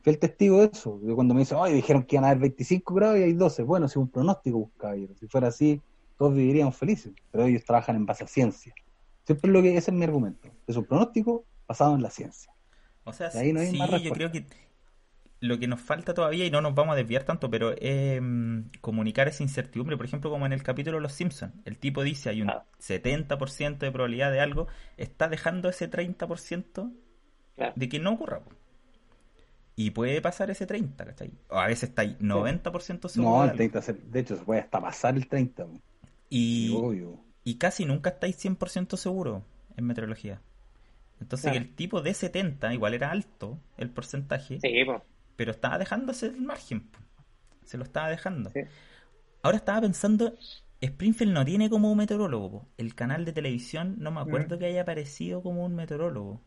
fiel 0.02 0.18
testigo 0.18 0.60
de 0.60 0.70
eso. 0.72 1.00
Yo 1.02 1.14
cuando 1.14 1.32
me 1.34 1.40
dicen, 1.40 1.58
ay, 1.60 1.72
dijeron 1.74 2.02
que 2.04 2.16
iban 2.16 2.24
a 2.24 2.28
haber 2.28 2.40
25 2.40 2.94
grados 2.94 3.18
y 3.18 3.22
hay 3.22 3.32
12. 3.32 3.62
Bueno, 3.62 3.88
si 3.88 3.98
un 3.98 4.08
pronóstico, 4.10 4.70
caballero. 4.76 5.14
Si 5.16 5.26
fuera 5.26 5.48
así, 5.48 5.80
todos 6.18 6.34
viviríamos 6.34 6.76
felices. 6.76 7.12
Pero 7.30 7.44
ellos 7.46 7.64
trabajan 7.64 7.96
en 7.96 8.04
base 8.06 8.24
a 8.24 8.26
ciencia. 8.26 8.74
Siempre 9.24 9.48
es 9.48 9.52
lo 9.54 9.62
que 9.62 9.76
ese 9.76 9.90
es 9.90 9.96
mi 9.96 10.04
argumento. 10.04 10.48
Es 10.66 10.76
un 10.76 10.84
pronóstico 10.84 11.44
basado 11.66 11.94
en 11.94 12.02
la 12.02 12.10
ciencia. 12.10 12.52
O 13.04 13.12
sea, 13.12 13.28
ahí 13.34 13.52
no 13.52 13.60
hay 13.60 13.70
sí, 13.70 13.78
más 13.78 14.02
yo 14.02 14.12
creo 14.12 14.30
que 14.30 14.44
lo 15.46 15.58
que 15.58 15.66
nos 15.66 15.80
falta 15.80 16.14
todavía, 16.14 16.44
y 16.46 16.50
no 16.50 16.60
nos 16.60 16.74
vamos 16.74 16.92
a 16.94 16.96
desviar 16.96 17.24
tanto, 17.24 17.50
pero 17.50 17.72
es 17.78 18.20
mm, 18.22 18.60
comunicar 18.80 19.28
esa 19.28 19.42
incertidumbre. 19.42 19.96
Por 19.96 20.06
ejemplo, 20.06 20.30
como 20.30 20.46
en 20.46 20.52
el 20.52 20.62
capítulo 20.62 20.96
de 20.98 21.02
Los 21.02 21.12
Simpsons, 21.12 21.52
el 21.64 21.78
tipo 21.78 22.02
dice 22.02 22.30
hay 22.30 22.42
un 22.42 22.50
Ah. 22.50 22.64
70% 22.78 23.78
de 23.86 23.92
probabilidad 23.92 24.30
de 24.32 24.40
algo, 24.40 24.66
está 24.96 25.28
dejando 25.28 25.68
ese 25.68 25.88
30% 25.88 26.92
Claro. 27.56 27.72
de 27.76 27.88
que 27.88 27.98
no 27.98 28.12
ocurra. 28.12 28.40
Y 29.78 29.90
puede 29.90 30.22
pasar 30.22 30.50
ese 30.50 30.66
30, 30.66 31.04
¿cachai? 31.04 31.32
O 31.50 31.58
a 31.58 31.66
veces 31.66 31.90
está 31.90 32.02
ahí 32.02 32.16
90% 32.18 33.08
seguro. 33.08 33.30
No, 33.30 33.36
de 33.38 33.44
el 33.44 33.50
algo. 33.50 33.56
30, 33.58 33.82
se- 33.82 33.92
de 33.92 34.20
hecho, 34.20 34.36
se 34.36 34.42
puede 34.44 34.60
hasta 34.60 34.80
pasar 34.80 35.16
el 35.16 35.26
30. 35.28 35.66
po. 35.66 35.78
Y, 36.30 36.74
Obvio. 36.74 37.20
y 37.44 37.56
casi 37.56 37.84
nunca 37.84 38.10
estáis 38.10 38.36
100% 38.36 38.96
seguro 38.96 39.44
en 39.76 39.84
meteorología. 39.84 40.40
Entonces, 41.20 41.50
Claro. 41.50 41.64
el 41.66 41.74
tipo 41.74 42.00
de 42.02 42.14
70, 42.14 42.72
igual 42.74 42.94
era 42.94 43.10
alto 43.10 43.58
el 43.76 43.90
porcentaje, 43.90 44.58
Sí, 44.60 44.84
pues. 44.84 45.02
Pero 45.36 45.50
estaba 45.52 45.78
dejándose 45.78 46.26
el 46.26 46.42
margen. 46.42 46.90
Se 47.64 47.76
lo 47.78 47.84
estaba 47.84 48.08
dejando. 48.08 48.50
Sí. 48.50 48.60
Ahora 49.42 49.58
estaba 49.58 49.80
pensando, 49.82 50.34
Springfield 50.80 51.32
no 51.32 51.44
tiene 51.44 51.70
como 51.70 51.90
un 51.90 51.98
meteorólogo. 51.98 52.50
po. 52.50 52.68
El 52.76 52.94
canal 52.94 53.24
de 53.24 53.32
televisión 53.32 53.96
no 53.98 54.10
me 54.10 54.20
acuerdo 54.20 54.56
Mm. 54.56 54.58
que 54.58 54.66
haya 54.66 54.82
aparecido 54.82 55.42
como 55.42 55.64
un 55.64 55.74
meteorólogo. 55.74 56.40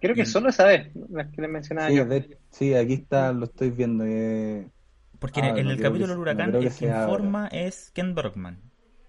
Creo 0.00 0.14
que 0.14 0.22
Y- 0.22 0.26
solo 0.26 0.48
esa 0.48 0.64
vez, 0.66 0.90
la 1.10 1.30
que 1.30 1.42
les 1.42 1.50
mencionaba 1.50 1.88
Sí, 1.88 1.96
yo. 1.96 2.06
de- 2.06 2.38
sí, 2.50 2.74
aquí 2.74 2.94
está, 2.94 3.32
lo 3.32 3.44
estoy 3.44 3.70
viendo. 3.70 4.04
eh, 4.06 4.70
Porque 5.18 5.40
Ah, 5.42 5.50
en, 5.50 5.58
en 5.58 5.64
no 5.66 5.70
el 5.72 5.76
capítulo 5.80 6.06
del 6.08 6.16
no 6.16 6.22
huracán, 6.22 6.50
que 6.52 6.58
el 6.58 6.72
que 6.74 6.86
informa 6.86 7.48
es 7.48 7.90
Ken 7.90 8.14
Bergman, 8.14 8.58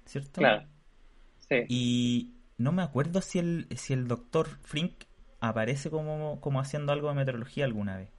¿cierto? 0.05 0.41
Claro. 0.41 0.67
Sí. 1.47 1.55
Y 1.69 2.33
no 2.57 2.73
me 2.73 2.81
acuerdo 2.83 3.21
si 3.21 3.39
el, 3.39 3.67
si 3.77 3.93
el 3.93 4.09
doctor 4.09 4.47
Frink 4.63 5.05
aparece 5.39 5.89
como, 5.89 6.41
como 6.41 6.59
haciendo 6.59 6.91
algo 6.91 7.07
de 7.07 7.15
meteorología 7.15 7.63
alguna 7.63 7.95
vez. 7.95 8.09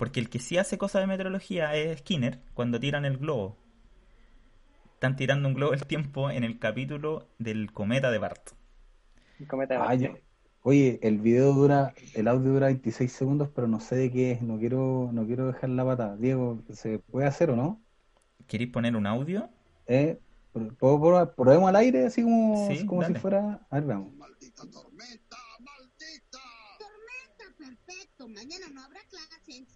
Porque 0.00 0.18
el 0.18 0.30
que 0.30 0.38
sí 0.38 0.56
hace 0.56 0.78
cosas 0.78 1.02
de 1.02 1.06
meteorología 1.08 1.74
es 1.76 1.98
Skinner 1.98 2.38
cuando 2.54 2.80
tiran 2.80 3.04
el 3.04 3.18
globo. 3.18 3.58
Están 4.94 5.14
tirando 5.14 5.46
un 5.46 5.52
globo 5.52 5.74
el 5.74 5.84
tiempo 5.84 6.30
en 6.30 6.42
el 6.42 6.58
capítulo 6.58 7.28
del 7.38 7.70
cometa 7.70 8.10
de 8.10 8.16
Bart. 8.16 8.52
El 9.38 9.46
cometa 9.46 9.74
de 9.74 9.80
Ah, 9.80 9.84
Marte. 9.84 10.04
yo- 10.04 10.14
Oye, 10.62 10.98
el 11.02 11.18
video 11.18 11.52
dura, 11.52 11.92
el 12.14 12.28
audio 12.28 12.52
dura 12.52 12.66
26 12.68 13.12
segundos, 13.12 13.50
pero 13.54 13.68
no 13.68 13.78
sé 13.78 13.96
de 13.96 14.10
qué 14.10 14.30
es, 14.32 14.40
no 14.42 14.58
quiero, 14.58 15.10
no 15.12 15.26
quiero 15.26 15.46
dejar 15.46 15.68
la 15.68 15.84
pata. 15.84 16.16
Diego, 16.16 16.62
¿se 16.72 16.98
puede 16.98 17.26
hacer 17.26 17.50
o 17.50 17.56
no? 17.56 17.82
¿Queréis 18.46 18.70
poner 18.70 18.96
un 18.96 19.06
audio? 19.06 19.50
¿Eh? 19.86 20.18
¿Puedo 20.78 20.98
probar? 20.98 21.34
¿Probemos 21.34 21.68
al 21.68 21.76
aire 21.76 22.06
así 22.06 22.22
como, 22.22 22.68
Sí, 22.68 22.86
como 22.86 23.02
si 23.04 23.12
fuera? 23.14 23.66
A 23.68 23.74
ver, 23.76 23.84
vamos. 23.84 24.14
¡Maldita 24.16 24.62
tormenta! 24.70 25.19
Mañana 28.34 28.68
no 28.72 28.84
habrá 28.84 29.00
clases. 29.04 29.66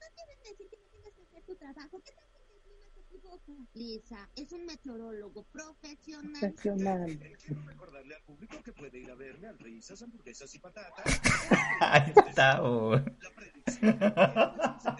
No 0.00 0.06
quieres 0.14 0.42
decir 0.42 0.68
que 0.68 0.78
no 0.78 0.88
tengas 0.90 1.14
que 1.14 1.22
hacer 1.22 1.42
tu 1.44 1.54
trabajo. 1.54 2.02
¿Qué 2.02 2.12
tal 2.12 2.24
si 2.34 2.52
el 2.52 2.60
clima 2.60 2.86
se 2.92 3.00
equivoca? 3.00 3.52
Lisa, 3.74 4.28
es 4.34 4.52
un 4.52 4.66
meteorólogo 4.66 5.44
profesional. 5.44 6.40
Profesional. 6.40 7.18
Quiero 7.44 7.62
recordarle 7.62 8.16
al 8.16 8.22
público 8.22 8.62
que 8.64 8.72
puede 8.72 8.98
ir 8.98 9.10
a 9.12 9.14
verme 9.14 9.46
al 9.46 9.58
Risas, 9.58 10.02
hamburguesas 10.02 10.52
y 10.54 10.58
patatas. 10.58 11.04
Ahí 11.80 12.12
está, 12.26 12.62
oh. 12.64 12.96
La 12.96 13.30
predicción 13.36 13.88
es 13.90 13.94
un 13.94 14.96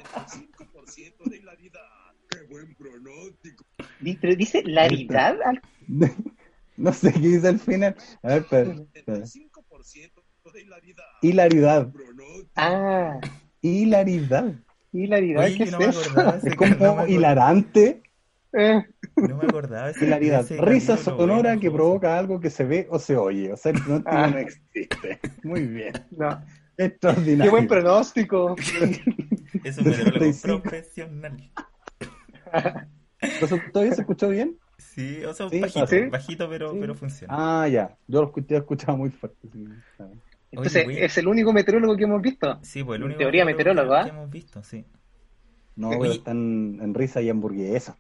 75% 0.54 1.30
de 1.30 1.36
hilaridad. 1.36 2.14
¡Qué 2.30 2.42
buen 2.42 2.74
pronóstico! 2.76 3.64
Pero 4.20 4.36
dice 4.36 4.62
laridad 4.64 5.36
al 5.42 5.60
No 6.76 6.92
sé 6.92 7.12
qué 7.12 7.18
dice 7.18 7.48
al 7.48 7.58
final. 7.58 7.96
A 8.22 8.28
ver, 8.28 8.42
espera. 8.42 8.74
75% 8.74 10.17
de 10.58 10.64
hilaridad. 10.64 11.04
Hilaridad. 11.22 11.88
Ah, 12.56 13.20
Hilaridad. 13.62 14.52
hilaridad, 14.92 15.44
Oye, 15.44 15.56
¿qué 15.56 15.62
es 15.64 15.72
no 15.72 15.78
eso? 15.80 16.00
Es 16.44 16.44
no 16.44 16.78
como 16.78 17.06
hilarante. 17.06 18.02
Eh, 18.52 18.82
No 19.16 19.36
me 19.36 19.44
acordaba 19.44 19.90
Hilaridad. 20.00 20.46
Risa 20.60 20.96
sonora 20.96 21.42
bueno, 21.50 21.60
que 21.60 21.70
provoca 21.70 22.18
algo 22.18 22.40
que 22.40 22.50
se 22.50 22.64
ve 22.64 22.86
o 22.90 22.98
se 22.98 23.16
oye. 23.16 23.52
O 23.52 23.56
sea, 23.56 23.72
el 23.72 23.82
pronóstico 23.82 24.10
Ah. 24.16 24.26
no 24.28 24.38
existe. 24.38 25.20
Muy 25.42 25.66
bien. 25.66 25.92
no. 26.10 26.42
Extraordinario. 26.76 27.44
Qué 27.44 27.50
buen 27.50 27.66
pronóstico. 27.68 28.56
Es 29.64 29.78
un 29.78 29.84
meteorólogo 29.84 30.32
75. 30.32 30.62
profesional. 30.62 31.50
¿Entonces, 33.20 33.60
¿Todavía 33.72 33.94
se 33.94 34.00
escuchó 34.02 34.28
bien? 34.28 34.56
Sí, 34.78 35.24
o 35.24 35.34
sea, 35.34 35.48
Sí, 35.48 35.60
bajito, 35.60 35.86
¿sí? 35.88 36.00
bajito 36.02 36.48
pero, 36.48 36.72
Sí. 36.72 36.78
pero 36.80 36.94
funciona. 36.94 37.34
Ah, 37.36 37.68
ya. 37.68 37.96
Yo 38.06 38.20
lo 38.20 38.26
escuché, 38.28 38.56
escuchaba 38.56 38.96
muy 38.96 39.10
fuerte. 39.10 39.48
Entonces, 40.50 40.86
es 40.88 41.18
el 41.18 41.28
único 41.28 41.52
meteorólogo 41.52 41.96
que 41.96 42.04
hemos 42.04 42.22
visto. 42.22 42.58
Sí, 42.62 42.82
pues 42.82 42.98
el 42.98 43.04
único 43.04 43.18
teoría 43.18 43.44
meteorólogo 43.44 43.88
meteorólogo, 43.88 43.94
que, 43.94 44.00
¿ah? 44.00 44.04
que 44.04 44.18
hemos 44.18 44.30
visto, 44.30 44.62
sí. 44.62 44.84
No, 45.76 45.90
Oye. 45.90 45.98
pero 46.00 46.12
están 46.12 46.78
en 46.80 46.94
risa 46.94 47.20
y 47.20 47.28
hamburguesa. 47.28 47.96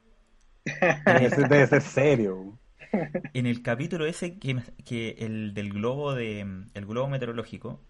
Debe 0.64 1.30
ser, 1.30 1.48
debe 1.48 1.66
ser 1.66 1.82
serio. 1.82 2.58
En 3.34 3.44
el 3.44 3.62
capítulo 3.62 4.06
ese 4.06 4.38
que, 4.38 4.62
que 4.86 5.16
el 5.18 5.52
del 5.52 5.74
globo 5.74 6.14
de 6.14 6.40
el 6.72 6.86
globo 6.86 7.08
meteorológico, 7.08 7.82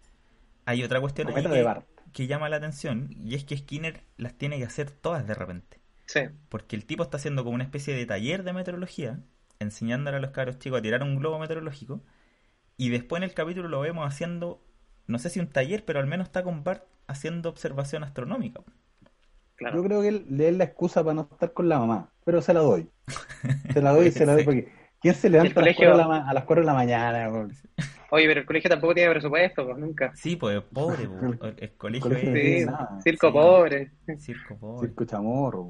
hay 0.65 0.83
otra 0.83 1.01
cuestión 1.01 1.29
ahí 1.29 1.45
que, 1.45 1.83
que 2.13 2.27
llama 2.27 2.49
la 2.49 2.57
atención 2.57 3.09
y 3.17 3.37
es 3.37 3.45
que 3.45 3.57
Skinner 3.57 4.03
las 4.17 4.35
tiene 4.35 4.59
que 4.59 4.65
hacer 4.65 4.91
todas 4.91 5.25
de 5.27 5.35
repente. 5.35 5.79
Sí. 6.07 6.21
Porque 6.49 6.75
el 6.75 6.85
tipo 6.85 7.05
está 7.05 7.17
haciendo 7.17 7.45
como 7.45 7.55
una 7.55 7.65
especie 7.65 7.95
de 7.95 8.07
taller 8.07 8.43
de 8.43 8.53
meteorología, 8.53 9.21
enseñándole 9.61 10.17
a 10.17 10.21
los 10.21 10.31
cabros 10.31 10.59
chicos 10.59 10.81
a 10.81 10.83
tirar 10.83 11.03
un 11.03 11.17
globo 11.17 11.39
meteorológico, 11.39 12.03
y 12.79 12.89
después 12.89 13.21
en 13.21 13.25
el 13.25 13.35
capítulo 13.35 13.69
lo 13.69 13.81
vemos 13.81 14.07
haciendo, 14.07 14.63
no 15.07 15.19
sé 15.19 15.29
si 15.29 15.39
un 15.41 15.49
taller, 15.49 15.85
pero 15.85 16.01
al 16.01 16.07
menos 16.07 16.29
está 16.29 16.43
con 16.43 16.65
Bart 16.65 16.85
haciendo 17.09 17.51
observación 17.51 18.03
astronómica. 18.05 18.63
Claro. 19.57 19.77
Yo 19.77 19.83
creo 19.85 20.01
que 20.03 20.09
él, 20.09 20.27
le 20.31 20.49
es 20.49 20.57
la 20.57 20.65
excusa 20.65 21.03
para 21.03 21.15
no 21.15 21.29
estar 21.31 21.53
con 21.53 21.69
la 21.69 21.79
mamá, 21.81 22.11
pero 22.25 22.41
se 22.41 22.55
la 22.55 22.61
doy. 22.61 22.89
Se 23.73 23.83
la 23.83 23.93
doy 23.93 24.07
y 24.07 24.11
se 24.13 24.25
la 24.25 24.35
doy 24.35 24.45
porque 24.45 24.73
¿quién 25.01 25.15
se 25.15 25.29
levanta 25.31 25.61
a 25.61 25.65
las, 25.65 25.75
colegio- 25.77 25.91
4 25.93 26.03
de 26.03 26.09
la, 26.21 26.29
a 26.29 26.35
las 26.35 26.45
4 26.45 26.63
de 26.63 26.67
la 26.67 26.75
mañana? 26.75 27.29
Oye, 28.11 28.27
pero 28.27 28.41
el 28.41 28.47
colegio 28.47 28.71
tampoco 28.71 28.95
tiene 28.95 29.11
presupuesto, 29.11 29.65
pues 29.67 29.79
nunca. 29.79 30.13
Sí, 30.15 30.37
pues 30.37 30.63
pobre, 30.63 31.07
po. 31.09 31.45
el, 31.47 31.55
el 31.59 31.77
colegio 31.77 32.11
es 32.13 32.21
Sí, 32.21 32.67
circo 33.03 33.27
Sí. 33.29 33.33
pobre. 33.33 33.93
circo 34.19 34.57
pobre. 34.59 34.89
Circo 34.89 35.05
chamorro. 35.05 35.69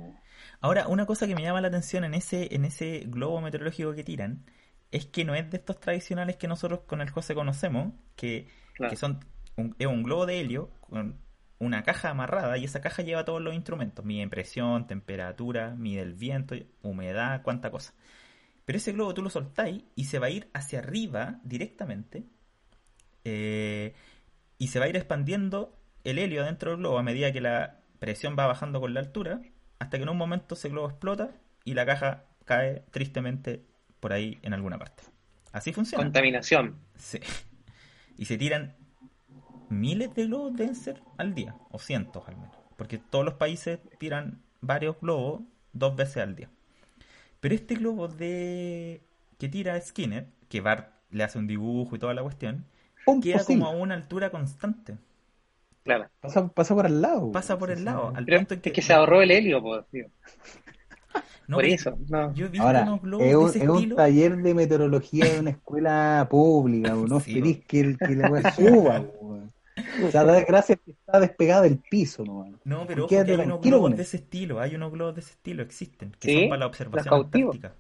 Ahora, 0.60 0.86
una 0.88 1.06
cosa 1.06 1.26
que 1.26 1.34
me 1.34 1.42
llama 1.42 1.60
la 1.60 1.68
atención 1.68 2.04
en 2.04 2.14
ese, 2.14 2.54
en 2.54 2.64
ese 2.64 3.04
globo 3.06 3.40
meteorológico 3.40 3.94
que 3.94 4.04
tiran 4.04 4.44
es 4.90 5.06
que 5.06 5.24
no 5.24 5.34
es 5.34 5.50
de 5.50 5.58
estos 5.58 5.80
tradicionales 5.80 6.36
que 6.36 6.48
nosotros 6.48 6.80
con 6.86 7.00
el 7.00 7.10
José 7.10 7.34
conocemos, 7.34 7.92
que, 8.16 8.48
Claro. 8.74 8.90
que 8.90 8.96
son 8.96 9.24
un, 9.56 9.74
es 9.78 9.86
un 9.86 10.02
globo 10.02 10.24
de 10.26 10.40
helio 10.40 10.70
con 10.80 11.18
una 11.58 11.82
caja 11.82 12.10
amarrada 12.10 12.56
y 12.58 12.64
esa 12.64 12.80
caja 12.80 13.02
lleva 13.02 13.24
todos 13.24 13.42
los 13.42 13.54
instrumentos, 13.54 14.04
mide 14.04 14.26
presión, 14.28 14.86
temperatura, 14.86 15.74
mide 15.74 16.02
el 16.02 16.14
viento, 16.14 16.54
humedad, 16.82 17.42
cuánta 17.42 17.70
cosa. 17.70 17.94
Pero 18.64 18.76
ese 18.76 18.92
globo 18.92 19.14
tú 19.14 19.22
lo 19.22 19.30
soltáis 19.30 19.84
y 19.96 20.04
se 20.04 20.18
va 20.18 20.26
a 20.26 20.30
ir 20.30 20.48
hacia 20.52 20.78
arriba 20.78 21.40
directamente 21.42 22.24
eh, 23.24 23.94
y 24.58 24.68
se 24.68 24.78
va 24.78 24.84
a 24.84 24.88
ir 24.88 24.96
expandiendo 24.96 25.76
el 26.04 26.18
helio 26.18 26.44
dentro 26.44 26.70
del 26.70 26.80
globo 26.80 26.98
a 26.98 27.02
medida 27.02 27.32
que 27.32 27.40
la 27.40 27.80
presión 27.98 28.36
va 28.38 28.46
bajando 28.46 28.80
con 28.80 28.94
la 28.94 29.00
altura 29.00 29.40
hasta 29.78 29.96
que 29.96 30.02
en 30.02 30.08
un 30.08 30.16
momento 30.16 30.54
ese 30.54 30.68
globo 30.68 30.88
explota 30.88 31.30
y 31.64 31.74
la 31.74 31.86
caja 31.86 32.24
cae 32.44 32.84
tristemente 32.90 33.64
por 34.00 34.12
ahí 34.12 34.38
en 34.42 34.54
alguna 34.54 34.78
parte. 34.78 35.02
Así 35.52 35.72
funciona. 35.72 36.04
Contaminación. 36.04 36.76
Sí. 36.96 37.20
Y 38.16 38.24
se 38.26 38.36
tiran 38.36 38.74
miles 39.68 40.14
de 40.14 40.26
globos 40.26 40.54
ser 40.76 41.02
al 41.16 41.34
día, 41.34 41.54
o 41.70 41.78
cientos 41.78 42.26
al 42.28 42.36
menos. 42.36 42.56
Porque 42.76 42.98
todos 42.98 43.24
los 43.24 43.34
países 43.34 43.80
tiran 43.98 44.42
varios 44.60 45.00
globos 45.00 45.42
dos 45.72 45.96
veces 45.96 46.18
al 46.18 46.36
día. 46.36 46.48
Pero 47.40 47.54
este 47.54 47.76
globo 47.76 48.08
de 48.08 49.00
que 49.38 49.48
tira 49.48 49.80
Skinner, 49.80 50.26
que 50.48 50.60
Bart 50.60 50.92
le 51.10 51.24
hace 51.24 51.38
un 51.38 51.46
dibujo 51.46 51.96
y 51.96 51.98
toda 51.98 52.14
la 52.14 52.22
cuestión, 52.22 52.64
queda 53.22 53.38
posible. 53.38 53.64
como 53.64 53.66
a 53.66 53.70
una 53.70 53.94
altura 53.94 54.30
constante. 54.30 54.96
Claro. 55.84 56.08
Pasa, 56.20 56.48
pasa 56.48 56.74
por 56.74 56.86
al 56.86 57.00
lado. 57.00 57.32
Pasa 57.32 57.58
por 57.58 57.70
el 57.70 57.84
lado. 57.84 58.12
Al 58.14 58.24
Pero 58.24 58.38
punto 58.38 58.54
en 58.54 58.60
es 58.64 58.72
que 58.72 58.82
se 58.82 58.92
ahorró 58.92 59.22
el 59.22 59.30
helio, 59.30 59.62
pues, 59.62 59.86
tío. 59.90 60.06
No, 61.48 61.56
Por 61.56 61.64
eso. 61.64 61.98
No. 62.08 62.32
Yo 62.34 62.46
he 62.46 62.48
visto 62.48 62.62
Ahora, 62.62 62.80
unos 62.80 63.02
globos 63.02 63.26
es 63.30 63.34
un, 63.34 63.44
de 63.44 63.46
ese 63.46 63.58
es 63.58 63.64
un 63.64 63.70
estilo. 63.76 63.96
taller 63.96 64.36
de 64.38 64.54
meteorología 64.54 65.32
de 65.32 65.40
una 65.40 65.50
escuela 65.50 66.26
pública, 66.30 66.94
no 66.94 67.20
Sí, 67.24 67.32
querís 67.32 67.64
que, 67.66 67.80
el, 67.80 67.98
que 67.98 68.14
la 68.16 68.26
weá 68.26 68.44
suba. 68.54 69.04
O 69.98 70.10
sea, 70.10 70.24
da 70.24 70.40
gracias 70.44 70.78
que 70.84 70.92
está 70.92 71.20
despegada 71.20 71.62
del 71.62 71.78
piso, 71.78 72.24
no 72.24 72.44
No, 72.64 72.86
pero 72.86 73.04
ojo 73.06 73.08
que 73.08 73.18
hay 73.20 73.40
unos 73.42 73.60
globos 73.62 73.96
de 73.96 74.02
ese 74.02 74.18
estilo, 74.18 74.60
hay 74.60 74.74
unos 74.74 74.92
globos 74.92 75.14
de 75.14 75.20
ese 75.22 75.32
estilo, 75.32 75.62
existen, 75.62 76.12
que 76.20 76.28
¿Sí? 76.28 76.34
son 76.34 76.48
para 76.48 76.60
la 76.60 76.66
¿Los 76.90 77.06
observación 77.06 77.14
antártica. 77.14 77.74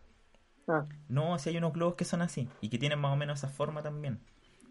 Ah, 0.66 0.86
No, 1.08 1.38
si 1.38 1.50
hay 1.50 1.56
unos 1.56 1.72
globos 1.72 1.94
que 1.94 2.04
son 2.04 2.22
así 2.22 2.48
y 2.60 2.68
que 2.68 2.78
tienen 2.78 2.98
más 2.98 3.12
o 3.12 3.16
menos 3.16 3.38
esa 3.38 3.48
forma 3.48 3.82
también. 3.82 4.20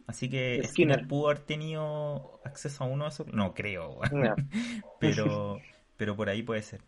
Así 0.08 0.30
que 0.30 0.62
Skinner. 0.64 1.02
Skinner 1.02 1.08
pudo 1.08 1.28
haber 1.30 1.40
tenido 1.42 2.40
acceso 2.46 2.84
a 2.84 2.88
uno 2.88 3.06
de 3.06 3.10
esos. 3.10 3.28
No 3.34 3.54
creo, 3.54 4.00
no. 4.12 4.36
pero, 5.00 5.60
pero 5.98 6.16
por 6.16 6.30
ahí 6.30 6.44
puede 6.44 6.62
ser. 6.62 6.82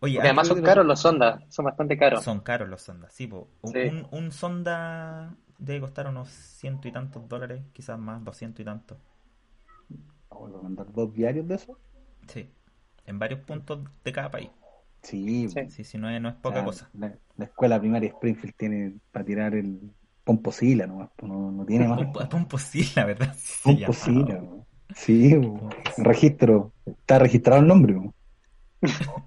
Oye, 0.00 0.14
Porque 0.14 0.28
además 0.28 0.48
son 0.48 0.62
caros 0.62 0.86
los 0.86 1.00
sondas, 1.00 1.42
son 1.48 1.64
bastante 1.64 1.98
caros. 1.98 2.22
son 2.24 2.40
caros 2.40 2.68
los 2.68 2.82
sondas, 2.82 3.12
sí, 3.12 3.26
po. 3.26 3.48
Un, 3.62 3.72
Sí. 3.72 3.78
un- 3.82 4.08
un 4.12 4.32
sonda 4.32 5.36
debe 5.58 5.80
costar 5.80 6.06
unos 6.08 6.28
ciento 6.30 6.86
y 6.88 6.92
tantos 6.92 7.28
dólares, 7.28 7.62
quizás 7.72 7.98
más, 7.98 8.22
doscientos 8.24 8.60
y 8.60 8.64
tantos. 8.64 8.98
Vamos 10.30 10.54
a 10.54 10.62
mandar 10.62 10.86
dos 10.92 11.12
diarios 11.12 11.46
de 11.48 11.54
eso. 11.56 11.78
Sí, 12.28 12.50
en 13.06 13.18
varios 13.18 13.40
puntos 13.40 13.80
de 14.04 14.12
cada 14.12 14.30
país. 14.30 14.50
Sí, 15.02 15.48
Sí. 15.48 15.60
Sí, 15.68 15.84
sí, 15.84 15.98
no 15.98 16.10
es, 16.10 16.20
no 16.20 16.28
es 16.28 16.34
o 16.34 16.40
poca 16.42 16.56
sea, 16.56 16.64
cosa. 16.64 16.90
La, 16.94 17.14
la 17.36 17.44
escuela 17.44 17.78
primaria 17.80 18.08
Springfield 18.10 18.54
tiene 18.56 18.94
para 19.12 19.24
tirar 19.24 19.54
el 19.54 19.92
pomposila 20.24 20.86
nomás, 20.86 21.10
pues, 21.16 21.30
no, 21.32 21.50
no 21.52 21.64
tiene 21.64 21.88
más. 21.88 21.98
Pompo- 22.12 22.28
Pomposí, 22.28 22.84
la 22.94 23.04
verdad. 23.04 23.34
Pomposila. 23.62 24.42
Sí, 24.94 25.34
registro, 25.98 26.72
está 26.86 27.18
registrado 27.18 27.60
el 27.60 27.68
nombre. 27.68 28.00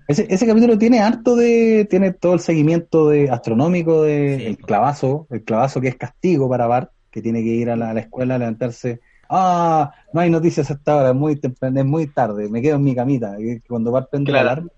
Ese, 0.07 0.27
ese 0.29 0.47
capítulo 0.47 0.77
tiene 0.77 0.99
harto 0.99 1.35
de, 1.35 1.85
tiene 1.89 2.13
todo 2.13 2.33
el 2.33 2.39
seguimiento 2.39 3.09
de 3.09 3.29
astronómico 3.29 4.03
de 4.03 4.37
Sí, 4.39 4.45
el 4.45 4.55
pues. 4.55 4.65
clavazo, 4.67 5.27
el 5.29 5.43
clavazo 5.43 5.81
que 5.81 5.89
es 5.89 5.95
castigo 5.97 6.49
para 6.49 6.67
Bart, 6.67 6.91
que 7.11 7.21
tiene 7.21 7.41
que 7.43 7.49
ir 7.49 7.69
a 7.69 7.75
la, 7.75 7.91
a 7.91 7.93
la 7.93 8.01
escuela 8.01 8.35
a 8.35 8.37
levantarse. 8.37 9.01
Ah, 9.29 9.93
no 10.13 10.21
hay 10.21 10.29
noticias 10.29 10.69
hasta 10.71 10.93
ahora, 10.93 11.09
es 11.09 11.15
muy 11.15 11.35
temprano, 11.37 11.79
es 11.79 11.85
muy 11.85 12.07
tarde, 12.07 12.49
me 12.49 12.61
quedo 12.61 12.75
en 12.77 12.83
mi 12.83 12.95
camita. 12.95 13.35
Cuando 13.67 13.91
Bart 13.91 14.09
prende 14.09 14.31
Claro. 14.31 14.45
la 14.45 14.51
alarma, 14.53 14.71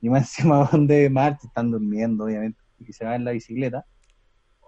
y 0.00 0.08
más 0.08 0.22
encima 0.38 0.68
donde 0.70 1.10
March 1.10 1.38
están 1.44 1.70
durmiendo, 1.70 2.24
obviamente, 2.24 2.60
y 2.78 2.92
se 2.92 3.04
va 3.04 3.16
en 3.16 3.24
la 3.24 3.32
bicicleta, 3.32 3.84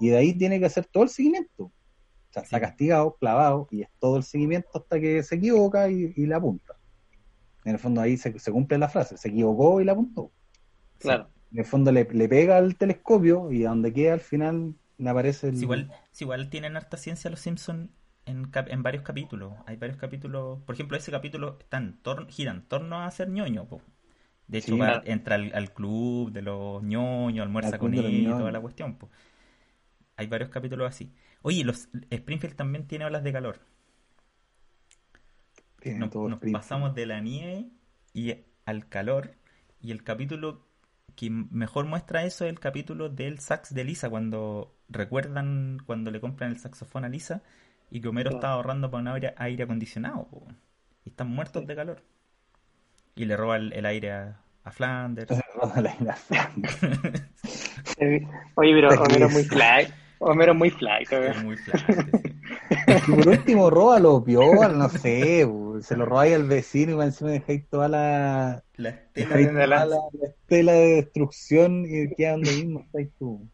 y 0.00 0.08
de 0.08 0.16
ahí 0.18 0.34
tiene 0.34 0.58
que 0.60 0.66
hacer 0.66 0.86
todo 0.86 1.04
el 1.04 1.08
seguimiento. 1.08 1.64
O 1.64 1.72
sea, 2.32 2.42
está 2.42 2.60
castigado, 2.60 3.16
clavado, 3.20 3.68
y 3.70 3.82
es 3.82 3.88
todo 3.98 4.16
el 4.16 4.22
seguimiento 4.24 4.68
hasta 4.74 4.98
que 5.00 5.22
se 5.22 5.36
equivoca 5.36 5.88
y, 5.90 6.12
y 6.16 6.26
la 6.26 6.36
apunta. 6.38 6.71
En 7.64 7.72
el 7.72 7.78
fondo 7.78 8.00
ahí 8.00 8.16
se, 8.16 8.38
se 8.38 8.50
cumple 8.52 8.78
la 8.78 8.88
frase, 8.88 9.16
se 9.16 9.28
equivocó 9.28 9.80
y 9.80 9.84
la 9.84 9.92
apuntó. 9.92 10.32
Claro. 10.98 11.28
En 11.52 11.58
el 11.60 11.64
fondo 11.64 11.92
le, 11.92 12.04
le 12.12 12.28
pega 12.28 12.56
al 12.56 12.76
telescopio 12.76 13.52
y 13.52 13.64
a 13.64 13.68
donde 13.70 13.92
queda 13.92 14.14
al 14.14 14.20
final 14.20 14.74
le 14.98 15.10
aparece 15.10 15.48
el... 15.48 15.56
Si 15.56 15.62
igual, 15.64 15.90
si 16.10 16.24
igual 16.24 16.48
tienen 16.48 16.76
harta 16.76 16.96
ciencia 16.96 17.30
los 17.30 17.40
Simpsons 17.40 17.90
en, 18.24 18.44
cap- 18.50 18.68
en 18.70 18.82
varios 18.82 19.02
capítulos. 19.02 19.52
Hay 19.66 19.76
varios 19.76 19.98
capítulos. 19.98 20.60
Por 20.62 20.74
ejemplo, 20.74 20.96
ese 20.96 21.10
capítulo 21.10 21.58
está 21.60 21.78
en 21.78 22.00
tor- 22.02 22.28
gira 22.30 22.52
en 22.52 22.62
torno 22.62 23.02
a 23.02 23.10
ser 23.10 23.28
ñoño. 23.28 23.66
po. 23.66 23.82
De 24.46 24.58
hecho, 24.58 24.74
Sí. 24.74 24.78
va- 24.78 25.02
entra 25.04 25.34
al, 25.36 25.52
al 25.54 25.72
club 25.72 26.30
de 26.32 26.42
los 26.42 26.82
ñoños, 26.82 27.44
almuerza 27.44 27.70
Al 27.74 27.78
con 27.78 27.94
él 27.94 28.12
y 28.12 28.24
toda 28.26 28.50
la 28.52 28.60
cuestión. 28.60 28.96
po. 28.96 29.10
Hay 30.16 30.26
varios 30.26 30.50
capítulos 30.50 30.88
así. 30.88 31.12
Oye, 31.42 31.64
los 31.64 31.88
Springfield 32.10 32.54
también 32.54 32.86
tiene 32.86 33.04
olas 33.04 33.24
de 33.24 33.32
calor. 33.32 33.60
Tiene 35.82 35.98
Nos, 35.98 36.10
todo 36.10 36.28
nos 36.28 36.36
Springfield. 36.38 36.52
pasamos 36.52 36.94
de 36.94 37.06
la 37.06 37.20
nieve 37.20 37.66
y 38.14 38.34
al 38.64 38.88
calor. 38.88 39.34
Y 39.80 39.90
el 39.90 40.04
capítulo 40.04 40.66
que 41.16 41.28
mejor 41.30 41.86
muestra 41.86 42.24
eso 42.24 42.44
es 42.44 42.50
el 42.50 42.60
capítulo 42.60 43.08
del 43.10 43.38
sax 43.40 43.74
de 43.74 43.84
Lisa, 43.84 44.08
cuando 44.10 44.74
recuerdan 44.88 45.78
cuando 45.86 46.10
le 46.10 46.20
compran 46.20 46.50
el 46.50 46.58
saxofón 46.58 47.04
a 47.04 47.08
Lisa 47.08 47.42
y 47.90 48.00
que 48.00 48.08
Homero 48.08 48.30
Claro. 48.30 48.38
está 48.38 48.50
ahorrando 48.52 48.90
para 48.90 49.00
un 49.02 49.08
aire, 49.08 49.34
aire 49.36 49.64
acondicionado. 49.64 50.26
po. 50.28 50.46
Y 51.04 51.10
están 51.10 51.28
muertos 51.30 51.66
de 51.66 51.74
calor. 51.76 52.02
Y 53.14 53.24
le 53.26 53.36
roba 53.36 53.56
el, 53.56 53.72
el 53.74 53.84
aire 53.86 54.12
a, 54.12 54.40
a 54.64 54.70
Flanders. 54.70 55.44
Roda 55.54 55.80
la 55.82 55.94
isla 55.94 56.16
Flanders. 56.16 56.78
Eh, 57.98 58.22
Oye, 58.54 58.72
pero 58.74 58.88
Homero 59.02 59.26
es 59.26 59.32
muy 59.32 59.44
fly. 59.44 59.92
Homero 60.18 60.52
es 60.52 60.58
muy 60.58 60.70
fly. 60.70 61.04
¿no? 61.10 61.16
Es 61.18 61.36
muy 61.36 61.56
flagrante, 61.56 62.14
sí. 62.14 62.34
Es 62.86 63.02
que 63.02 63.12
por 63.12 63.28
último, 63.28 63.70
róbalo, 63.70 64.22
piola, 64.24 64.68
no 64.68 64.88
sé, 64.88 65.44
po. 65.46 65.71
Se 65.82 65.96
lo 65.96 66.04
robáis 66.06 66.34
al 66.34 66.44
vecino 66.48 66.92
y 66.92 66.94
más 66.96 67.06
encima 67.06 67.30
dejáis 67.30 67.68
toda 67.68 67.88
la, 67.88 68.64
La 68.76 68.88
estela 68.90 69.28
dejáis 69.28 69.46
de 69.46 69.52
toda 69.52 69.66
la- 69.66 69.86
la, 69.86 69.96
la 70.12 70.28
estela 70.28 70.72
de 70.72 70.94
destrucción 70.96 71.84
y 71.86 72.14
queda 72.14 72.32
donde 72.32 72.52
mismo 72.52 72.80
estáis 72.80 73.10
tú. 73.18 73.48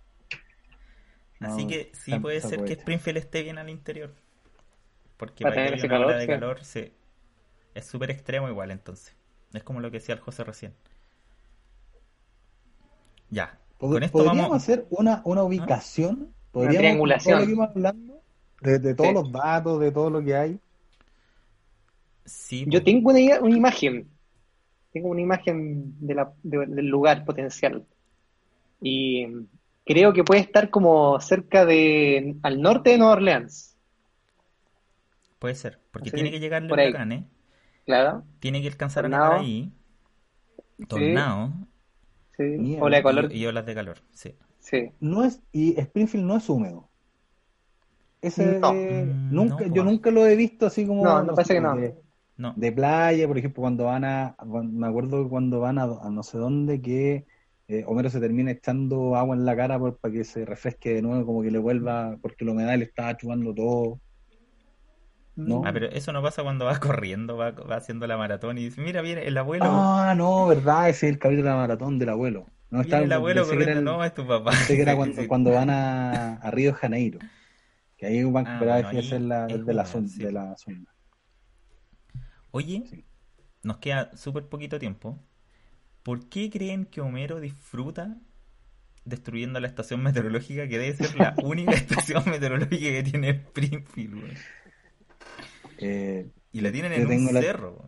Así 1.40 1.66
que 1.66 1.92
sí 1.94 2.10
tan- 2.12 2.22
puede 2.22 2.40
se 2.40 2.48
ser 2.48 2.64
que. 2.64 2.72
Springfield 2.72 3.18
esté 3.18 3.42
bien 3.42 3.58
al 3.58 3.68
interior. 3.70 4.12
Porque 5.16 5.42
Para 5.44 5.54
tener 5.56 5.74
ese 5.74 5.86
una 5.86 5.94
calor, 5.96 6.14
de 6.14 6.20
sí. 6.22 6.26
calor 6.26 6.64
se- 6.64 6.92
es 7.74 7.86
súper 7.86 8.10
extremo 8.10 8.48
igual 8.48 8.70
entonces. 8.70 9.14
Es 9.52 9.62
como 9.62 9.80
lo 9.80 9.90
que 9.90 9.98
decía 9.98 10.14
el 10.14 10.20
José 10.20 10.44
recién. 10.44 10.74
Ya. 13.30 13.58
Pod- 13.78 13.92
Con 13.92 14.02
esto 14.02 14.18
Podríamos 14.18 14.42
vamos... 14.48 14.62
hacer 14.62 14.86
una, 14.90 15.22
una 15.24 15.42
ubicación, 15.44 16.34
podríamos, 16.50 16.78
triangulación. 16.78 17.38
todo 17.38 17.48
lo 17.48 17.56
que 17.56 17.70
hablando, 17.70 18.22
de, 18.60 18.78
de 18.80 18.94
todos 18.94 19.08
Sí. 19.10 19.14
los 19.14 19.32
datos, 19.32 19.80
de 19.80 19.92
todo 19.92 20.10
lo 20.10 20.22
que 20.24 20.34
hay. 20.34 20.60
Sí, 22.28 22.66
Yo 22.66 22.80
po. 22.80 22.84
tengo 22.84 23.10
una, 23.10 23.40
una 23.40 23.56
imagen. 23.56 24.08
Tengo 24.92 25.08
una 25.10 25.20
imagen 25.22 25.94
de 26.06 26.14
la- 26.14 26.32
de- 26.42 26.66
del 26.66 26.86
lugar 26.88 27.24
potencial. 27.24 27.86
Y 28.80 29.26
creo 29.84 30.12
que 30.12 30.24
puede 30.24 30.40
estar 30.42 30.70
como 30.70 31.20
cerca 31.20 31.66
de, 31.66 32.36
al 32.42 32.60
norte 32.62 32.90
de 32.90 32.98
Nueva 32.98 33.14
Orleans. 33.14 33.76
Puede 35.38 35.54
ser. 35.54 35.80
Porque 35.90 36.10
tiene 36.10 36.30
que 36.30 36.40
llegar 36.40 36.62
el 36.62 36.68
por 36.68 36.80
ahí. 36.80 36.88
huracán, 36.90 37.12
¿eh? 37.12 37.28
Claro. 37.86 38.24
Tiene 38.40 38.60
que 38.62 38.68
alcanzar 38.68 39.04
a 39.06 39.08
Tornado. 39.08 39.24
nevar 39.32 39.40
ahí. 39.40 39.72
Tornado. 40.88 41.52
Sí. 42.36 42.42
Mierda. 42.44 42.84
Ola 42.84 42.96
de 42.98 43.02
calor. 43.02 43.32
Y, 43.32 43.38
y 43.38 43.46
olas 43.46 43.66
de 43.66 43.74
calor. 43.74 43.98
Sí. 44.12 44.34
Sí. 44.60 44.90
No 45.00 45.24
es, 45.24 45.40
y 45.52 45.78
Springfield 45.80 46.26
no 46.26 46.36
es 46.36 46.48
húmedo. 46.48 46.88
Ese, 48.20 48.58
No. 48.58 48.72
Mm, 48.72 49.30
nunca, 49.34 49.64
no, 49.66 49.74
yo 49.74 49.82
pues. 49.82 49.84
nunca 49.84 50.10
lo 50.10 50.26
he 50.26 50.36
visto 50.36 50.66
así 50.66 50.86
como 50.86 51.04
No, 51.04 51.22
no 51.22 51.34
parece 51.34 51.54
sé, 51.54 51.54
que 51.54 51.60
no. 51.60 51.74
De, 52.38 52.42
No. 52.42 52.54
de 52.54 52.72
playa, 52.72 53.26
por 53.28 53.38
ejemplo, 53.38 53.62
cuando 53.62 53.84
van 53.84 54.04
a, 54.04 54.36
me 54.46 54.86
acuerdo 54.86 55.22
que 55.24 55.28
cuando 55.30 55.60
van 55.60 55.78
a, 55.78 55.84
a 55.84 56.10
no 56.10 56.22
sé 56.22 56.38
dónde, 56.38 56.80
que 56.80 57.26
eh, 57.68 57.84
Homero 57.86 58.10
se 58.10 58.20
termina 58.20 58.50
echando 58.52 59.16
agua 59.16 59.36
en 59.36 59.44
la 59.44 59.56
cara 59.56 59.78
por- 59.78 59.98
para 59.98 60.12
que 60.14 60.24
se 60.24 60.44
refresque 60.44 60.94
de 60.94 61.02
nuevo, 61.02 61.26
como 61.26 61.42
que 61.42 61.50
le 61.50 61.58
vuelva, 61.58 62.16
porque 62.22 62.44
la 62.44 62.52
humedad 62.52 62.78
le 62.78 62.84
estaba 62.84 63.16
chupando 63.16 63.54
todo. 63.54 64.00
¿No? 65.36 65.62
Ah, 65.64 65.72
pero 65.72 65.86
eso 65.86 66.12
no 66.12 66.20
pasa 66.20 66.42
cuando 66.42 66.64
va 66.64 66.80
corriendo, 66.80 67.36
va, 67.36 67.52
va 67.52 67.76
haciendo 67.76 68.06
la 68.08 68.16
maratón 68.16 68.58
y 68.58 68.64
dice, 68.64 68.80
mira, 68.80 69.02
viene 69.02 69.24
el 69.26 69.36
abuelo. 69.38 69.66
Ah, 69.66 70.14
no, 70.16 70.46
verdad, 70.48 70.88
ese 70.88 71.06
es 71.06 71.12
el 71.12 71.18
capítulo 71.18 71.44
de 71.48 71.50
la 71.54 71.56
maratón 71.60 71.98
del 71.98 72.08
abuelo. 72.08 72.46
No, 72.70 72.80
estaba- 72.80 73.04
el 73.04 73.12
abuelo 73.12 73.46
corriendo. 73.46 73.78
el- 73.78 73.84
No, 73.84 74.04
es 74.04 74.14
tu 74.14 74.26
papá. 74.26 74.50
pensé 74.50 74.74
que 74.76 74.82
era 74.82 74.96
cuando, 74.96 75.26
cuando 75.28 75.52
van 75.52 75.70
a, 75.70 76.34
a 76.36 76.50
Río 76.50 76.72
de 76.72 76.74
Janeiro. 76.78 77.18
Que 77.96 78.06
ahí 78.06 78.24
van 78.24 78.46
Ah, 78.46 78.56
pero 78.60 78.72
hay 78.74 78.82
bueno, 78.82 78.98
hacer 79.00 79.20
la, 79.22 79.46
es 79.46 79.64
de 79.66 79.74
la, 79.74 79.84
zona, 79.86 80.08
sí. 80.08 80.22
de 80.22 80.32
la 80.32 80.56
zona. 80.56 80.84
Oye, 82.58 82.82
Sí. 82.90 83.04
nos 83.62 83.76
queda 83.78 84.16
súper 84.16 84.48
poquito 84.48 84.78
tiempo. 84.78 85.18
¿Por 86.02 86.28
qué 86.28 86.50
creen 86.50 86.86
que 86.86 87.00
Homero 87.00 87.38
disfruta 87.40 88.16
destruyendo 89.04 89.60
la 89.60 89.68
estación 89.68 90.02
meteorológica 90.02 90.66
que 90.68 90.78
debe 90.78 90.96
ser 90.96 91.14
la 91.16 91.34
única 91.44 91.72
estación 91.72 92.24
meteorológica 92.26 92.90
que 92.96 93.02
tiene 93.04 93.28
Springfield? 93.30 94.36
Eh, 95.78 96.30
Y 96.52 96.60
la 96.60 96.72
tienen 96.72 96.92
en 96.92 97.06
un 97.06 97.32
la- 97.34 97.40
cerro. 97.40 97.84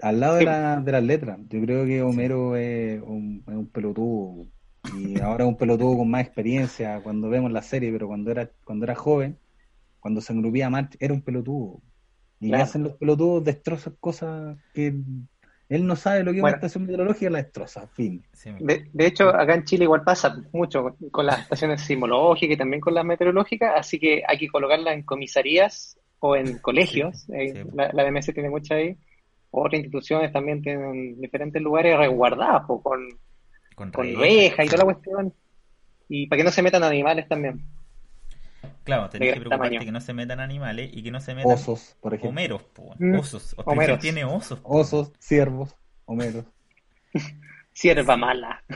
Al 0.00 0.20
lado 0.20 0.36
de, 0.36 0.44
la, 0.44 0.80
de 0.80 0.92
las 0.92 1.02
letras, 1.02 1.38
yo 1.48 1.60
creo 1.62 1.84
que 1.86 2.02
Homero 2.02 2.56
es 2.56 3.00
un, 3.02 3.42
es 3.48 3.54
un 3.54 3.68
pelotudo 3.68 4.46
y 4.94 5.18
ahora 5.20 5.44
es 5.44 5.48
un 5.48 5.56
pelotudo 5.56 5.96
con 5.98 6.08
más 6.10 6.22
experiencia 6.24 7.00
cuando 7.02 7.28
vemos 7.28 7.50
la 7.50 7.62
serie, 7.62 7.90
pero 7.92 8.06
cuando 8.06 8.30
era 8.30 8.48
cuando 8.64 8.84
era 8.84 8.94
joven, 8.94 9.38
cuando 10.00 10.20
se 10.20 10.32
engrupía 10.32 10.70
March, 10.70 10.96
era 11.00 11.14
un 11.14 11.22
pelotudo. 11.22 11.82
Y 12.42 12.48
Claro. 12.48 12.64
hacen 12.64 12.82
los 12.82 12.94
pelotudos, 12.94 13.44
destrozan 13.44 13.96
cosas 14.00 14.58
que 14.74 14.92
él 15.68 15.86
no 15.86 15.96
sabe 15.96 16.24
lo 16.24 16.32
que 16.32 16.38
es 16.38 16.40
Bueno. 16.42 16.54
una 16.56 16.66
estación 16.66 16.82
meteorológica, 16.84 17.30
la 17.30 17.42
destroza, 17.42 17.86
fin. 17.86 18.22
De, 18.60 18.90
de 18.92 19.06
hecho, 19.06 19.28
acá 19.30 19.54
en 19.54 19.64
Chile 19.64 19.84
igual 19.84 20.02
pasa 20.02 20.36
mucho 20.52 20.82
con- 20.82 21.10
con 21.10 21.24
las 21.26 21.40
estaciones 21.40 21.80
sismológicas 21.82 22.54
y 22.54 22.58
también 22.58 22.80
con 22.80 22.94
las 22.94 23.04
meteorológicas, 23.04 23.72
así 23.76 23.98
que 23.98 24.22
hay 24.26 24.36
que 24.38 24.48
colocarlas 24.48 24.94
en 24.94 25.02
comisarías 25.04 25.98
o 26.18 26.36
en 26.36 26.58
colegios. 26.58 27.20
Sí, 27.22 27.32
Eh, 27.32 27.52
sí. 27.64 27.70
La, 27.74 27.90
la 27.92 28.04
DMS 28.04 28.32
tiene 28.34 28.50
muchas 28.50 28.72
ahí. 28.72 28.96
Otras 29.50 29.78
instituciones 29.80 30.32
también 30.32 30.62
tienen 30.62 31.20
diferentes 31.20 31.62
lugares 31.62 31.96
resguardados 31.96 32.62
po, 32.66 32.82
con, 32.82 33.06
con 33.76 33.90
con 33.92 34.14
rejas, 34.16 34.66
y 34.66 34.68
toda 34.68 34.78
la 34.78 34.92
cuestión. 34.92 35.32
Y 36.08 36.26
para 36.26 36.38
que 36.38 36.44
no 36.44 36.50
se 36.50 36.62
metan 36.62 36.82
animales 36.82 37.28
también. 37.28 37.64
Claro, 38.84 39.08
tenés 39.10 39.34
que 39.34 39.40
preocuparte 39.40 39.68
tamaño. 39.74 39.84
que 39.86 39.92
no 39.92 40.00
se 40.00 40.12
metan 40.12 40.40
animales 40.40 40.90
y 40.92 41.02
que 41.02 41.10
no 41.10 41.20
se 41.20 41.34
metan 41.34 41.52
Osos, 41.52 41.96
por 42.00 42.14
ejemplo. 42.14 42.30
Homeros, 42.30 42.62
po, 42.64 42.94
Mm, 42.98 43.14
osos. 43.16 43.54
Homeros. 43.64 43.98
tiene 44.00 44.24
osos. 44.24 44.58
po. 44.60 44.68
Osos, 44.70 45.12
ciervos, 45.18 45.76
homeros. 46.04 46.44
Sierva 47.72 48.16
mala. 48.16 48.62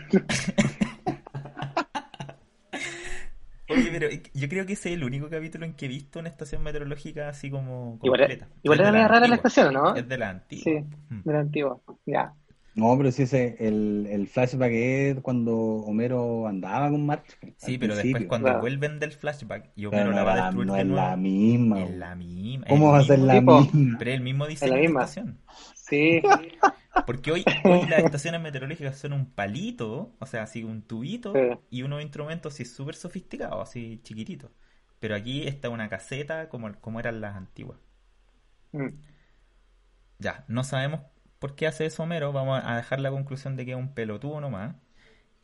Oye, 3.68 3.88
pero 3.90 4.06
yo 4.32 4.48
creo 4.48 4.64
que 4.64 4.74
ese 4.74 4.90
es 4.90 4.94
el 4.94 5.02
único 5.02 5.28
capítulo 5.28 5.66
en 5.66 5.74
que 5.74 5.86
he 5.86 5.88
visto 5.88 6.20
una 6.20 6.28
estación 6.28 6.62
meteorológica 6.62 7.28
así 7.28 7.50
como 7.50 7.98
Igual, 8.02 8.20
completa. 8.20 8.46
igual 8.62 8.78
Es 8.78 8.84
de 8.84 8.88
era 8.88 8.92
media 8.92 9.08
rara 9.08 9.26
la 9.26 9.34
estación, 9.34 9.74
¿no? 9.74 9.96
Es 9.96 10.06
de 10.08 10.18
la 10.18 10.30
antigua. 10.30 10.62
Sí, 10.64 10.84
de 11.24 11.32
la 11.32 11.40
antigua. 11.40 11.80
Ya. 12.06 12.32
No, 12.76 12.96
pero 12.98 13.10
sí 13.10 13.22
ese, 13.22 13.56
el, 13.58 14.06
el 14.10 14.28
flashback 14.28 14.70
es 14.72 15.20
cuando 15.22 15.56
Homero 15.56 16.46
andaba 16.46 16.90
con 16.90 17.06
March. 17.06 17.38
Sí, 17.56 17.78
pero 17.78 17.96
después 17.96 18.24
cuando 18.26 18.50
Claro. 18.50 18.60
vuelven 18.60 18.98
del 19.00 19.12
flashback 19.12 19.72
y 19.76 19.86
Pero 19.90 20.04
Homero 20.04 20.12
no, 20.12 20.12
la 20.12 20.24
va 20.24 20.34
a 20.34 20.36
destruir 20.36 20.68
no 20.68 20.74
de 20.74 20.82
es 20.82 20.86
nuevo. 20.86 21.10
la 21.10 21.16
misma. 21.16 21.82
Es 21.82 21.90
la 21.90 22.14
misma. 22.14 22.66
¿Cómo 22.66 22.92
el 22.92 22.92
va 22.92 22.98
a 22.98 23.04
ser 23.04 23.20
la 23.20 23.38
tipo. 23.40 23.60
misma? 23.64 23.96
Pero 23.96 24.10
es 24.10 24.16
el 24.16 24.22
mismo 24.22 24.46
diseño 24.46 24.72
la 24.72 24.76
de 24.76 24.82
misma. 24.82 25.04
estación. 25.04 25.40
Sí. 25.74 26.22
Porque 27.04 27.32
hoy, 27.32 27.44
hoy 27.64 27.86
las 27.86 28.04
estaciones 28.04 28.40
meteorológicas 28.40 28.98
son 28.98 29.12
un 29.14 29.30
palito, 29.32 30.14
o 30.18 30.26
sea, 30.26 30.42
así 30.42 30.64
un 30.64 30.82
tubito 30.82 31.32
Sí. 31.32 31.58
y 31.70 31.82
unos 31.82 32.02
instrumentos 32.02 32.54
así 32.54 32.64
súper 32.64 32.94
sofisticados, 32.96 33.68
así 33.68 34.00
chiquititos. 34.02 34.50
Pero 35.00 35.14
aquí 35.16 35.46
está 35.46 35.70
una 35.70 35.88
caseta 35.88 36.48
como, 36.48 36.74
como 36.80 37.00
eran 37.00 37.20
las 37.20 37.36
antiguas. 37.36 37.78
Mm. 38.72 38.92
Ya, 40.18 40.44
no 40.48 40.64
sabemos 40.64 41.00
por 41.38 41.54
qué 41.54 41.66
hace 41.66 41.86
eso 41.86 42.02
Homero, 42.02 42.32
vamos 42.32 42.60
a 42.64 42.76
dejar 42.76 43.00
la 43.00 43.10
conclusión 43.10 43.56
de 43.56 43.64
que 43.64 43.72
es 43.72 43.76
un 43.78 43.94
pelotudo 43.94 44.40
nomás 44.40 44.74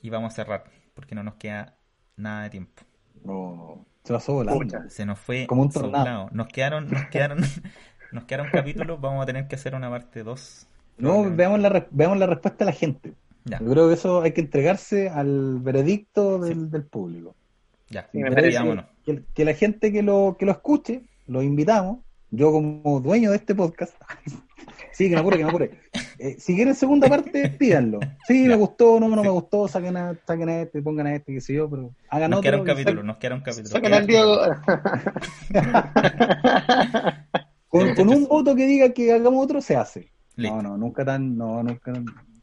y 0.01 0.11
vamos 0.11 0.33
a 0.33 0.37
cerrar, 0.37 0.65
porque 0.95 1.15
no 1.15 1.23
nos 1.23 1.35
queda 1.35 1.77
nada 2.17 2.45
de 2.45 2.51
tiempo. 2.51 2.83
No, 3.25 3.87
se 4.05 4.13
pasó 4.13 4.35
volando. 4.35 4.65
Se 4.89 5.07
nos 5.07 5.19
fue 5.19 5.47
Como 5.47 5.63
un 5.63 5.71
tornado. 5.71 6.05
soplado. 6.05 6.29
Nos 6.33 6.49
quedaron, 6.49 6.91
nos 6.91 7.07
quedaron, 7.07 7.39
nos 8.13 8.25
quedaron 8.25 8.51
capítulos, 8.51 9.01
vamos 9.01 9.23
a 9.23 9.27
tener 9.27 9.49
que 9.49 9.55
hacer 9.57 9.75
una 9.75 9.91
parte 9.91 10.23
2. 10.23 10.67
No, 10.99 11.31
veamos 11.35 11.61
la, 11.61 11.87
veamos 11.91 12.19
la 12.19 12.27
respuesta 12.27 12.65
de 12.65 12.71
la 12.71 12.77
gente. 12.77 13.15
Ya, 13.45 13.59
Yo 13.61 13.71
creo 13.71 13.89
que 13.89 13.95
eso 13.95 14.23
hay 14.23 14.33
que 14.33 14.41
entregarse 14.41 15.09
al 15.09 15.59
veredicto 15.61 16.39
del, 16.39 16.71
del 16.71 16.85
público. 16.85 17.35
ya, 17.89 18.09
Sí, 18.13 18.19
me. 18.19 18.31
Que, 19.05 19.25
que 19.35 19.45
la 19.45 19.55
gente 19.55 19.93
que 19.93 20.03
lo, 20.03 20.37
que 20.39 20.47
lo 20.47 20.53
escuche, 20.53 21.03
lo 21.27 21.43
invitamos. 21.43 21.99
Yo 22.35 22.51
como 22.51 22.99
dueño 23.01 23.31
de 23.31 23.37
este 23.37 23.55
podcast, 23.55 23.93
sí, 24.93 25.11
que 25.11 25.15
me 25.15 25.21
apure, 25.21 25.37
que 25.37 25.45
me 25.45 25.51
apure. 25.51 25.71
Eh, 26.19 26.37
si 26.39 26.55
quieren 26.55 26.75
segunda 26.75 27.07
parte, 27.07 27.51
pídanlo. 27.51 28.01
Sí, 28.27 28.49
me 28.49 28.57
gustó, 28.57 28.99
no, 28.99 29.07
no 29.09 29.23
me 29.23 29.29
gustó, 29.29 29.69
saquen 29.69 29.99
a, 29.99 30.19
saquen 30.27 30.49
a 30.49 30.63
este, 30.63 30.81
pongan 30.81 31.09
a 31.09 31.15
este, 31.15 31.35
qué 31.35 31.43
sé 31.43 31.53
yo, 31.53 31.69
pero 31.69 31.95
hagan 32.09 32.31
Nos 32.31 32.39
otro. 32.39 32.51
quedaron 32.51 32.67
y 32.67 32.71
capítulos, 32.71 33.05
nos 33.05 33.19
quedaron 33.19 33.41
capítulos. 33.43 33.71
Sacan 33.71 33.93
al 33.93 34.07
Diego. 34.07 34.39
Con, 37.69 37.95
con 37.95 38.09
un 38.11 38.29
voto 38.29 38.55
que 38.55 38.67
diga 38.67 38.93
que 38.93 39.13
hagamos 39.13 39.45
otro, 39.45 39.63
se 39.63 39.77
hace. 39.77 40.13
Listo. 40.37 40.57
No, 40.57 40.63
no, 40.63 40.77
nunca 40.77 41.07
tan, 41.07 41.39
no, 41.39 41.63
nunca. 41.63 41.91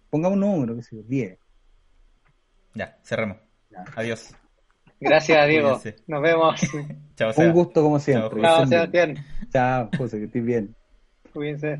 Pongamos 0.10 0.38
un 0.38 0.40
número, 0.40 0.76
qué 0.76 0.82
sé 0.82 0.96
yo, 0.96 1.04
10. 1.04 1.38
Ya, 2.74 2.98
cerremos. 3.04 3.38
Ya. 3.70 3.86
Adiós. 3.96 4.34
Gracias, 5.00 5.48
Diego. 5.48 5.78
Cuídense. 5.78 6.04
Nos 6.08 6.22
vemos. 6.22 6.60
Chao, 7.16 7.32
Un 7.38 7.52
gusto 7.52 7.84
como 7.84 8.00
siempre. 8.00 8.42
Chao. 8.42 8.66
Sebastián. 8.66 9.18
Chao, 9.52 9.90
José, 9.98 10.20
que 10.20 10.26
estés 10.26 10.44
bien. 10.46 10.76
Cuídense. 11.34 11.80